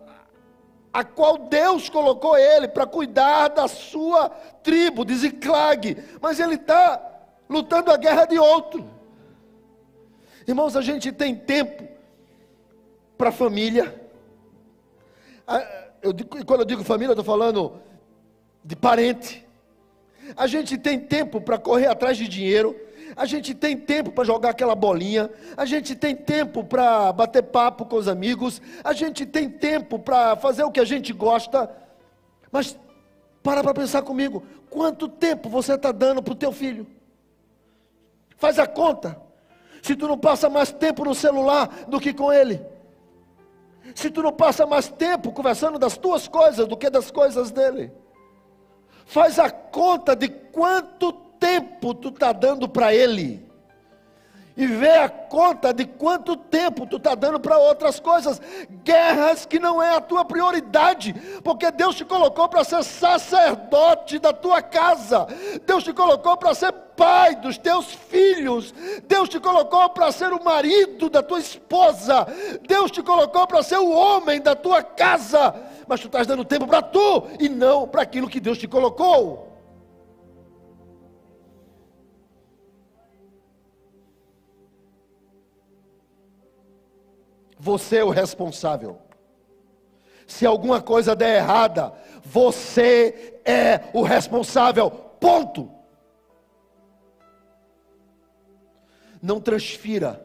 a 0.91 1.05
qual 1.05 1.37
Deus 1.37 1.91
colocou 1.91 2.39
ele 2.39 2.67
para 2.67 2.87
cuidar 2.87 3.49
da 3.49 3.69
sua 3.69 4.31
tribo, 4.63 5.05
de 5.05 5.17
Ziclag, 5.17 6.03
mas 6.19 6.41
ele 6.41 6.55
está 6.55 6.99
lutando 7.47 7.91
a 7.91 7.99
guerra 7.99 8.25
de 8.25 8.39
outro. 8.39 8.89
Irmãos, 10.49 10.75
a 10.77 10.81
gente 10.81 11.13
tem 11.13 11.37
tempo 11.37 11.87
para 13.19 13.29
a 13.29 13.33
família, 13.33 14.06
ah, 15.47 15.87
eu, 16.03 16.13
quando 16.45 16.61
eu 16.61 16.67
digo 16.67 16.83
família, 16.83 17.11
eu 17.11 17.13
estou 17.13 17.25
falando 17.25 17.81
de 18.65 18.75
parente. 18.75 19.47
A 20.37 20.47
gente 20.47 20.77
tem 20.77 20.99
tempo 20.99 21.41
para 21.41 21.57
correr 21.57 21.87
atrás 21.87 22.17
de 22.17 22.27
dinheiro. 22.27 22.75
A 23.15 23.25
gente 23.25 23.55
tem 23.55 23.77
tempo 23.77 24.11
para 24.11 24.25
jogar 24.25 24.51
aquela 24.51 24.75
bolinha. 24.75 25.31
A 25.57 25.65
gente 25.65 25.95
tem 25.95 26.17
tempo 26.17 26.65
para 26.65 27.13
bater 27.13 27.43
papo 27.45 27.87
com 27.87 27.97
os 27.97 28.09
amigos. 28.09 28.61
A 28.83 28.93
gente 28.93 29.25
tem 29.25 29.49
tempo 29.49 29.99
para 29.99 30.35
fazer 30.37 30.65
o 30.65 30.71
que 30.71 30.81
a 30.81 30.85
gente 30.85 31.13
gosta. 31.13 31.71
Mas 32.51 32.77
para 33.43 33.63
para 33.63 33.73
pensar 33.73 34.03
comigo. 34.03 34.43
Quanto 34.69 35.09
tempo 35.09 35.49
você 35.49 35.75
está 35.75 35.93
dando 35.93 36.21
para 36.23 36.33
o 36.33 36.37
teu 36.37 36.51
filho? 36.51 36.87
Faz 38.37 38.59
a 38.59 38.67
conta. 38.67 39.21
Se 39.81 39.95
tu 39.95 40.09
não 40.09 40.19
passa 40.19 40.51
mais 40.51 40.73
tempo 40.73 41.05
no 41.05 41.15
celular 41.15 41.85
do 41.87 42.01
que 42.01 42.13
com 42.13 42.33
ele 42.33 42.61
se 43.95 44.11
tu 44.11 44.23
não 44.23 44.33
passa 44.33 44.67
mais 44.67 44.89
tempo 44.89 45.33
conversando 45.33 45.79
das 45.79 45.97
tuas 45.97 46.27
coisas 46.29 46.67
do 46.67 46.77
que 46.77 46.91
das 46.91 47.11
coisas 47.11 47.51
dele? 47.51 47.93
Faz 49.07 49.39
a 49.39 49.51
conta 49.51 50.17
de 50.17 50.29
quanto 50.29 51.13
tempo 51.13 51.95
tu 51.95 52.09
está 52.09 52.33
dando 52.33 52.69
para 52.69 52.95
ele 52.95 53.46
e 54.57 54.67
vê 54.67 54.99
a 54.99 55.09
conta 55.09 55.73
de 55.73 55.85
quanto 55.85 56.35
tempo 56.35 56.87
tu 56.87 56.97
está 56.97 57.15
dando 57.15 57.39
para 57.39 57.59
outras 57.59 58.01
coisas, 58.01 58.41
guerras 58.83 59.45
que 59.45 59.59
não 59.59 59.83
é 59.83 59.95
a 59.95 60.01
tua 60.01 60.25
prioridade, 60.25 61.15
porque 61.45 61.71
Deus 61.71 61.95
te 61.95 62.05
colocou 62.05 62.49
para 62.49 62.65
ser 62.65 62.83
sacerdote 62.83 64.19
da 64.19 64.33
tua 64.33 64.63
casa, 64.63 65.27
Deus 65.67 65.85
te 65.85 65.93
colocou 65.93 66.37
para 66.37 66.55
ser 66.55 66.73
pai 66.73 67.37
dos 67.37 67.59
teus 67.59 67.87
filhos, 68.09 68.73
Deus 69.07 69.29
te 69.29 69.39
colocou 69.39 69.91
para 69.91 70.11
ser 70.11 70.33
o 70.33 70.43
marido 70.43 71.11
da 71.11 71.23
tua 71.23 71.39
esposa, 71.39 72.27
Deus 72.67 72.91
te 72.91 73.03
colocou 73.03 73.47
para 73.47 73.63
ser 73.63 73.79
o 73.79 73.91
homem 73.91 74.41
da 74.41 74.57
tua 74.57 74.83
casa, 74.83 75.55
mas 75.87 76.01
tu 76.01 76.07
estás 76.07 76.27
dando 76.27 76.45
tempo 76.45 76.67
para 76.67 76.81
tu 76.81 77.25
e 77.39 77.49
não 77.49 77.87
para 77.87 78.03
aquilo 78.03 78.29
que 78.29 78.41
Deus 78.41 78.57
te 78.57 78.67
colocou. 78.67 79.46
Você 87.67 87.97
é 87.97 88.05
o 88.05 88.11
responsável. 88.11 88.97
Se 90.25 90.47
alguma 90.47 90.81
coisa 90.81 91.17
der 91.17 91.39
errada, 91.39 91.93
você 92.25 93.41
é 93.45 93.91
o 93.93 94.03
responsável. 94.03 94.89
Ponto. 94.89 95.69
Não 99.21 99.41
transfira. 99.41 100.25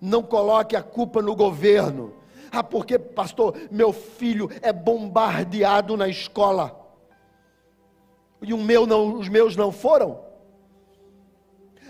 Não 0.00 0.24
coloque 0.24 0.74
a 0.74 0.82
culpa 0.82 1.22
no 1.22 1.36
governo. 1.36 2.16
Ah, 2.50 2.64
porque, 2.64 2.98
pastor, 2.98 3.56
meu 3.70 3.92
filho 3.92 4.50
é 4.60 4.72
bombardeado 4.72 5.96
na 5.96 6.08
escola. 6.08 6.84
E 8.42 8.52
o 8.52 8.58
meu 8.58 8.88
não, 8.88 9.14
os 9.14 9.28
meus 9.28 9.54
não 9.54 9.70
foram? 9.70 10.23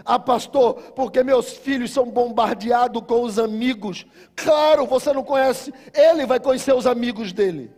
Ah, 0.04 0.18
pastor, 0.18 0.74
porque 0.92 1.22
meus 1.22 1.52
filhos 1.52 1.90
são 1.90 2.10
bombardeados 2.10 3.02
com 3.06 3.22
os 3.22 3.38
amigos. 3.38 4.04
Claro, 4.36 4.86
você 4.86 5.12
não 5.12 5.24
conhece, 5.24 5.72
ele 5.94 6.26
vai 6.26 6.38
conhecer 6.38 6.74
os 6.74 6.86
amigos 6.86 7.32
dele. 7.32 7.72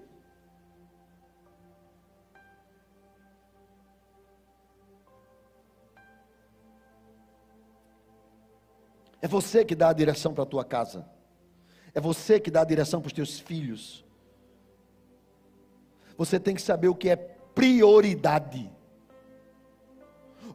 É 9.23 9.29
você 9.29 9.65
que 9.65 9.75
dá 9.75 9.89
a 9.89 9.93
direção 9.93 10.35
para 10.35 10.43
a 10.43 10.47
tua 10.47 10.65
casa. 10.65 11.09
É 11.95 12.01
você 12.01 12.39
que 12.39 12.51
dá 12.51 12.61
a 12.61 12.65
direção 12.65 13.01
para 13.01 13.07
os 13.07 13.13
teus 13.13 13.41
filhos. 13.41 14.05
Você 16.17 16.39
tem 16.39 16.55
que 16.55 16.63
saber 16.63 16.89
o 16.89 16.95
que 16.95 17.09
é 17.09 17.17
prioridade. 17.17 18.71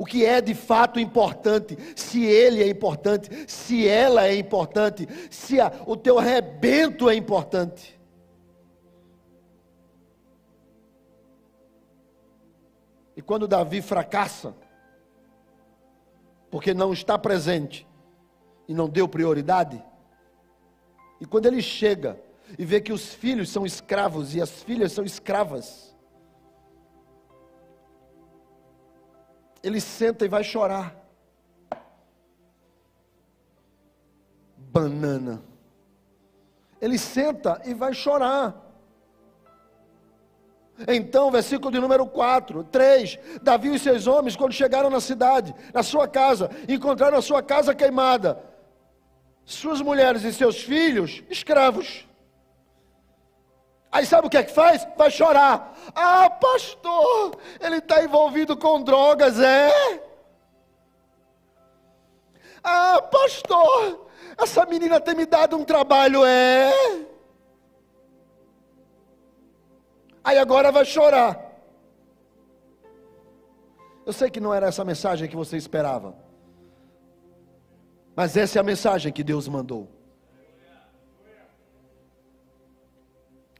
O 0.02 0.04
que 0.04 0.26
é 0.26 0.42
de 0.42 0.56
fato 0.56 1.00
importante, 1.00 1.78
se 1.96 2.26
ele 2.26 2.64
é 2.64 2.68
importante, 2.68 3.30
se 3.48 3.88
ela 3.88 4.26
é 4.26 4.36
importante, 4.36 5.08
se 5.30 5.60
a, 5.62 5.72
o 5.86 5.96
teu 5.96 6.18
rebento 6.18 7.08
é 7.08 7.14
importante. 7.14 8.02
E 13.16 13.22
quando 13.22 13.48
Davi 13.48 13.80
fracassa, 13.80 14.56
porque 16.50 16.74
não 16.74 16.92
está 16.92 17.16
presente 17.16 17.88
e 18.68 18.74
não 18.74 18.90
deu 18.90 19.08
prioridade, 19.08 19.86
e 21.20 21.28
quando 21.28 21.46
ele 21.46 21.62
chega 21.62 22.20
e 22.58 22.66
vê 22.66 22.82
que 22.82 22.92
os 22.92 23.14
filhos 23.14 23.52
são 23.52 23.68
escravos 23.68 24.34
e 24.34 24.42
as 24.42 24.64
filhas 24.64 24.94
são 24.94 25.06
escravas, 25.06 25.91
ele 29.64 29.80
senta 29.80 30.26
e 30.26 30.28
vai 30.28 30.44
chorar. 30.44 30.96
Banana. 34.58 35.42
Ele 36.80 36.98
senta 36.98 37.62
e 37.66 37.74
vai 37.74 37.94
chorar. 37.94 38.56
Então, 40.88 41.30
versículo 41.30 41.72
de 41.72 41.80
número 41.80 42.06
4, 42.08 42.64
3: 42.64 43.20
Davi 43.42 43.76
e 43.76 43.80
seus 43.80 44.08
homens, 44.08 44.36
quando 44.36 44.54
chegaram 44.54 44.90
na 44.90 45.00
cidade, 45.00 45.54
na 45.74 45.84
sua 45.84 46.08
casa, 46.08 46.50
encontraram 46.68 47.18
a 47.18 47.22
sua 47.22 47.44
casa 47.44 47.76
queimada, 47.76 48.42
suas 49.46 49.82
mulheres 49.82 50.24
e 50.24 50.34
seus 50.34 50.62
filhos 50.62 51.24
escravos. 51.30 52.08
Aí 53.92 54.06
sabe 54.06 54.28
o 54.28 54.30
que 54.30 54.38
é 54.38 54.44
que 54.44 54.54
faz? 54.54 54.88
Vai 54.98 55.12
chorar. 55.12 55.76
Ah, 55.94 56.30
pastor, 56.30 57.36
ele 57.60 57.78
está 57.78 58.02
envolvido 58.04 58.56
com 58.56 58.82
drogas, 58.82 59.40
é? 59.40 59.70
Ah, 62.64 63.02
pastor, 63.02 64.08
essa 64.38 64.66
menina 64.66 65.00
tem 65.00 65.14
me 65.14 65.26
dado 65.26 65.58
um 65.58 65.66
trabalho, 65.66 66.24
é? 66.26 66.72
Aí 70.24 70.38
agora 70.38 70.72
vai 70.72 70.86
chorar. 70.86 71.52
Eu 74.06 74.14
sei 74.14 74.30
que 74.30 74.40
não 74.40 74.54
era 74.54 74.68
essa 74.68 74.86
mensagem 74.86 75.28
que 75.28 75.36
você 75.36 75.58
esperava. 75.58 76.16
Mas 78.16 78.38
essa 78.38 78.58
é 78.58 78.62
a 78.62 78.64
mensagem 78.64 79.12
que 79.12 79.24
Deus 79.24 79.48
mandou. 79.48 80.01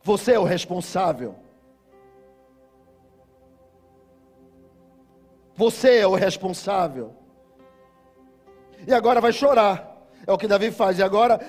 Você 0.04 0.34
é 0.34 0.40
o 0.40 0.44
responsável. 0.44 1.36
Você 5.56 5.98
é 5.98 6.08
o 6.08 6.16
responsável. 6.16 7.14
E 8.88 8.94
agora 8.94 9.22
vai 9.22 9.32
chorar. 9.32 9.92
É 10.26 10.32
o 10.32 10.38
que 10.38 10.48
Davi 10.48 10.72
faz. 10.72 10.98
E 10.98 11.04
agora 11.04 11.40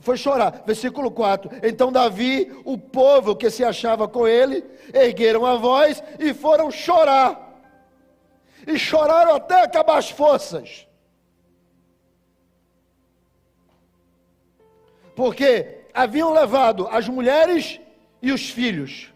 foi 0.00 0.16
chorar. 0.16 0.62
Versículo 0.66 1.10
4. 1.10 1.50
Então 1.62 1.90
Davi, 1.90 2.60
o 2.64 2.76
povo 2.76 3.34
que 3.34 3.50
se 3.50 3.64
achava 3.64 4.06
com 4.06 4.26
ele, 4.26 4.64
ergueram 4.92 5.46
a 5.46 5.56
voz 5.56 6.02
e 6.18 6.34
foram 6.34 6.70
chorar. 6.70 7.46
E 8.66 8.78
choraram 8.78 9.34
até 9.36 9.62
acabar 9.62 9.96
as 9.96 10.10
forças. 10.10 10.86
Porque 15.14 15.77
haviam 15.92 16.32
levado 16.32 16.86
as 16.88 17.08
mulheres 17.08 17.80
e 18.22 18.32
os 18.32 18.50
filhos. 18.50 19.12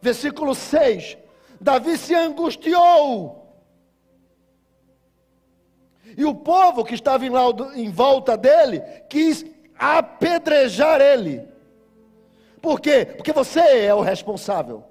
Versículo 0.00 0.54
6: 0.54 1.16
Davi 1.60 1.96
se 1.96 2.14
angustiou. 2.14 3.40
E 6.16 6.24
o 6.24 6.34
povo 6.34 6.84
que 6.84 6.94
estava 6.94 7.24
em, 7.24 7.30
em 7.74 7.90
volta 7.90 8.36
dele 8.36 8.80
quis 9.08 9.46
apedrejar 9.78 11.00
ele. 11.00 11.48
Por 12.60 12.80
quê? 12.80 13.04
Porque 13.04 13.32
você 13.32 13.60
é 13.60 13.94
o 13.94 14.00
responsável. 14.00 14.84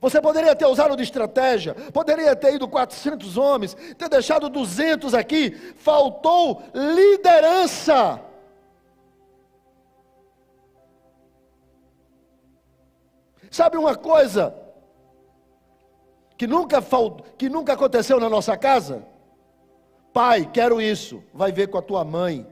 Você 0.00 0.20
poderia 0.20 0.54
ter 0.54 0.66
usado 0.66 0.96
de 0.96 1.02
estratégia, 1.02 1.74
poderia 1.92 2.36
ter 2.36 2.54
ido 2.54 2.68
400 2.68 3.36
homens, 3.36 3.76
ter 3.96 4.08
deixado 4.08 4.48
200 4.48 5.12
aqui, 5.12 5.50
faltou 5.76 6.62
liderança. 6.72 8.22
Sabe 13.50 13.76
uma 13.76 13.96
coisa 13.96 14.54
que 16.36 16.46
nunca 16.46 16.80
que 17.36 17.48
nunca 17.48 17.72
aconteceu 17.72 18.20
na 18.20 18.28
nossa 18.28 18.56
casa? 18.56 19.04
Pai, 20.12 20.48
quero 20.52 20.80
isso, 20.80 21.22
vai 21.34 21.50
ver 21.50 21.68
com 21.68 21.78
a 21.78 21.82
tua 21.82 22.04
mãe. 22.04 22.46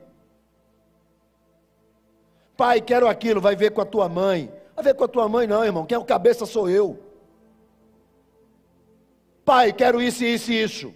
Pai, 2.56 2.80
quero 2.80 3.06
aquilo, 3.06 3.40
vai 3.40 3.54
ver 3.54 3.70
com 3.70 3.82
a 3.82 3.84
tua 3.84 4.08
mãe. 4.08 4.52
Vai 4.74 4.84
ver 4.84 4.94
com 4.94 5.04
a 5.04 5.08
tua 5.08 5.28
mãe 5.28 5.46
não, 5.46 5.64
irmão, 5.64 5.86
quem 5.86 5.94
é 5.94 5.98
o 5.98 6.04
cabeça 6.04 6.44
sou 6.44 6.68
eu. 6.68 7.05
Pai, 9.46 9.72
quero 9.72 10.02
isso, 10.02 10.24
isso 10.24 10.50
e 10.50 10.60
isso. 10.60 10.94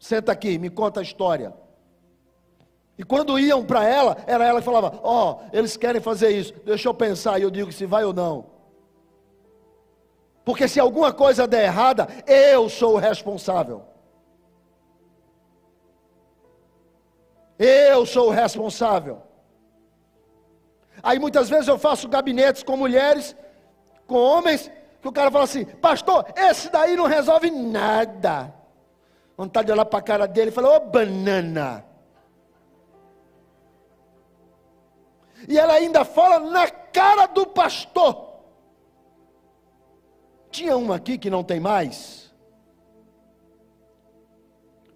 Senta 0.00 0.32
aqui, 0.32 0.58
me 0.58 0.70
conta 0.70 1.00
a 1.00 1.02
história. 1.02 1.52
E 2.96 3.04
quando 3.04 3.38
iam 3.38 3.62
para 3.62 3.84
ela, 3.84 4.16
era 4.26 4.46
ela 4.46 4.60
que 4.60 4.64
falava: 4.64 4.98
Ó, 5.02 5.32
oh, 5.32 5.56
eles 5.56 5.76
querem 5.76 6.00
fazer 6.00 6.30
isso, 6.30 6.54
deixa 6.64 6.88
eu 6.88 6.94
pensar. 6.94 7.38
E 7.38 7.42
eu 7.42 7.50
digo 7.50 7.70
se 7.70 7.84
vai 7.84 8.02
ou 8.02 8.14
não. 8.14 8.46
Porque 10.42 10.66
se 10.66 10.80
alguma 10.80 11.12
coisa 11.12 11.46
der 11.46 11.64
errada, 11.64 12.08
eu 12.26 12.66
sou 12.70 12.94
o 12.94 12.98
responsável. 12.98 13.82
Eu 17.58 18.06
sou 18.06 18.28
o 18.28 18.32
responsável. 18.32 19.20
Aí 21.02 21.18
muitas 21.18 21.50
vezes 21.50 21.68
eu 21.68 21.78
faço 21.78 22.08
gabinetes 22.08 22.62
com 22.62 22.74
mulheres, 22.76 23.36
com 24.06 24.16
homens, 24.16 24.70
que 25.02 25.08
o 25.08 25.12
cara 25.12 25.30
fala 25.32 25.44
assim: 25.44 25.64
Pastor, 25.64 26.24
esse 26.36 26.70
daí 26.70 26.94
não 26.94 27.06
resolve 27.06 27.50
nada. 27.50 28.54
Vontade 29.36 29.66
de 29.66 29.72
olhar 29.72 29.84
para 29.84 29.98
a 29.98 30.02
cara 30.02 30.26
dele 30.26 30.50
e 30.50 30.52
falar: 30.52 30.76
Ô 30.76 30.80
banana. 30.80 31.84
E 35.48 35.58
ela 35.58 35.74
ainda 35.74 36.04
fala 36.04 36.38
na 36.38 36.70
cara 36.70 37.26
do 37.26 37.44
pastor. 37.44 38.32
Tinha 40.52 40.76
uma 40.76 40.94
aqui 40.94 41.18
que 41.18 41.28
não 41.28 41.42
tem 41.42 41.58
mais. 41.58 42.32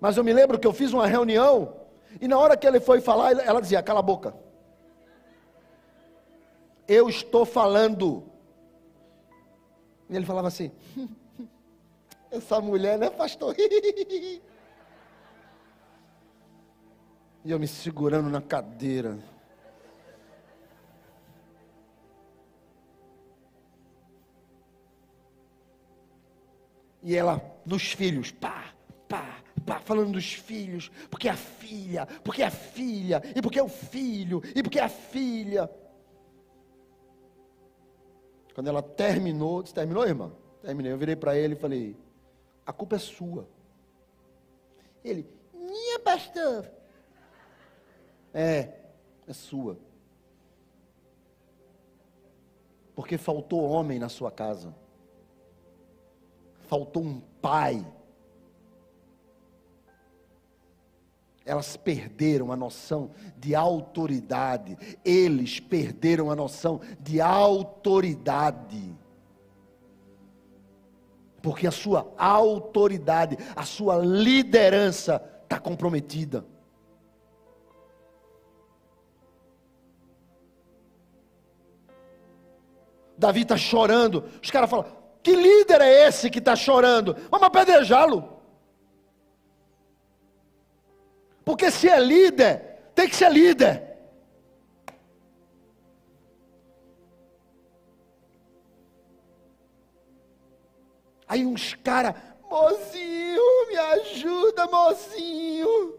Mas 0.01 0.17
eu 0.17 0.23
me 0.23 0.33
lembro 0.33 0.57
que 0.57 0.67
eu 0.67 0.73
fiz 0.73 0.93
uma 0.93 1.07
reunião 1.09 1.75
e 2.21 2.29
na 2.29 2.39
hora 2.39 2.57
que 2.57 2.67
ele 2.67 2.79
foi 2.79 3.01
falar, 3.01 3.33
ela 3.45 3.61
dizia: 3.61 3.83
Cala 3.83 3.99
a 3.99 4.03
boca. 4.03 4.37
Eu 6.87 7.09
estou 7.09 7.45
falando. 7.45 8.36
E 10.09 10.17
ele 10.17 10.25
falava 10.27 10.49
assim: 10.49 10.71
Essa 12.31 12.61
mulher, 12.61 12.99
né, 12.99 13.11
pastor? 13.11 13.55
E 17.45 17.53
eu 17.53 17.61
me 17.61 17.69
segurando 17.69 18.29
na 18.29 18.41
cadeira. 18.41 19.17
E 27.01 27.15
ela, 27.15 27.41
nos 27.65 27.93
filhos, 27.93 28.33
pá, 28.33 28.75
pá, 29.09 29.41
pá, 29.65 29.79
falando 29.79 30.15
dos 30.15 30.33
filhos, 30.33 30.91
porque 31.09 31.29
a 31.29 31.37
filha, 31.37 32.05
porque 32.25 32.43
a 32.43 32.51
filha, 32.51 33.23
e 33.33 33.41
porque 33.41 33.61
é 33.61 33.63
o 33.63 33.69
filho, 33.69 34.43
e 34.53 34.61
porque 34.61 34.81
é 34.81 34.83
a 34.83 34.89
filha. 34.89 35.71
Quando 38.57 38.69
ela 38.69 38.83
terminou, 38.83 39.63
disse, 39.63 39.75
terminou, 39.75 40.07
irmã? 40.07 40.33
Terminei. 40.63 40.91
Eu 40.91 40.97
virei 40.97 41.15
para 41.15 41.37
ele 41.37 41.53
e 41.53 41.59
falei, 41.59 41.95
a 42.65 42.73
culpa 42.73 42.97
é 42.97 42.99
sua. 42.99 43.47
Ele, 45.05 45.29
minha 45.53 45.99
pastor. 45.99 46.67
É, 48.33 48.73
é 49.29 49.33
sua. 49.35 49.77
Porque 52.95 53.19
faltou 53.19 53.63
homem 53.63 53.99
na 53.99 54.09
sua 54.09 54.31
casa. 54.31 54.75
Faltou 56.61 57.03
um 57.03 57.21
pai. 57.43 57.87
Elas 61.47 61.77
perderam 61.77 62.51
a 62.51 62.57
noção 62.57 63.13
de 63.39 63.55
autoridade. 63.55 64.77
Eles 65.05 65.61
perderam 65.61 66.29
a 66.29 66.35
noção 66.35 66.81
de 67.01 67.21
autoridade. 67.21 68.93
Porque 71.41 71.69
a 71.69 71.71
sua 71.71 72.13
autoridade, 72.19 73.39
a 73.55 73.65
sua 73.65 73.97
liderança 73.99 75.23
está 75.45 75.61
comprometida. 75.61 76.45
Davi 83.17 83.43
está 83.43 83.57
chorando. 83.57 84.25
Os 84.43 84.51
caras 84.51 84.69
falam: 84.69 84.87
Que 85.23 85.37
líder 85.37 85.81
é 85.81 86.09
esse 86.09 86.29
que 86.29 86.41
está 86.41 86.57
chorando? 86.57 87.17
Vamos 87.31 87.47
apedrejá-lo. 87.47 88.36
Porque 91.47 91.71
se 91.71 91.89
é 91.89 92.01
líder, 92.01 92.91
tem 92.93 93.09
que 93.09 93.15
ser 93.15 93.31
líder. 93.31 93.97
Aí 101.29 101.47
uns 101.47 101.75
caras, 101.75 102.17
mozinho, 102.51 103.69
me 103.69 103.77
ajuda, 103.77 104.67
mozinho. 104.67 105.95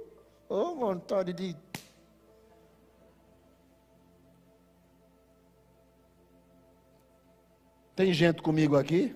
Ô, 0.50 0.56
oh, 0.56 0.76
vontade 0.76 1.32
de. 1.32 1.56
Tem 7.96 8.12
gente 8.12 8.42
comigo 8.42 8.76
aqui? 8.76 9.16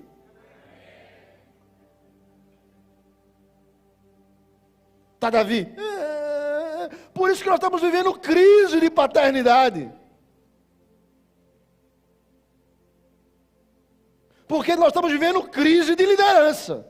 Tá, 5.22 5.30
Davi? 5.30 5.72
É, 5.78 6.90
por 7.14 7.30
isso 7.30 7.44
que 7.44 7.50
nós 7.50 7.60
estamos 7.60 7.80
vivendo 7.80 8.12
crise 8.18 8.80
de 8.80 8.90
paternidade. 8.90 9.94
Porque 14.48 14.76
nós 14.76 14.88
estamos 14.88 15.12
vivendo 15.12 15.44
crise 15.44 15.96
de 15.96 16.04
liderança. 16.08 16.88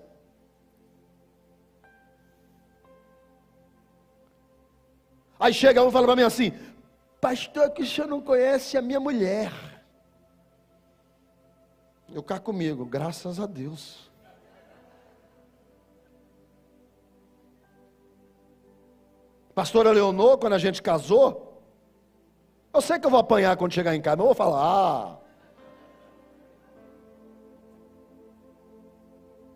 Aí 5.37 5.53
chega 5.53 5.83
um 5.83 5.89
e 5.89 5.91
fala 5.91 6.05
para 6.05 6.15
mim 6.15 6.23
assim: 6.23 6.53
Pastor, 7.19 7.69
que 7.71 7.81
o 7.81 7.85
senhor 7.85 8.07
não 8.07 8.21
conhece 8.21 8.77
a 8.77 8.81
minha 8.81 9.01
mulher. 9.01 9.51
Eu 12.13 12.23
cá 12.23 12.39
comigo, 12.39 12.85
graças 12.85 13.41
a 13.41 13.45
Deus. 13.45 14.09
Pastora 19.53 19.91
Leonor, 19.91 20.37
quando 20.37 20.53
a 20.53 20.57
gente 20.57 20.81
casou, 20.81 21.61
eu 22.73 22.81
sei 22.81 22.97
que 22.99 23.05
eu 23.05 23.11
vou 23.11 23.19
apanhar 23.19 23.57
quando 23.57 23.73
chegar 23.73 23.95
em 23.95 24.01
casa, 24.01 24.17
mas 24.17 24.23
eu 24.23 24.27
vou 24.27 24.35
falar, 24.35 24.61
ah, 24.63 25.17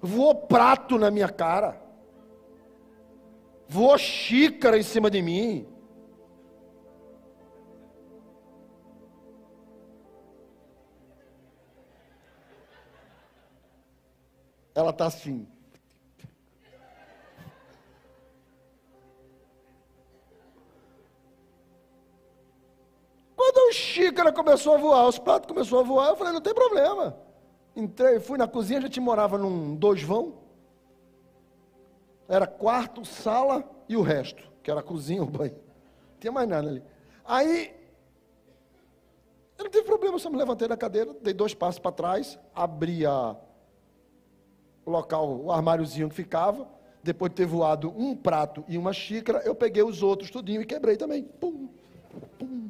voou 0.01 0.35
prato 0.35 0.97
na 0.97 1.09
minha 1.09 1.29
cara, 1.29 1.81
voou 3.67 3.97
xícara 3.97 4.77
em 4.77 4.83
cima 4.83 5.09
de 5.09 5.21
mim. 5.21 5.67
Ela 14.75 14.89
está 14.89 15.05
assim. 15.05 15.54
A 23.67 23.71
xícara 23.71 24.31
começou 24.31 24.75
a 24.75 24.77
voar, 24.77 25.07
os 25.07 25.17
pratos 25.17 25.47
começaram 25.47 25.79
a 25.79 25.83
voar, 25.83 26.09
eu 26.09 26.15
falei, 26.15 26.33
não 26.33 26.41
tem 26.41 26.53
problema. 26.53 27.17
Entrei, 27.75 28.19
fui 28.19 28.37
na 28.37 28.47
cozinha, 28.47 28.79
a 28.79 28.81
gente 28.81 28.99
morava 28.99 29.37
num 29.37 29.75
dois 29.75 30.01
vão. 30.01 30.35
Era 32.27 32.47
quarto, 32.47 33.03
sala 33.05 33.63
e 33.87 33.97
o 33.97 34.01
resto, 34.01 34.43
que 34.63 34.71
era 34.71 34.79
a 34.79 34.83
cozinha, 34.83 35.21
o 35.21 35.25
banho. 35.25 35.53
Não 35.53 36.19
tinha 36.19 36.31
mais 36.31 36.47
nada 36.47 36.69
ali. 36.69 36.83
Aí, 37.23 37.75
eu 39.57 39.65
não 39.65 39.71
tive 39.71 39.83
problema, 39.83 40.17
só 40.19 40.29
me 40.29 40.37
levantei 40.37 40.67
da 40.67 40.77
cadeira, 40.77 41.13
dei 41.21 41.33
dois 41.33 41.53
passos 41.53 41.79
para 41.79 41.91
trás, 41.91 42.39
abri 42.53 43.05
a, 43.05 43.35
o 44.85 44.91
local, 44.91 45.41
o 45.43 45.51
armáriozinho 45.51 46.09
que 46.09 46.15
ficava. 46.15 46.67
Depois 47.03 47.29
de 47.29 47.35
ter 47.35 47.45
voado 47.45 47.93
um 47.95 48.15
prato 48.15 48.65
e 48.67 48.79
uma 48.79 48.91
xícara, 48.91 49.39
eu 49.45 49.53
peguei 49.53 49.83
os 49.83 50.01
outros 50.01 50.31
tudinho 50.31 50.61
e 50.61 50.65
quebrei 50.65 50.97
também. 50.97 51.23
Pum, 51.23 51.69
pum. 52.39 52.64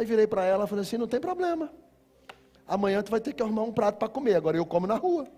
Aí 0.00 0.06
virei 0.06 0.26
para 0.26 0.46
ela 0.46 0.64
e 0.64 0.66
falei 0.66 0.80
assim: 0.80 0.96
não 0.96 1.06
tem 1.06 1.20
problema. 1.20 1.70
Amanhã 2.66 3.02
tu 3.02 3.10
vai 3.10 3.20
ter 3.20 3.34
que 3.34 3.42
arrumar 3.42 3.64
um 3.64 3.72
prato 3.72 3.98
para 3.98 4.08
comer. 4.08 4.34
Agora 4.34 4.56
eu 4.56 4.64
como 4.64 4.86
na 4.86 4.94
rua. 4.94 5.28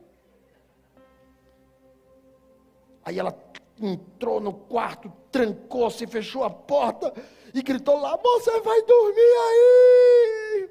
Aí 3.04 3.18
ela 3.18 3.36
entrou 3.80 4.38
no 4.38 4.54
quarto, 4.54 5.12
trancou-se, 5.32 6.06
fechou 6.06 6.44
a 6.44 6.50
porta 6.50 7.12
e 7.52 7.60
gritou 7.60 7.98
lá: 7.98 8.16
Você 8.16 8.60
vai 8.60 8.82
dormir 8.82 9.34
aí! 9.48 10.70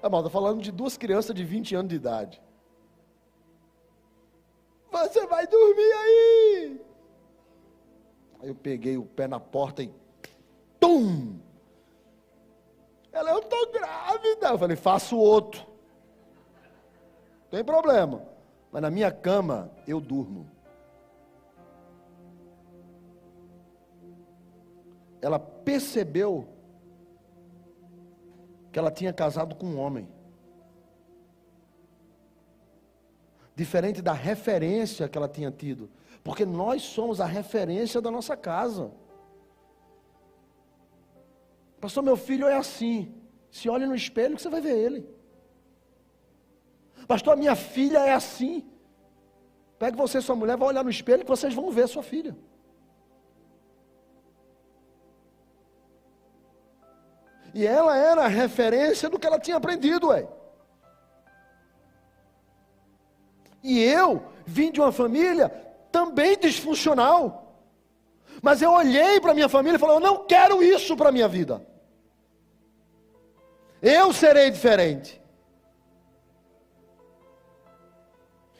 Ah, 0.00 0.08
mal, 0.08 0.20
estou 0.20 0.30
falando 0.30 0.62
de 0.62 0.70
duas 0.70 0.96
crianças 0.96 1.34
de 1.34 1.42
20 1.42 1.74
anos 1.74 1.88
de 1.88 1.96
idade. 1.96 2.40
Você 4.92 5.26
vai 5.26 5.44
dormir 5.44 5.92
aí! 5.92 6.80
Aí 8.40 8.48
eu 8.48 8.54
peguei 8.54 8.96
o 8.96 9.04
pé 9.04 9.26
na 9.26 9.40
porta 9.40 9.82
e. 9.82 9.92
Tum! 10.78 11.49
Ela, 13.12 13.30
eu 13.30 13.38
estou 13.40 13.72
grávida. 13.72 14.48
Eu 14.48 14.58
falei, 14.58 14.76
faço 14.76 15.16
outro. 15.16 15.66
Tem 17.50 17.64
problema. 17.64 18.22
Mas 18.70 18.82
na 18.82 18.90
minha 18.90 19.10
cama 19.10 19.70
eu 19.86 20.00
durmo. 20.00 20.48
Ela 25.20 25.38
percebeu 25.38 26.48
que 28.72 28.78
ela 28.78 28.90
tinha 28.90 29.12
casado 29.12 29.54
com 29.54 29.66
um 29.66 29.78
homem. 29.78 30.08
Diferente 33.54 34.00
da 34.00 34.12
referência 34.12 35.08
que 35.08 35.18
ela 35.18 35.28
tinha 35.28 35.50
tido. 35.50 35.90
Porque 36.22 36.46
nós 36.46 36.82
somos 36.82 37.20
a 37.20 37.26
referência 37.26 38.00
da 38.00 38.10
nossa 38.10 38.36
casa. 38.36 38.92
Pastor, 41.80 42.02
meu 42.02 42.16
filho 42.16 42.46
é 42.46 42.56
assim. 42.56 43.14
Se 43.50 43.68
olha 43.68 43.86
no 43.86 43.94
espelho 43.94 44.36
que 44.36 44.42
você 44.42 44.48
vai 44.48 44.60
ver 44.60 44.76
ele. 44.76 45.08
Pastor, 47.08 47.36
minha 47.36 47.56
filha 47.56 47.98
é 47.98 48.12
assim. 48.12 48.68
Pega 49.78 49.96
você 49.96 50.18
e 50.18 50.22
sua 50.22 50.36
mulher, 50.36 50.56
vai 50.56 50.68
olhar 50.68 50.84
no 50.84 50.90
espelho 50.90 51.24
que 51.24 51.30
vocês 51.30 51.54
vão 51.54 51.70
ver 51.70 51.88
sua 51.88 52.02
filha. 52.02 52.36
E 57.52 57.66
ela 57.66 57.96
era 57.96 58.24
a 58.24 58.28
referência 58.28 59.08
do 59.08 59.18
que 59.18 59.26
ela 59.26 59.40
tinha 59.40 59.56
aprendido, 59.56 60.08
ué. 60.08 60.28
E 63.62 63.80
eu 63.80 64.22
vim 64.46 64.70
de 64.70 64.80
uma 64.80 64.92
família 64.92 65.48
também 65.90 66.38
disfuncional. 66.38 67.64
Mas 68.42 68.62
eu 68.62 68.70
olhei 68.70 69.20
para 69.20 69.34
minha 69.34 69.48
família 69.48 69.76
e 69.76 69.80
falei: 69.80 69.96
eu 69.96 70.00
não 70.00 70.24
quero 70.26 70.62
isso 70.62 70.96
para 70.96 71.08
a 71.08 71.12
minha 71.12 71.26
vida. 71.26 71.66
Eu 73.82 74.12
serei 74.12 74.50
diferente. 74.50 75.20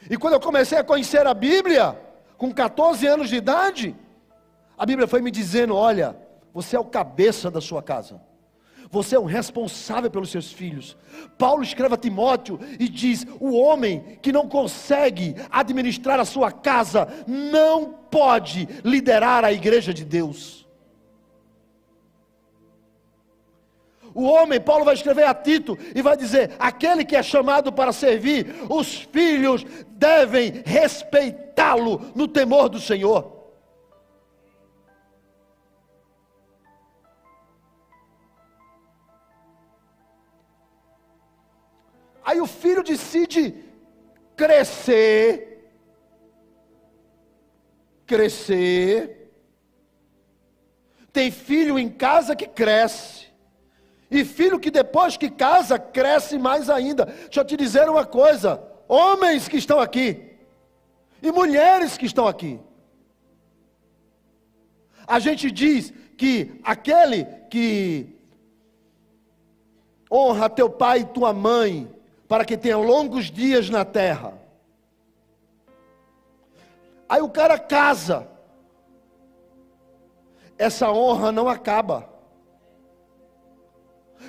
E 0.09 0.17
quando 0.17 0.35
eu 0.35 0.41
comecei 0.41 0.79
a 0.79 0.85
conhecer 0.85 1.27
a 1.27 1.35
Bíblia, 1.35 1.99
com 2.39 2.53
14 2.53 3.07
anos 3.07 3.29
de 3.29 3.37
idade, 3.37 3.95
a 4.77 4.87
Bíblia 4.87 5.07
foi 5.07 5.21
me 5.21 5.31
dizendo: 5.31 5.77
olha, 5.77 6.17
você 6.55 6.77
é 6.77 6.81
o 6.81 6.85
cabeça 6.85 7.51
da 7.51 7.61
sua 7.61 7.83
casa. 7.83 8.21
Você 8.91 9.15
é 9.15 9.19
o 9.19 9.25
responsável 9.25 10.11
pelos 10.11 10.31
seus 10.31 10.51
filhos. 10.51 10.97
Paulo 11.39 11.63
escreve 11.63 11.95
a 11.95 11.99
Timóteo 11.99 12.59
e 12.79 12.89
diz: 12.89 13.25
o 13.39 13.53
homem 13.53 14.19
que 14.21 14.33
não 14.33 14.49
consegue 14.49 15.37
administrar 15.51 16.19
a 16.19 16.25
sua 16.25 16.51
casa 16.51 17.07
não 17.27 17.93
pode 18.11 18.67
liderar 18.83 19.45
a 19.45 19.53
igreja 19.53 19.95
de 19.95 20.05
Deus. 20.05 20.60
O 24.15 24.25
homem, 24.25 24.61
Paulo 24.61 24.85
vai 24.85 24.95
escrever 24.95 25.25
a 25.25 25.35
Tito 25.35 25.79
e 25.95 26.03
vai 26.03 26.17
dizer: 26.17 26.55
aquele 26.59 27.05
que 27.05 27.17
é 27.17 27.23
chamado 27.23 27.73
para 27.73 27.93
servir, 27.93 28.55
os 28.69 28.95
filhos 28.95 29.65
devem 29.91 30.63
respeitá-lo 30.65 32.13
no 32.15 32.27
temor 32.27 32.69
do 32.69 32.81
Senhor. 32.81 33.41
Aí 42.25 42.41
o 42.41 42.47
filho 42.47 42.83
decide 42.85 43.55
crescer, 44.37 45.69
crescer. 48.07 49.33
Tem 51.13 51.33
filho 51.33 51.77
em 51.77 51.89
casa 51.89 52.37
que 52.37 52.47
cresce. 52.47 53.30
E 54.11 54.25
filho 54.25 54.59
que 54.59 54.71
depois 54.71 55.17
que 55.17 55.31
casa, 55.31 55.79
cresce 55.79 56.37
mais 56.37 56.69
ainda. 56.69 57.07
Deixa 57.07 57.41
eu 57.41 57.45
te 57.45 57.57
dizer 57.57 57.89
uma 57.89 58.05
coisa: 58.05 58.61
homens 58.89 59.47
que 59.47 59.57
estão 59.57 59.79
aqui, 59.79 60.37
e 61.23 61.31
mulheres 61.31 61.97
que 61.97 62.07
estão 62.07 62.27
aqui. 62.27 62.59
A 65.07 65.19
gente 65.19 65.51
diz 65.51 65.93
que 66.17 66.61
aquele 66.65 67.25
que 67.49 68.17
honra 70.11 70.51
teu 70.51 70.69
pai 70.69 71.01
e 71.01 71.05
tua 71.05 71.33
mãe, 71.33 71.89
para 72.27 72.45
que 72.45 72.57
tenha 72.57 72.77
longos 72.77 73.31
dias 73.31 73.71
na 73.71 73.85
terra. 73.85 74.35
Aí 77.09 77.23
o 77.23 77.29
cara 77.29 77.59
casa. 77.59 78.29
Essa 80.59 80.91
honra 80.91 81.31
não 81.31 81.49
acaba. 81.49 82.10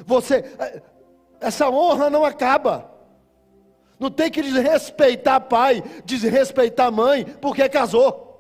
Você, 0.05 0.43
essa 1.39 1.69
honra 1.69 2.09
não 2.09 2.23
acaba. 2.25 2.89
Não 3.99 4.09
tem 4.09 4.31
que 4.31 4.41
desrespeitar 4.41 5.41
pai, 5.41 5.83
desrespeitar 6.03 6.91
mãe, 6.91 7.23
porque 7.23 7.67
casou. 7.69 8.31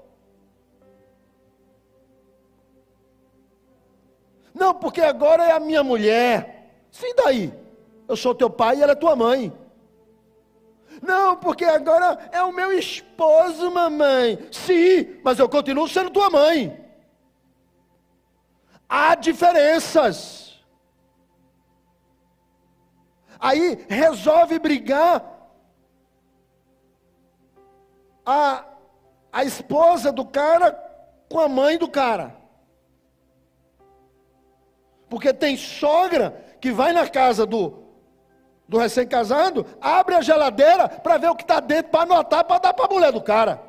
Não, 4.53 4.73
porque 4.73 5.01
agora 5.01 5.43
é 5.45 5.51
a 5.51 5.59
minha 5.59 5.83
mulher. 5.83 6.71
Sim, 6.91 7.13
daí. 7.15 7.53
Eu 8.07 8.15
sou 8.15 8.35
teu 8.35 8.49
pai 8.49 8.77
e 8.77 8.81
ela 8.81 8.91
é 8.91 8.95
tua 8.95 9.15
mãe. 9.15 9.53
Não, 11.01 11.35
porque 11.35 11.63
agora 11.63 12.29
é 12.31 12.43
o 12.43 12.51
meu 12.51 12.77
esposo, 12.77 13.71
mamãe. 13.71 14.37
Sim, 14.51 15.19
mas 15.23 15.39
eu 15.39 15.47
continuo 15.47 15.87
sendo 15.87 16.09
tua 16.09 16.29
mãe. 16.29 16.77
Há 18.87 19.15
diferenças. 19.15 20.40
Aí 23.41 23.83
resolve 23.89 24.59
brigar. 24.59 25.25
A, 28.23 28.63
a 29.33 29.43
esposa 29.43 30.11
do 30.11 30.23
cara 30.23 30.71
com 31.27 31.39
a 31.39 31.47
mãe 31.47 31.75
do 31.75 31.89
cara. 31.89 32.35
Porque 35.09 35.33
tem 35.33 35.57
sogra 35.57 36.45
que 36.61 36.71
vai 36.71 36.93
na 36.93 37.09
casa 37.09 37.45
do, 37.45 37.83
do 38.67 38.77
recém-casado, 38.77 39.65
abre 39.81 40.15
a 40.15 40.21
geladeira 40.21 40.87
para 40.87 41.17
ver 41.17 41.29
o 41.29 41.35
que 41.35 41.43
está 41.43 41.59
dentro, 41.59 41.91
para 41.91 42.03
anotar, 42.03 42.45
para 42.45 42.59
dar 42.59 42.73
para 42.73 42.85
a 42.85 42.93
mulher 42.93 43.11
do 43.11 43.21
cara. 43.21 43.61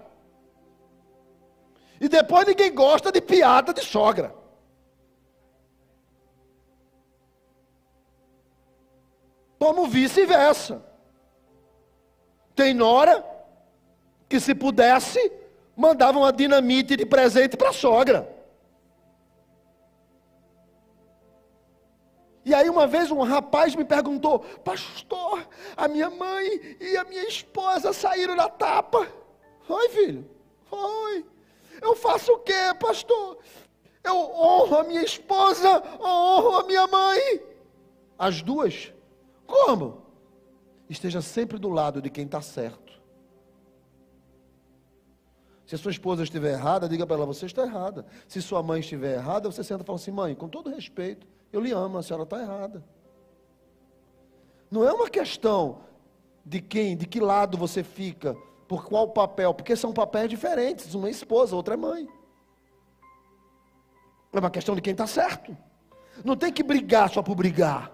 E 1.99 2.09
depois 2.09 2.47
ninguém 2.47 2.75
gosta 2.75 3.11
de 3.11 3.21
piada 3.21 3.73
de 3.73 3.81
sogra. 3.81 4.42
Como 9.63 9.87
vice-versa. 9.87 10.85
Tem 12.53 12.75
nora 12.75 13.25
que 14.29 14.41
se 14.41 14.57
pudesse, 14.57 15.21
mandava 15.77 16.19
uma 16.19 16.33
dinamite 16.33 16.97
de 16.97 17.07
presente 17.07 17.57
para 17.57 17.69
a 17.69 17.73
sogra. 17.73 18.29
E 22.45 22.53
aí 22.53 22.69
uma 22.69 22.89
vez 22.89 23.13
um 23.13 23.23
rapaz 23.23 23.77
me 23.77 23.85
perguntou, 23.85 24.41
pastor, 24.65 25.47
a 25.77 25.87
minha 25.87 26.11
mãe 26.11 26.77
e 26.81 26.97
a 26.97 27.05
minha 27.05 27.29
esposa 27.29 27.93
saíram 27.93 28.35
na 28.35 28.49
tapa. 28.49 29.07
Oi, 29.69 29.89
filho. 29.91 30.29
Oi. 30.73 31.25
Eu 31.81 31.95
faço 31.95 32.33
o 32.33 32.41
quê, 32.41 32.75
pastor? 32.81 33.39
Eu 34.03 34.17
honro 34.17 34.79
a 34.79 34.83
minha 34.83 35.05
esposa, 35.05 35.81
honro 36.01 36.57
a 36.57 36.65
minha 36.65 36.89
mãe. 36.89 37.41
As 38.19 38.43
duas. 38.43 38.93
Como? 39.53 39.99
Esteja 40.89 41.21
sempre 41.21 41.59
do 41.59 41.69
lado 41.69 42.01
de 42.01 42.09
quem 42.09 42.25
está 42.25 42.41
certo. 42.41 42.91
Se 45.67 45.75
a 45.75 45.79
sua 45.79 45.91
esposa 45.91 46.23
estiver 46.23 46.55
errada, 46.55 46.89
diga 46.89 47.07
para 47.07 47.17
ela, 47.17 47.27
você 47.27 47.45
está 47.45 47.63
errada. 47.63 48.07
Se 48.27 48.41
sua 48.41 48.63
mãe 48.63 48.81
estiver 48.81 49.19
errada, 49.19 49.51
você 49.51 49.63
senta 49.63 49.83
e 49.83 49.87
fala 49.87 49.97
assim, 49.99 50.11
mãe, 50.11 50.35
com 50.35 50.49
todo 50.49 50.71
respeito, 50.71 51.27
eu 51.53 51.61
lhe 51.61 51.71
amo, 51.71 51.99
a 51.99 52.03
senhora 52.03 52.23
está 52.23 52.41
errada. 52.41 52.83
Não 54.71 54.89
é 54.89 54.93
uma 54.93 55.11
questão 55.11 55.81
de 56.45 56.61
quem, 56.63 56.97
de 56.97 57.07
que 57.07 57.21
lado 57.21 57.59
você 57.59 57.85
fica, 57.85 58.35
por 58.67 58.87
qual 58.87 59.11
papel, 59.11 59.53
porque 59.53 59.77
são 59.77 59.93
papéis 59.93 60.31
diferentes. 60.31 60.95
Uma 60.95 61.09
é 61.09 61.11
esposa, 61.11 61.55
outra 61.55 61.75
é 61.75 61.77
mãe. 61.77 62.09
É 64.33 64.39
uma 64.39 64.51
questão 64.51 64.75
de 64.75 64.81
quem 64.81 64.93
está 64.93 65.07
certo. 65.07 65.55
Não 66.25 66.37
tem 66.37 66.51
que 66.51 66.63
brigar 66.63 67.11
só 67.11 67.23
por 67.23 67.35
brigar. 67.35 67.92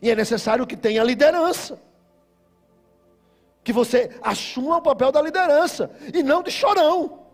E 0.00 0.10
é 0.10 0.14
necessário 0.14 0.66
que 0.66 0.76
tenha 0.76 1.02
liderança. 1.02 1.78
Que 3.62 3.72
você 3.72 4.10
assuma 4.22 4.76
o 4.76 4.82
papel 4.82 5.10
da 5.10 5.20
liderança 5.20 5.90
e 6.14 6.22
não 6.22 6.42
de 6.42 6.50
chorão. 6.50 7.26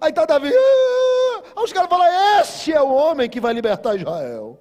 Aí 0.00 0.10
está 0.10 0.24
Davi, 0.24 0.48
ah! 0.48 1.42
aí 1.56 1.64
os 1.64 1.72
caras 1.72 1.90
falam: 1.90 2.06
esse 2.40 2.72
é 2.72 2.80
o 2.80 2.92
homem 2.92 3.28
que 3.28 3.40
vai 3.40 3.52
libertar 3.52 3.96
Israel. 3.96 4.58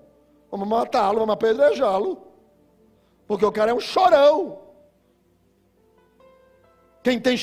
Vamos 0.51 0.67
matá-lo, 0.67 1.19
vamos 1.19 1.33
apedrejá-lo. 1.33 2.21
Porque 3.27 3.45
o 3.45 3.51
cara 3.51 3.71
é 3.71 3.73
um 3.73 3.79
chorão. 3.79 4.59
Quem, 7.03 7.19
tem, 7.19 7.37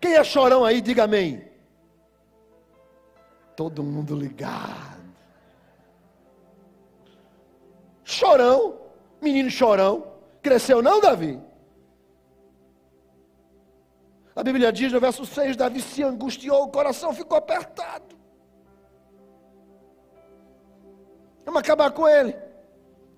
quem 0.00 0.14
é 0.14 0.24
chorão 0.24 0.64
aí, 0.64 0.80
diga 0.80 1.04
amém. 1.04 1.46
Todo 3.54 3.82
mundo 3.82 4.16
ligado. 4.16 4.96
Chorão, 8.02 8.75
menino 9.26 9.50
chorão. 9.50 9.94
Cresceu 10.42 10.80
não, 10.80 11.00
Davi? 11.00 11.40
A 14.34 14.42
Bíblia 14.42 14.72
diz 14.72 14.92
no 14.92 15.00
verso 15.00 15.24
6: 15.24 15.56
Davi 15.56 15.80
se 15.80 16.02
angustiou, 16.02 16.64
o 16.64 16.68
coração 16.68 17.12
ficou 17.12 17.36
apertado. 17.36 18.14
Vamos 21.44 21.60
acabar 21.60 21.90
com 21.90 22.08
ele. 22.08 22.36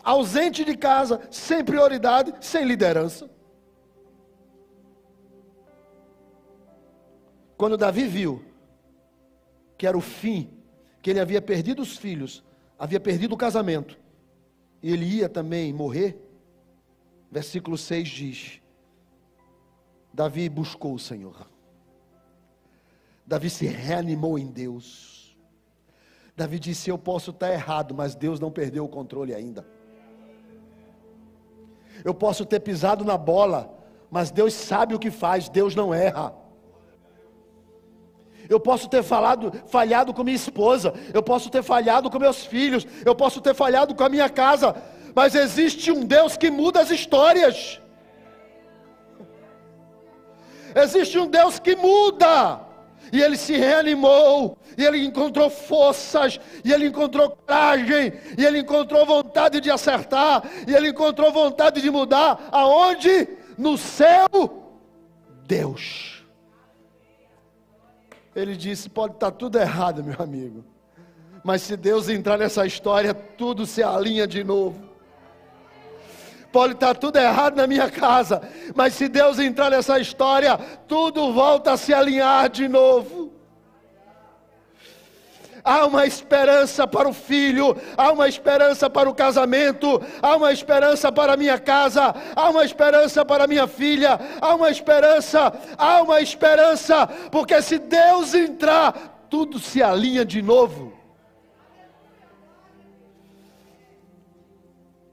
Ausente 0.02 0.64
de 0.64 0.76
casa, 0.76 1.20
sem 1.30 1.64
prioridade, 1.64 2.32
sem 2.40 2.64
liderança. 2.64 3.28
Quando 7.56 7.76
Davi 7.76 8.06
viu 8.06 8.44
que 9.76 9.86
era 9.86 9.98
o 9.98 10.00
fim, 10.00 10.50
que 11.02 11.10
ele 11.10 11.20
havia 11.20 11.42
perdido 11.42 11.82
os 11.82 11.96
filhos, 11.96 12.44
havia 12.78 13.00
perdido 13.00 13.34
o 13.34 13.36
casamento, 13.36 13.98
e 14.82 14.92
ele 14.92 15.04
ia 15.04 15.28
também 15.28 15.72
morrer, 15.72 16.20
versículo 17.30 17.76
6 17.76 18.08
diz: 18.08 18.60
Davi 20.12 20.48
buscou 20.48 20.94
o 20.94 20.98
Senhor. 20.98 21.48
Davi 23.26 23.50
se 23.50 23.66
reanimou 23.66 24.38
em 24.38 24.46
Deus. 24.46 25.36
Davi 26.36 26.58
disse: 26.58 26.88
Eu 26.88 26.98
posso 26.98 27.30
estar 27.30 27.52
errado, 27.52 27.94
mas 27.94 28.14
Deus 28.14 28.38
não 28.40 28.50
perdeu 28.50 28.84
o 28.84 28.88
controle 28.88 29.34
ainda. 29.34 29.66
Eu 32.04 32.14
posso 32.14 32.44
ter 32.46 32.60
pisado 32.60 33.04
na 33.04 33.18
bola, 33.18 33.76
mas 34.10 34.30
Deus 34.30 34.54
sabe 34.54 34.94
o 34.94 34.98
que 34.98 35.10
faz, 35.10 35.48
Deus 35.48 35.74
não 35.74 35.92
erra. 35.92 36.34
Eu 38.48 38.58
posso 38.58 38.88
ter 38.88 39.02
falado, 39.02 39.52
falhado 39.66 40.14
com 40.14 40.24
minha 40.24 40.36
esposa, 40.36 40.94
eu 41.12 41.22
posso 41.22 41.50
ter 41.50 41.62
falhado 41.62 42.10
com 42.10 42.18
meus 42.18 42.44
filhos, 42.44 42.86
eu 43.04 43.14
posso 43.14 43.40
ter 43.40 43.54
falhado 43.54 43.94
com 43.94 44.04
a 44.04 44.08
minha 44.08 44.28
casa, 44.28 44.74
mas 45.14 45.34
existe 45.34 45.92
um 45.92 46.04
Deus 46.04 46.36
que 46.36 46.50
muda 46.50 46.80
as 46.80 46.90
histórias. 46.90 47.80
Existe 50.74 51.18
um 51.18 51.26
Deus 51.26 51.58
que 51.58 51.76
muda. 51.76 52.60
E 53.10 53.22
ele 53.22 53.36
se 53.36 53.56
reanimou, 53.56 54.58
e 54.76 54.84
ele 54.84 55.02
encontrou 55.04 55.48
forças, 55.48 56.38
e 56.62 56.72
ele 56.72 56.88
encontrou 56.88 57.30
coragem, 57.30 58.12
e 58.36 58.44
ele 58.44 58.58
encontrou 58.58 59.06
vontade 59.06 59.60
de 59.60 59.70
acertar, 59.70 60.42
e 60.66 60.74
ele 60.74 60.88
encontrou 60.88 61.32
vontade 61.32 61.80
de 61.80 61.90
mudar. 61.90 62.48
Aonde? 62.52 63.28
No 63.56 63.78
céu, 63.78 64.28
Deus. 65.46 66.17
Ele 68.40 68.56
disse: 68.56 68.88
pode 68.88 69.14
estar 69.14 69.30
tudo 69.32 69.58
errado, 69.58 70.04
meu 70.04 70.16
amigo, 70.20 70.64
mas 71.44 71.62
se 71.62 71.76
Deus 71.76 72.08
entrar 72.08 72.38
nessa 72.38 72.64
história, 72.66 73.12
tudo 73.12 73.66
se 73.66 73.82
alinha 73.82 74.26
de 74.26 74.44
novo. 74.44 74.88
Pode 76.50 76.74
estar 76.74 76.94
tudo 76.94 77.16
errado 77.16 77.56
na 77.56 77.66
minha 77.66 77.90
casa, 77.90 78.40
mas 78.74 78.94
se 78.94 79.06
Deus 79.08 79.38
entrar 79.38 79.70
nessa 79.70 79.98
história, 79.98 80.56
tudo 80.86 81.32
volta 81.32 81.72
a 81.72 81.76
se 81.76 81.92
alinhar 81.92 82.48
de 82.48 82.66
novo. 82.68 83.27
Há 85.68 85.84
uma 85.84 86.06
esperança 86.06 86.86
para 86.86 87.06
o 87.06 87.12
filho, 87.12 87.76
há 87.94 88.10
uma 88.10 88.26
esperança 88.26 88.88
para 88.88 89.06
o 89.06 89.14
casamento, 89.14 90.00
há 90.22 90.34
uma 90.34 90.50
esperança 90.50 91.12
para 91.12 91.34
a 91.34 91.36
minha 91.36 91.58
casa, 91.58 92.14
há 92.34 92.48
uma 92.48 92.64
esperança 92.64 93.22
para 93.22 93.44
a 93.44 93.46
minha 93.46 93.66
filha, 93.66 94.18
há 94.40 94.54
uma 94.54 94.70
esperança, 94.70 95.52
há 95.76 96.00
uma 96.00 96.22
esperança, 96.22 97.06
porque 97.30 97.60
se 97.60 97.78
Deus 97.78 98.32
entrar, 98.32 99.26
tudo 99.28 99.58
se 99.58 99.82
alinha 99.82 100.24
de 100.24 100.40
novo. 100.40 100.94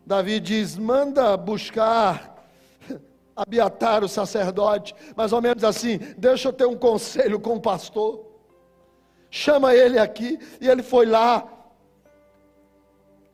Davi 0.05 0.39
diz: 0.39 0.77
manda 0.77 1.35
buscar 1.35 2.33
Abiatar, 3.35 4.05
o 4.05 4.07
sacerdote, 4.07 4.95
mais 5.17 5.33
ou 5.33 5.41
menos 5.41 5.65
assim: 5.65 5.97
deixa 6.17 6.47
eu 6.47 6.53
ter 6.53 6.65
um 6.65 6.77
conselho 6.77 7.41
com 7.41 7.55
o 7.55 7.61
pastor. 7.61 8.34
Chama 9.35 9.75
ele 9.75 9.99
aqui, 9.99 10.39
e 10.61 10.69
ele 10.69 10.81
foi 10.81 11.05
lá. 11.05 11.45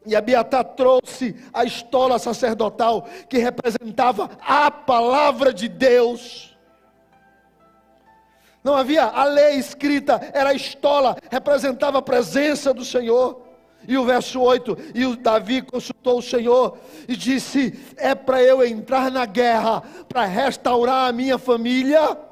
E 0.04 0.16
Abiatar 0.16 0.64
trouxe 0.64 1.36
a 1.54 1.64
estola 1.64 2.18
sacerdotal 2.18 3.08
que 3.30 3.38
representava 3.38 4.32
a 4.41 4.72
palavra 4.72 5.54
de 5.54 5.68
Deus. 5.68 6.58
Não 8.64 8.74
havia 8.74 9.04
a 9.04 9.26
lei 9.26 9.58
escrita, 9.58 10.20
era 10.34 10.49
a 10.49 10.56
estola, 10.56 11.16
representava 11.30 11.99
a 11.99 12.02
presença 12.02 12.74
do 12.74 12.84
Senhor. 12.84 13.39
E 13.88 13.95
o 13.95 14.04
verso 14.04 14.41
8: 14.41 14.76
E 14.95 15.06
o 15.06 15.16
Davi 15.16 15.62
consultou 15.62 16.18
o 16.18 16.24
Senhor 16.24 16.80
e 17.08 17.16
disse: 17.16 17.80
É 17.95 18.16
para 18.16 18.41
eu 18.41 18.66
entrar 18.66 19.12
na 19.12 19.28
guerra, 19.28 19.84
para 20.10 20.26
restaurar 20.26 21.10
a 21.10 21.14
minha 21.14 21.38
família? 21.38 22.30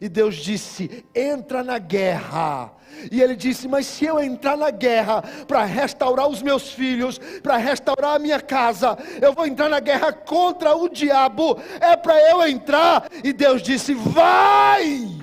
E 0.00 0.08
Deus 0.08 0.36
disse: 0.36 1.04
Entra 1.14 1.62
na 1.62 1.78
guerra. 1.78 2.72
E 3.10 3.20
ele 3.22 3.36
disse: 3.36 3.68
Mas 3.68 3.86
se 3.86 4.04
eu 4.04 4.20
entrar 4.20 4.56
na 4.56 4.70
guerra 4.70 5.22
para 5.46 5.64
restaurar 5.64 6.28
os 6.28 6.42
meus 6.42 6.72
filhos, 6.72 7.18
para 7.42 7.56
restaurar 7.56 8.16
a 8.16 8.18
minha 8.18 8.40
casa, 8.40 8.96
eu 9.20 9.32
vou 9.32 9.46
entrar 9.46 9.68
na 9.68 9.80
guerra 9.80 10.12
contra 10.12 10.74
o 10.74 10.88
diabo. 10.88 11.58
É 11.80 11.96
para 11.96 12.18
eu 12.30 12.46
entrar. 12.46 13.08
E 13.22 13.32
Deus 13.32 13.62
disse: 13.62 13.94
Vai! 13.94 15.17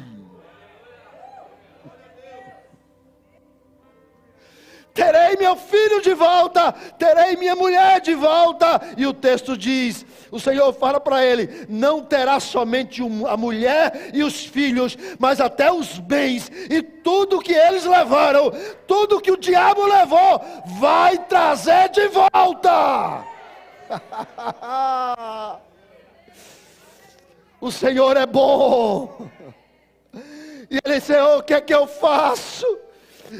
Terei 4.95 5.35
meu 5.35 5.57
filho 5.57 6.01
de 6.01 6.13
volta, 6.13 6.71
terei 6.97 7.35
minha 7.35 7.53
mulher 7.53 7.99
de 7.99 8.15
volta. 8.15 8.81
E 8.95 9.05
o 9.05 9.13
texto 9.13 9.57
diz: 9.57 10.05
o 10.31 10.39
Senhor 10.39 10.71
fala 10.73 10.99
para 11.01 11.23
ele: 11.23 11.67
não 11.67 12.01
terá 12.01 12.39
somente 12.39 13.03
a 13.27 13.35
mulher 13.37 14.09
e 14.13 14.23
os 14.23 14.45
filhos, 14.45 14.97
mas 15.19 15.41
até 15.41 15.69
os 15.71 15.99
bens 15.99 16.49
e 16.69 16.81
tudo 16.81 17.41
que 17.41 17.53
eles 17.53 17.83
levaram, 17.83 18.51
tudo 18.87 19.19
que 19.19 19.31
o 19.31 19.37
diabo 19.37 19.85
levou, 19.85 20.41
vai 20.79 21.17
trazer 21.17 21.89
de 21.89 22.07
volta. 22.07 23.23
o 27.59 27.69
Senhor 27.69 28.15
é 28.15 28.25
bom. 28.25 29.29
E 30.71 30.79
ele 30.83 30.95
disse: 30.95 31.13
O 31.13 31.43
que 31.43 31.53
é 31.53 31.59
que 31.59 31.73
eu 31.73 31.85
faço? 31.85 32.84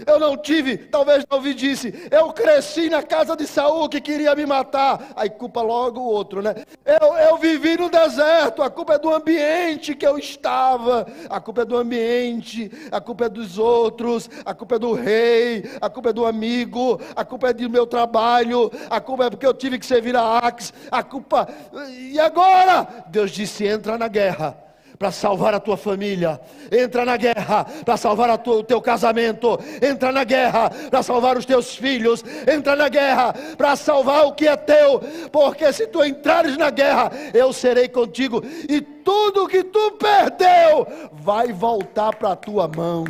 Eu 0.05 0.19
não 0.19 0.37
tive, 0.37 0.77
talvez 0.77 1.25
Davi 1.25 1.53
disse, 1.53 1.93
eu 2.11 2.31
cresci 2.33 2.89
na 2.89 3.03
casa 3.03 3.35
de 3.35 3.45
Saul 3.47 3.87
que 3.89 4.01
queria 4.01 4.35
me 4.35 4.45
matar. 4.45 5.11
Aí 5.15 5.29
culpa 5.29 5.61
logo 5.61 5.99
o 5.99 6.05
outro, 6.05 6.41
né? 6.41 6.55
Eu, 6.85 7.13
eu 7.13 7.37
vivi 7.37 7.77
no 7.77 7.89
deserto, 7.89 8.61
a 8.61 8.69
culpa 8.69 8.93
é 8.95 8.99
do 8.99 9.13
ambiente 9.13 9.95
que 9.95 10.05
eu 10.05 10.17
estava, 10.17 11.05
a 11.29 11.39
culpa 11.39 11.61
é 11.61 11.65
do 11.65 11.77
ambiente, 11.77 12.71
a 12.91 12.99
culpa 12.99 13.25
é 13.25 13.29
dos 13.29 13.57
outros, 13.57 14.29
a 14.45 14.53
culpa 14.53 14.75
é 14.75 14.79
do 14.79 14.93
rei, 14.93 15.63
a 15.81 15.89
culpa 15.89 16.09
é 16.09 16.13
do 16.13 16.25
amigo, 16.25 16.99
a 17.15 17.23
culpa 17.25 17.49
é 17.49 17.53
do 17.53 17.69
meu 17.69 17.85
trabalho, 17.85 18.71
a 18.89 18.99
culpa 18.99 19.25
é 19.25 19.29
porque 19.29 19.45
eu 19.45 19.53
tive 19.53 19.79
que 19.79 19.85
servir 19.85 20.15
a 20.15 20.39
Axe, 20.39 20.73
a 20.91 21.03
culpa. 21.03 21.47
E 21.89 22.19
agora? 22.19 23.05
Deus 23.07 23.31
disse: 23.31 23.65
entra 23.65 23.97
na 23.97 24.07
guerra 24.07 24.65
para 24.97 25.11
salvar 25.11 25.53
a 25.53 25.59
tua 25.59 25.77
família, 25.77 26.39
entra 26.71 27.05
na 27.05 27.17
guerra 27.17 27.65
para 27.83 27.97
salvar 27.97 28.37
tua, 28.37 28.57
o 28.57 28.63
teu 28.63 28.81
casamento, 28.81 29.59
entra 29.81 30.11
na 30.11 30.23
guerra 30.23 30.69
para 30.69 31.03
salvar 31.03 31.37
os 31.37 31.45
teus 31.45 31.75
filhos, 31.75 32.23
entra 32.51 32.75
na 32.75 32.89
guerra 32.89 33.33
para 33.57 33.75
salvar 33.75 34.25
o 34.25 34.33
que 34.33 34.47
é 34.47 34.55
teu, 34.55 34.99
porque 35.31 35.71
se 35.73 35.87
tu 35.87 36.03
entrares 36.03 36.57
na 36.57 36.69
guerra, 36.69 37.11
eu 37.33 37.51
serei 37.51 37.87
contigo, 37.87 38.41
e 38.69 38.81
tudo 38.81 39.47
que 39.47 39.63
tu 39.63 39.91
perdeu 39.91 40.87
vai 41.11 41.51
voltar 41.51 42.15
para 42.15 42.31
a 42.31 42.35
tua 42.35 42.67
mão. 42.67 43.05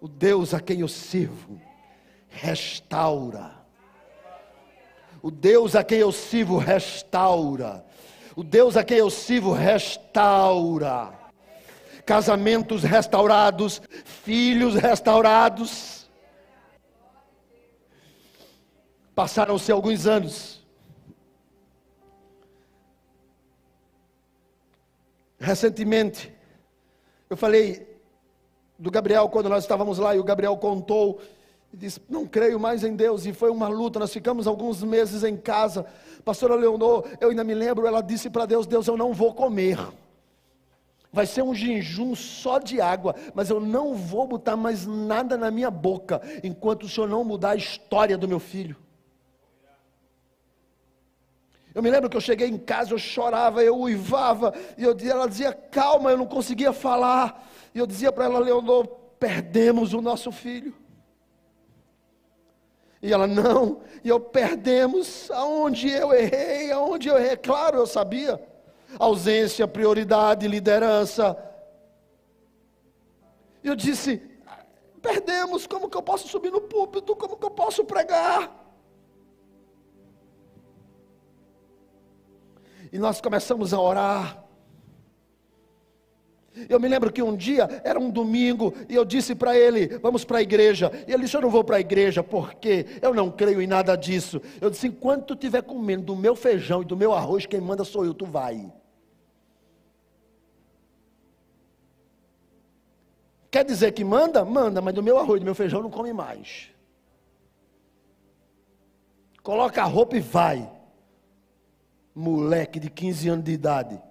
O 0.00 0.08
Deus 0.08 0.52
a 0.52 0.60
quem 0.60 0.80
eu 0.80 0.88
sirvo 0.88 1.60
restaura 2.28 3.61
o 5.22 5.30
Deus 5.30 5.76
a 5.76 5.84
quem 5.84 5.98
eu 5.98 6.10
sirvo 6.10 6.58
restaura. 6.58 7.84
O 8.34 8.42
Deus 8.42 8.76
a 8.76 8.82
quem 8.82 8.98
eu 8.98 9.08
sirvo 9.08 9.52
restaura. 9.52 11.12
Casamentos 12.04 12.82
restaurados, 12.82 13.80
filhos 14.04 14.74
restaurados. 14.74 16.08
Passaram-se 19.14 19.70
alguns 19.70 20.06
anos. 20.06 20.60
Recentemente, 25.38 26.32
eu 27.30 27.36
falei 27.36 28.00
do 28.78 28.90
Gabriel 28.90 29.28
quando 29.28 29.48
nós 29.48 29.62
estávamos 29.62 29.98
lá 29.98 30.16
e 30.16 30.18
o 30.18 30.24
Gabriel 30.24 30.56
contou 30.56 31.20
e 31.72 31.76
disse: 31.76 32.00
Não 32.08 32.26
creio 32.26 32.60
mais 32.60 32.84
em 32.84 32.94
Deus. 32.94 33.24
E 33.24 33.32
foi 33.32 33.50
uma 33.50 33.68
luta. 33.68 33.98
Nós 33.98 34.12
ficamos 34.12 34.46
alguns 34.46 34.82
meses 34.82 35.24
em 35.24 35.36
casa. 35.36 35.86
Pastora 36.24 36.54
Leonor, 36.54 37.06
eu 37.20 37.30
ainda 37.30 37.42
me 37.42 37.54
lembro, 37.54 37.86
ela 37.86 38.00
disse 38.00 38.28
para 38.28 38.46
Deus: 38.46 38.66
Deus, 38.66 38.86
eu 38.86 38.96
não 38.96 39.12
vou 39.12 39.32
comer. 39.32 39.78
Vai 41.12 41.26
ser 41.26 41.42
um 41.42 41.54
jejum 41.54 42.14
só 42.14 42.58
de 42.58 42.80
água, 42.80 43.14
mas 43.34 43.50
eu 43.50 43.60
não 43.60 43.94
vou 43.94 44.26
botar 44.26 44.56
mais 44.56 44.86
nada 44.86 45.36
na 45.36 45.50
minha 45.50 45.70
boca 45.70 46.22
enquanto 46.42 46.84
o 46.84 46.88
Senhor 46.88 47.06
não 47.06 47.22
mudar 47.22 47.50
a 47.50 47.56
história 47.56 48.16
do 48.16 48.26
meu 48.26 48.40
filho. 48.40 48.76
Eu 51.74 51.82
me 51.82 51.90
lembro 51.90 52.08
que 52.08 52.16
eu 52.16 52.20
cheguei 52.20 52.48
em 52.48 52.58
casa, 52.58 52.92
eu 52.92 52.98
chorava, 52.98 53.62
eu 53.62 53.76
uivava, 53.78 54.54
e 54.76 54.84
eu, 54.84 54.96
ela 55.10 55.26
dizia, 55.26 55.52
calma, 55.52 56.10
eu 56.10 56.18
não 56.18 56.26
conseguia 56.26 56.72
falar. 56.72 57.46
E 57.74 57.78
eu 57.78 57.86
dizia 57.86 58.12
para 58.12 58.26
ela, 58.26 58.38
Leonor, 58.38 58.86
perdemos 59.18 59.94
o 59.94 60.00
nosso 60.00 60.30
filho. 60.32 60.74
E 63.02 63.12
ela, 63.12 63.26
não, 63.26 63.80
e 64.04 64.08
eu 64.08 64.20
perdemos 64.20 65.28
aonde 65.32 65.90
eu 65.90 66.12
errei, 66.12 66.70
aonde 66.70 67.08
eu 67.08 67.18
errei. 67.18 67.36
Claro, 67.36 67.78
eu 67.78 67.86
sabia. 67.86 68.40
Ausência, 68.96 69.66
prioridade, 69.66 70.46
liderança. 70.46 71.36
E 73.64 73.66
eu 73.66 73.74
disse, 73.74 74.22
perdemos, 75.00 75.66
como 75.66 75.90
que 75.90 75.96
eu 75.96 76.02
posso 76.02 76.28
subir 76.28 76.52
no 76.52 76.60
púlpito? 76.60 77.16
Como 77.16 77.36
que 77.36 77.44
eu 77.44 77.50
posso 77.50 77.84
pregar? 77.84 78.56
E 82.92 82.98
nós 82.98 83.20
começamos 83.20 83.74
a 83.74 83.80
orar. 83.80 84.41
Eu 86.68 86.78
me 86.78 86.86
lembro 86.86 87.10
que 87.10 87.22
um 87.22 87.34
dia, 87.34 87.68
era 87.82 87.98
um 87.98 88.10
domingo, 88.10 88.74
e 88.88 88.94
eu 88.94 89.04
disse 89.04 89.34
para 89.34 89.56
ele: 89.56 89.86
Vamos 89.98 90.24
para 90.24 90.38
a 90.38 90.42
igreja. 90.42 90.90
E 91.06 91.12
ele 91.12 91.22
disse: 91.24 91.36
Eu 91.36 91.40
não 91.40 91.50
vou 91.50 91.64
para 91.64 91.76
a 91.76 91.80
igreja, 91.80 92.22
porque 92.22 92.86
eu 93.00 93.14
não 93.14 93.30
creio 93.30 93.62
em 93.62 93.66
nada 93.66 93.96
disso. 93.96 94.40
Eu 94.60 94.68
disse: 94.68 94.86
Enquanto 94.86 95.28
tu 95.28 95.34
estiver 95.34 95.62
comendo 95.62 96.04
do 96.04 96.16
meu 96.16 96.36
feijão 96.36 96.82
e 96.82 96.84
do 96.84 96.96
meu 96.96 97.12
arroz, 97.12 97.46
quem 97.46 97.60
manda 97.60 97.84
sou 97.84 98.04
eu, 98.04 98.12
tu 98.12 98.26
vai. 98.26 98.70
Quer 103.50 103.64
dizer 103.64 103.92
que 103.92 104.04
manda? 104.04 104.44
Manda, 104.44 104.80
mas 104.80 104.94
do 104.94 105.02
meu 105.02 105.18
arroz, 105.18 105.40
do 105.40 105.44
meu 105.44 105.54
feijão 105.54 105.82
não 105.82 105.90
come 105.90 106.12
mais. 106.12 106.70
Coloca 109.42 109.82
a 109.82 109.86
roupa 109.86 110.16
e 110.16 110.20
vai. 110.20 110.70
Moleque 112.14 112.78
de 112.78 112.90
15 112.90 113.28
anos 113.28 113.44
de 113.44 113.52
idade. 113.52 114.02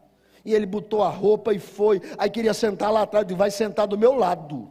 E 0.44 0.54
ele 0.54 0.66
botou 0.66 1.04
a 1.04 1.10
roupa 1.10 1.54
e 1.54 1.60
foi. 1.60 2.02
Aí 2.18 2.30
queria 2.30 2.54
sentar 2.54 2.92
lá 2.92 3.04
atrás, 3.04 3.26
e 3.30 3.34
vai 3.34 3.52
sentar 3.52 3.88
do 3.88 3.98
meu 3.98 4.14
lado. 4.14 4.70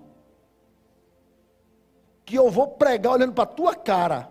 Que 2.24 2.36
eu 2.36 2.50
vou 2.50 2.68
pregar 2.68 3.14
olhando 3.14 3.32
para 3.32 3.46
tua 3.46 3.74
cara. 3.74 4.30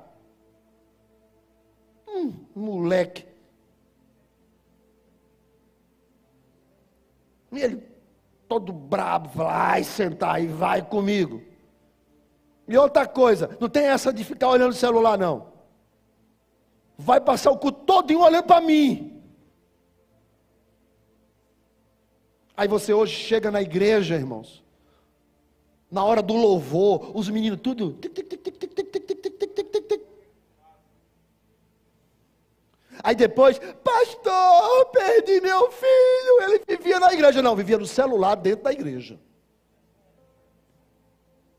Hum, 2.07 2.33
moleque. 2.55 3.25
E 7.51 7.61
ele, 7.61 7.83
todo 8.47 8.71
brabo, 8.71 9.29
vai 9.29 9.83
sentar 9.83 10.41
e 10.41 10.47
vai 10.47 10.81
comigo. 10.81 11.41
E 12.67 12.77
outra 12.77 13.07
coisa, 13.07 13.57
não 13.59 13.67
tem 13.67 13.85
essa 13.85 14.13
de 14.13 14.23
ficar 14.23 14.49
olhando 14.49 14.71
o 14.71 14.75
celular, 14.75 15.17
não. 15.17 15.47
Vai 16.97 17.19
passar 17.19 17.49
o 17.49 17.57
cu 17.57 17.71
todinho 17.71 18.21
olhando 18.21 18.45
para 18.45 18.61
mim. 18.61 19.18
Aí 22.59 22.67
você 22.67 22.93
hoje 22.93 23.13
chega 23.13 23.49
na 23.49 23.61
igreja, 23.61 24.15
irmãos, 24.15 24.61
na 25.89 26.03
hora 26.03 26.21
do 26.21 26.33
louvor, 26.33 27.15
os 27.15 27.29
meninos 27.29 27.61
tudo. 27.61 27.97
Aí 33.01 33.15
depois, 33.15 33.61
pastor, 33.81 34.85
perdi 34.91 35.39
meu 35.39 35.71
filho. 35.71 36.41
Ele 36.41 36.61
vivia 36.67 36.99
na 36.99 37.13
igreja. 37.13 37.41
Não, 37.41 37.55
vivia 37.55 37.77
no 37.77 37.87
celular 37.87 38.35
dentro 38.35 38.65
da 38.65 38.73
igreja. 38.73 39.17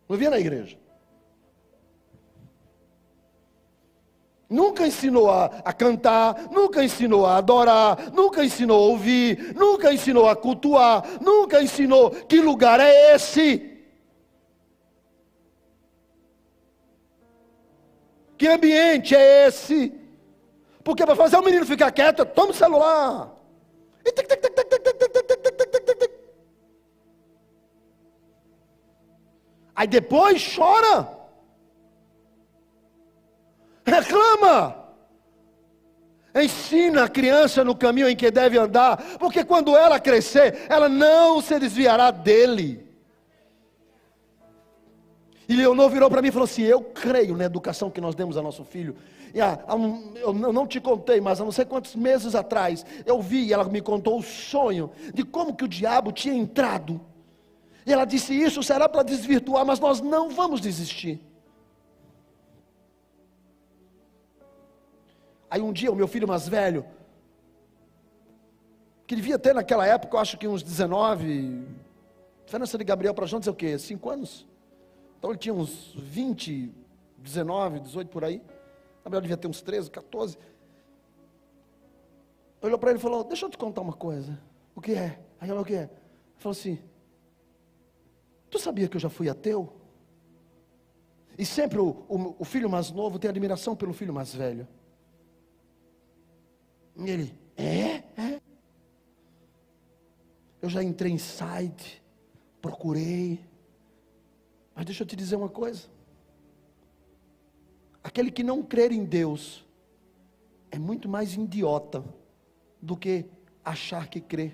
Não 0.06 0.16
vivia 0.18 0.28
na 0.28 0.38
igreja. 0.38 0.78
Nunca 4.50 4.84
ensinou 4.84 5.30
a, 5.30 5.46
a, 5.64 5.72
cantar, 5.72 6.50
nunca 6.50 6.82
ensinou 6.82 7.24
a 7.24 7.36
adorar, 7.36 8.10
nunca 8.12 8.44
ensinou 8.44 8.82
a 8.82 8.86
ouvir, 8.88 9.54
nunca 9.54 9.92
ensinou 9.92 10.28
a 10.28 10.34
cultuar, 10.34 11.04
nunca 11.20 11.62
ensinou 11.62 12.10
que 12.10 12.40
lugar 12.40 12.80
é 12.80 13.14
esse. 13.14 13.78
Que 18.36 18.48
ambiente 18.48 19.14
é 19.14 19.46
esse? 19.46 19.94
Porque 20.82 21.06
para 21.06 21.14
fazer 21.14 21.36
o 21.36 21.44
menino 21.44 21.64
ficar 21.64 21.92
quieto, 21.92 22.26
toma 22.26 22.50
o 22.50 22.54
celular. 22.54 23.32
Aí 29.76 29.86
depois 29.86 30.56
chora. 30.56 31.19
Reclama. 33.90 34.76
Ensina 36.34 37.04
a 37.04 37.08
criança 37.08 37.64
no 37.64 37.74
caminho 37.74 38.08
em 38.08 38.14
que 38.14 38.30
deve 38.30 38.56
andar, 38.56 38.96
porque 39.18 39.44
quando 39.44 39.76
ela 39.76 39.98
crescer, 39.98 40.66
ela 40.68 40.88
não 40.88 41.42
se 41.42 41.58
desviará 41.58 42.10
dele. 42.12 42.88
E 45.48 45.56
Leonor 45.56 45.90
virou 45.90 46.08
para 46.08 46.22
mim 46.22 46.28
e 46.28 46.32
falou 46.32 46.44
assim: 46.44 46.62
Eu 46.62 46.80
creio 46.82 47.36
na 47.36 47.44
educação 47.44 47.90
que 47.90 48.00
nós 48.00 48.14
demos 48.14 48.36
a 48.36 48.42
nosso 48.42 48.64
filho. 48.64 48.96
E, 49.34 49.40
ah, 49.40 49.58
eu 50.14 50.32
não 50.32 50.66
te 50.66 50.80
contei, 50.80 51.20
mas 51.20 51.40
há 51.40 51.44
não 51.44 51.52
sei 51.52 51.64
quantos 51.64 51.94
meses 51.96 52.34
atrás, 52.34 52.84
eu 53.04 53.20
vi, 53.20 53.52
ela 53.52 53.64
me 53.64 53.80
contou 53.80 54.18
o 54.18 54.22
sonho 54.22 54.90
de 55.12 55.24
como 55.24 55.54
que 55.54 55.64
o 55.64 55.68
diabo 55.68 56.12
tinha 56.12 56.34
entrado. 56.34 57.00
E 57.84 57.92
ela 57.92 58.04
disse: 58.04 58.32
Isso 58.32 58.62
será 58.62 58.88
para 58.88 59.02
desvirtuar, 59.02 59.66
mas 59.66 59.80
nós 59.80 60.00
não 60.00 60.30
vamos 60.30 60.60
desistir. 60.60 61.20
Aí 65.50 65.60
um 65.60 65.72
dia 65.72 65.90
o 65.90 65.96
meu 65.96 66.06
filho 66.06 66.28
mais 66.28 66.46
velho, 66.46 66.86
que 69.06 69.16
devia 69.16 69.36
ter 69.36 69.52
naquela 69.52 69.84
época, 69.84 70.16
eu 70.16 70.20
acho 70.20 70.38
que 70.38 70.46
uns 70.46 70.62
19, 70.62 71.66
diferença 72.46 72.78
de 72.78 72.84
Gabriel 72.84 73.12
para 73.12 73.26
João, 73.26 73.40
dizer 73.40 73.50
o 73.50 73.54
quê? 73.54 73.76
5 73.76 74.08
anos? 74.08 74.46
Então 75.18 75.30
ele 75.30 75.38
tinha 75.38 75.52
uns 75.52 75.92
20, 75.96 76.72
19, 77.18 77.80
18 77.80 78.08
por 78.08 78.24
aí. 78.24 78.40
Gabriel 79.02 79.20
devia 79.20 79.36
ter 79.36 79.48
uns 79.48 79.60
13, 79.60 79.90
14. 79.90 80.38
Olhou 82.62 82.78
para 82.78 82.90
ele 82.90 82.98
e 83.00 83.02
falou: 83.02 83.24
Deixa 83.24 83.44
eu 83.46 83.50
te 83.50 83.58
contar 83.58 83.80
uma 83.80 83.92
coisa. 83.92 84.38
O 84.74 84.80
que 84.80 84.92
é? 84.92 85.18
Aí 85.40 85.50
ela, 85.50 85.60
o 85.60 85.64
que 85.64 85.74
é? 85.74 85.82
Ele 85.82 85.90
falou 86.36 86.52
assim: 86.52 86.78
Tu 88.48 88.58
sabia 88.58 88.88
que 88.88 88.96
eu 88.96 89.00
já 89.00 89.10
fui 89.10 89.28
ateu? 89.28 89.72
E 91.36 91.44
sempre 91.44 91.78
o, 91.78 92.04
o, 92.08 92.36
o 92.38 92.44
filho 92.44 92.70
mais 92.70 92.90
novo 92.90 93.18
tem 93.18 93.28
admiração 93.28 93.74
pelo 93.74 93.92
filho 93.92 94.12
mais 94.14 94.34
velho. 94.34 94.68
E 97.00 97.10
ele, 97.10 97.34
é? 97.56 98.02
é? 98.20 98.40
Eu 100.60 100.68
já 100.68 100.82
entrei 100.82 101.10
em 101.10 101.18
site, 101.18 102.02
procurei. 102.60 103.40
Mas 104.74 104.84
deixa 104.84 105.02
eu 105.02 105.06
te 105.06 105.16
dizer 105.16 105.36
uma 105.36 105.48
coisa. 105.48 105.88
Aquele 108.04 108.30
que 108.30 108.42
não 108.42 108.62
crer 108.62 108.92
em 108.92 109.04
Deus 109.04 109.66
é 110.70 110.78
muito 110.78 111.08
mais 111.08 111.34
idiota 111.34 112.04
do 112.80 112.96
que 112.96 113.24
achar 113.64 114.08
que 114.08 114.20
crê. 114.20 114.52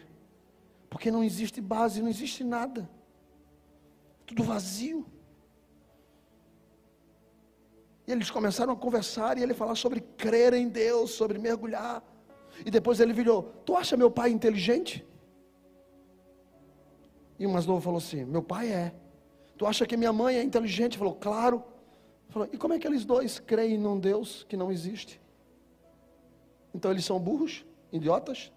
Porque 0.89 1.11
não 1.11 1.25
existe 1.25 1.61
base, 1.61 2.01
não 2.01 2.09
existe 2.09 2.45
nada. 2.45 2.89
Tudo 4.25 4.45
vazio. 4.45 5.05
E 8.07 8.13
eles 8.13 8.31
começaram 8.31 8.73
a 8.73 8.77
conversar 8.77 9.37
e 9.37 9.43
ele 9.43 9.53
falar 9.53 9.75
sobre 9.75 10.01
crer 10.01 10.55
em 10.55 10.69
Deus, 10.69 11.11
sobre 11.11 11.39
mergulhar. 11.39 12.03
E 12.65 12.71
depois 12.71 13.01
ele 13.01 13.13
virou: 13.13 13.43
Tu 13.65 13.77
acha 13.77 13.97
meu 13.97 14.11
pai 14.11 14.31
inteligente? 14.31 15.07
E 17.39 17.47
o 17.47 17.51
mais 17.51 17.67
novo 17.67 17.81
falou 17.81 17.99
assim: 17.99 18.25
Meu 18.25 18.43
pai 18.43 18.73
é. 18.73 18.95
Tu 19.57 19.67
acha 19.67 19.87
que 19.87 19.97
minha 19.97 20.13
mãe 20.13 20.37
é 20.37 20.43
inteligente? 20.43 20.99
Falou: 20.99 21.15
Claro. 21.15 21.63
Falou: 22.29 22.49
E 22.53 22.57
como 22.57 22.75
é 22.75 22.79
que 22.79 22.87
eles 22.87 23.05
dois 23.05 23.39
creem 23.39 23.79
num 23.79 23.99
Deus 23.99 24.45
que 24.49 24.57
não 24.57 24.71
existe? 24.73 25.21
Então 26.75 26.91
eles 26.91 27.05
são 27.05 27.19
burros, 27.19 27.65
idiotas? 27.93 28.53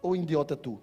Ou 0.00 0.14
idiota 0.14 0.54
é 0.54 0.56
tu? 0.56 0.80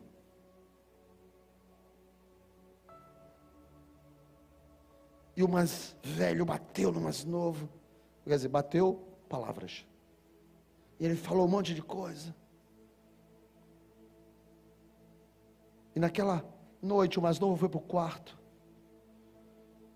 E 5.38 5.44
o 5.44 5.50
mais 5.50 5.96
velho 6.02 6.46
bateu 6.46 6.92
no 6.92 7.02
mais 7.02 7.26
novo. 7.26 7.70
Quer 8.24 8.36
dizer, 8.36 8.48
bateu 8.48 9.04
palavras. 9.28 9.86
E 11.00 11.06
ele 11.06 11.16
falou 11.16 11.46
um 11.46 11.50
monte 11.50 11.74
de 11.74 11.82
coisa. 11.82 12.34
E 15.96 16.00
naquela 16.00 16.46
noite, 16.82 17.18
o 17.18 17.22
mais 17.22 17.40
novo 17.40 17.56
foi 17.56 17.70
para 17.70 17.78
o 17.78 17.82
quarto 17.82 18.38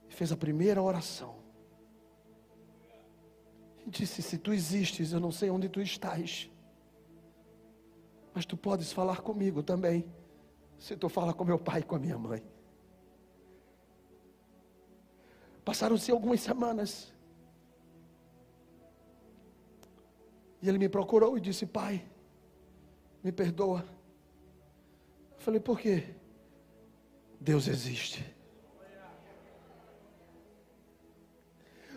e 0.10 0.14
fez 0.14 0.32
a 0.32 0.38
primeira 0.38 0.82
oração. 0.82 1.36
E 3.86 3.89
disse: 3.89 4.22
Se 4.22 4.38
tu 4.38 4.54
existes, 4.54 5.12
eu 5.12 5.20
não 5.20 5.32
sei 5.32 5.50
onde 5.50 5.68
tu 5.68 5.82
estás, 5.82 6.50
mas 8.34 8.45
tu 8.45 8.56
podes 8.56 8.93
falar 8.93 9.22
comigo 9.22 9.62
também, 9.62 10.06
se 10.78 10.95
tu 10.95 11.10
fala 11.10 11.34
com 11.34 11.43
meu 11.43 11.60
pai 11.60 11.82
e 11.82 11.84
com 11.84 11.95
a 11.95 12.00
minha 12.00 12.18
mãe. 12.18 12.41
Passaram-se 15.66 16.10
algumas 16.12 16.39
semanas. 16.39 17.14
E 20.62 20.68
ele 20.68 20.78
me 20.78 20.88
procurou 20.88 21.38
e 21.38 21.41
disse: 21.41 21.66
Pai, 21.66 22.10
me 23.22 23.34
perdoa 23.34 23.99
eu 25.39 25.43
falei, 25.43 25.59
por 25.61 25.79
quê? 25.79 26.03
Deus 27.39 27.67
existe. 27.67 28.35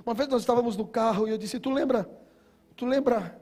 Uma 0.07 0.15
vez 0.15 0.29
nós 0.29 0.43
estávamos 0.43 0.77
no 0.77 0.87
carro 0.87 1.27
e 1.27 1.33
eu 1.33 1.39
disse, 1.39 1.59
tu 1.59 1.71
lembra? 1.71 2.09
Tu 2.77 2.87
lembra 2.87 3.41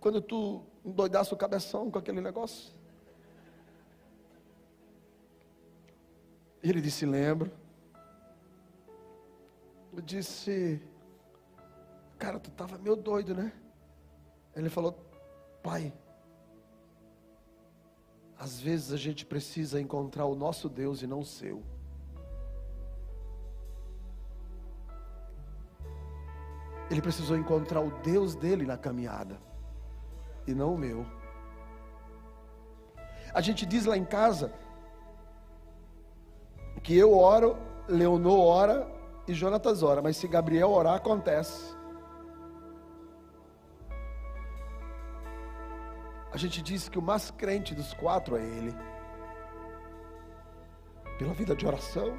quando 0.00 0.20
tu 0.20 0.62
endoidasse 0.84 1.32
o 1.32 1.36
cabeção 1.36 1.90
com 1.90 1.98
aquele 1.98 2.20
negócio? 2.20 2.74
Ele 6.62 6.80
disse, 6.82 7.06
lembro. 7.06 7.50
Eu 9.94 10.02
disse, 10.02 10.82
cara, 12.18 12.38
tu 12.38 12.50
estava 12.50 12.76
meio 12.76 12.96
doido, 12.96 13.34
né? 13.34 13.50
Ele 14.54 14.68
falou, 14.68 14.92
pai, 15.62 15.92
às 18.38 18.60
vezes 18.60 18.92
a 18.92 18.96
gente 18.96 19.26
precisa 19.26 19.80
encontrar 19.80 20.24
o 20.26 20.34
nosso 20.34 20.68
Deus 20.68 21.02
e 21.02 21.06
não 21.06 21.20
o 21.20 21.24
seu. 21.24 21.62
Ele 26.90 27.02
precisou 27.02 27.36
encontrar 27.36 27.80
o 27.80 27.90
Deus 28.02 28.34
dele 28.34 28.64
na 28.64 28.78
caminhada 28.78 29.38
e 30.46 30.54
não 30.54 30.74
o 30.74 30.78
meu. 30.78 31.04
A 33.34 33.40
gente 33.40 33.66
diz 33.66 33.84
lá 33.84 33.96
em 33.96 34.04
casa 34.04 34.52
que 36.82 36.96
eu 36.96 37.18
oro, 37.18 37.56
Leonor 37.88 38.40
ora 38.40 38.90
e 39.26 39.34
Jonatas 39.34 39.82
ora, 39.82 40.00
mas 40.00 40.16
se 40.16 40.26
Gabriel 40.26 40.70
orar, 40.70 40.94
acontece. 40.94 41.76
A 46.38 46.40
gente 46.40 46.62
diz 46.62 46.88
que 46.88 47.00
o 47.00 47.02
mais 47.02 47.32
crente 47.32 47.74
dos 47.74 47.92
quatro 47.94 48.36
é 48.36 48.40
ele. 48.40 48.72
Pela 51.18 51.34
vida 51.34 51.56
de 51.56 51.66
oração, 51.66 52.16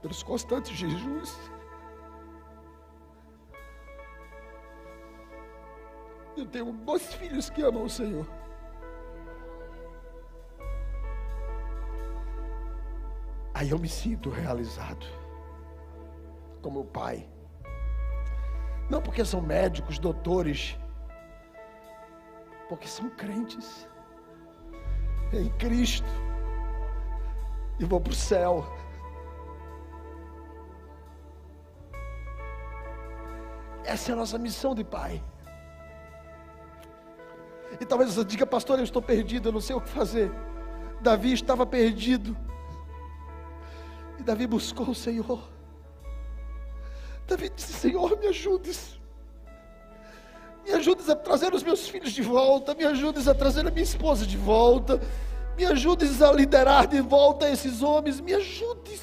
pelos 0.00 0.22
constantes 0.22 0.76
jejuns. 0.76 1.36
Eu 6.36 6.46
tenho 6.46 6.72
dois 6.72 7.12
filhos 7.14 7.50
que 7.50 7.62
amam 7.62 7.82
o 7.82 7.90
Senhor. 7.90 8.28
Aí 13.54 13.70
eu 13.70 13.78
me 13.80 13.88
sinto 13.88 14.30
realizado 14.30 15.04
como 16.62 16.84
pai. 16.84 17.28
Não 18.88 19.02
porque 19.02 19.24
são 19.24 19.42
médicos, 19.42 19.98
doutores, 19.98 20.78
porque 22.72 22.88
são 22.88 23.10
crentes 23.10 23.86
em 25.30 25.50
Cristo 25.58 26.08
e 27.78 27.84
vão 27.84 28.00
para 28.00 28.12
o 28.12 28.16
céu. 28.16 28.64
Essa 33.84 34.10
é 34.10 34.14
a 34.14 34.16
nossa 34.16 34.38
missão 34.38 34.74
de 34.74 34.82
pai. 34.82 35.22
E 37.78 37.84
talvez 37.84 38.14
você 38.14 38.24
diga, 38.24 38.46
pastor, 38.46 38.78
eu 38.78 38.84
estou 38.84 39.02
perdido, 39.02 39.50
eu 39.50 39.52
não 39.52 39.60
sei 39.60 39.76
o 39.76 39.80
que 39.82 39.90
fazer. 39.90 40.32
Davi 41.02 41.34
estava 41.34 41.66
perdido. 41.66 42.34
E 44.18 44.22
Davi 44.22 44.46
buscou 44.46 44.88
o 44.88 44.94
Senhor. 44.94 45.46
Davi 47.26 47.50
disse: 47.50 47.74
Senhor, 47.74 48.18
me 48.18 48.28
ajude. 48.28 49.01
Me 50.64 50.72
ajudes 50.72 51.08
a 51.08 51.16
trazer 51.16 51.52
os 51.52 51.62
meus 51.62 51.88
filhos 51.88 52.12
de 52.12 52.22
volta. 52.22 52.74
Me 52.74 52.84
ajudes 52.84 53.26
a 53.28 53.34
trazer 53.34 53.66
a 53.66 53.70
minha 53.70 53.82
esposa 53.82 54.26
de 54.26 54.36
volta. 54.36 55.00
Me 55.56 55.64
ajudes 55.64 56.22
a 56.22 56.32
liderar 56.32 56.86
de 56.86 57.00
volta 57.00 57.48
esses 57.48 57.82
homens. 57.82 58.20
Me 58.20 58.34
ajudes. 58.34 59.02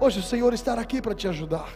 Hoje 0.00 0.18
o 0.18 0.22
Senhor 0.22 0.52
estará 0.52 0.82
aqui 0.82 1.00
para 1.00 1.14
te 1.14 1.28
ajudar. 1.28 1.72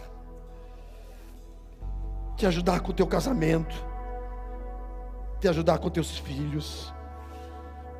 Te 2.35 2.45
ajudar 2.45 2.81
com 2.81 2.91
o 2.91 2.93
teu 2.93 3.07
casamento, 3.07 3.75
te 5.41 5.47
ajudar 5.49 5.77
com 5.77 5.89
teus 5.89 6.17
filhos, 6.17 6.93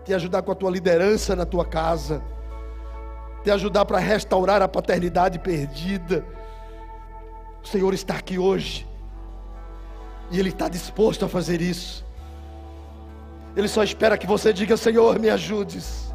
te 0.05 0.13
ajudar 0.13 0.41
com 0.43 0.51
a 0.51 0.55
tua 0.55 0.71
liderança 0.71 1.35
na 1.35 1.45
tua 1.45 1.65
casa, 1.65 2.21
te 3.43 3.51
ajudar 3.51 3.83
para 3.83 3.97
restaurar 3.97 4.61
a 4.61 4.67
paternidade 4.67 5.39
perdida. 5.39 6.25
O 7.63 7.67
Senhor 7.67 7.93
está 7.93 8.15
aqui 8.15 8.37
hoje 8.37 8.87
e 10.31 10.39
Ele 10.39 10.49
está 10.49 10.67
disposto 10.67 11.25
a 11.25 11.29
fazer 11.29 11.61
isso. 11.61 12.05
Ele 13.55 13.67
só 13.67 13.83
espera 13.83 14.17
que 14.17 14.27
você 14.27 14.53
diga: 14.53 14.77
Senhor, 14.77 15.19
me 15.19 15.29
ajudes. 15.29 16.13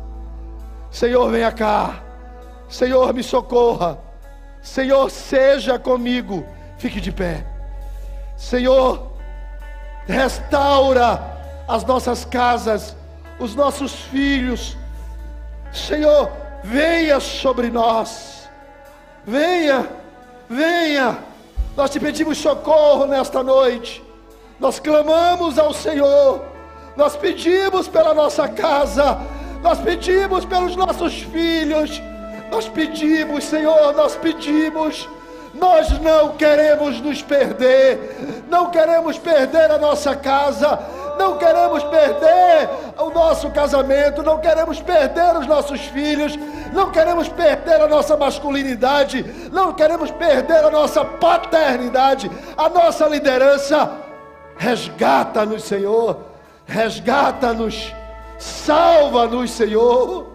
Senhor, 0.90 1.30
venha 1.30 1.50
cá. 1.50 2.02
Senhor, 2.68 3.12
me 3.12 3.22
socorra. 3.22 3.98
Senhor, 4.62 5.10
seja 5.10 5.78
comigo. 5.78 6.46
Fique 6.78 7.00
de 7.00 7.12
pé. 7.12 7.44
Senhor, 8.36 9.12
restaura 10.06 11.34
as 11.68 11.84
nossas 11.84 12.24
casas, 12.24 12.96
os 13.38 13.54
nossos 13.54 13.92
filhos. 13.92 14.76
Senhor, 15.72 16.30
venha 16.62 17.18
sobre 17.20 17.70
nós. 17.70 18.48
Venha, 19.26 19.88
venha. 20.48 21.18
Nós 21.76 21.90
te 21.90 21.98
pedimos 21.98 22.38
socorro 22.38 23.04
nesta 23.04 23.42
noite. 23.42 24.02
Nós 24.60 24.78
clamamos 24.78 25.58
ao 25.58 25.74
Senhor. 25.74 26.40
Nós 26.96 27.16
pedimos 27.16 27.88
pela 27.88 28.14
nossa 28.14 28.48
casa. 28.48 29.18
Nós 29.60 29.80
pedimos 29.80 30.44
pelos 30.44 30.76
nossos 30.76 31.22
filhos. 31.22 32.00
Nós 32.50 32.68
pedimos, 32.68 33.44
Senhor, 33.44 33.92
nós 33.94 34.14
pedimos. 34.14 35.08
Nós 35.52 35.98
não 36.00 36.36
queremos 36.36 37.00
nos 37.00 37.22
perder. 37.22 38.44
Não 38.48 38.70
queremos 38.70 39.18
perder 39.18 39.72
a 39.72 39.78
nossa 39.78 40.14
casa. 40.14 40.78
Não 41.18 41.38
queremos 41.38 41.82
perder 41.84 42.68
o 42.98 43.10
nosso 43.10 43.50
casamento, 43.50 44.22
não 44.22 44.38
queremos 44.38 44.80
perder 44.80 45.36
os 45.36 45.46
nossos 45.46 45.80
filhos, 45.80 46.38
não 46.72 46.90
queremos 46.90 47.28
perder 47.28 47.80
a 47.80 47.88
nossa 47.88 48.16
masculinidade, 48.16 49.24
não 49.52 49.72
queremos 49.72 50.10
perder 50.10 50.64
a 50.64 50.70
nossa 50.70 51.04
paternidade, 51.04 52.30
a 52.56 52.68
nossa 52.68 53.06
liderança. 53.06 53.90
Resgata-nos, 54.56 55.64
Senhor, 55.64 56.18
resgata-nos, 56.66 57.92
salva-nos, 58.38 59.50
Senhor. 59.50 60.33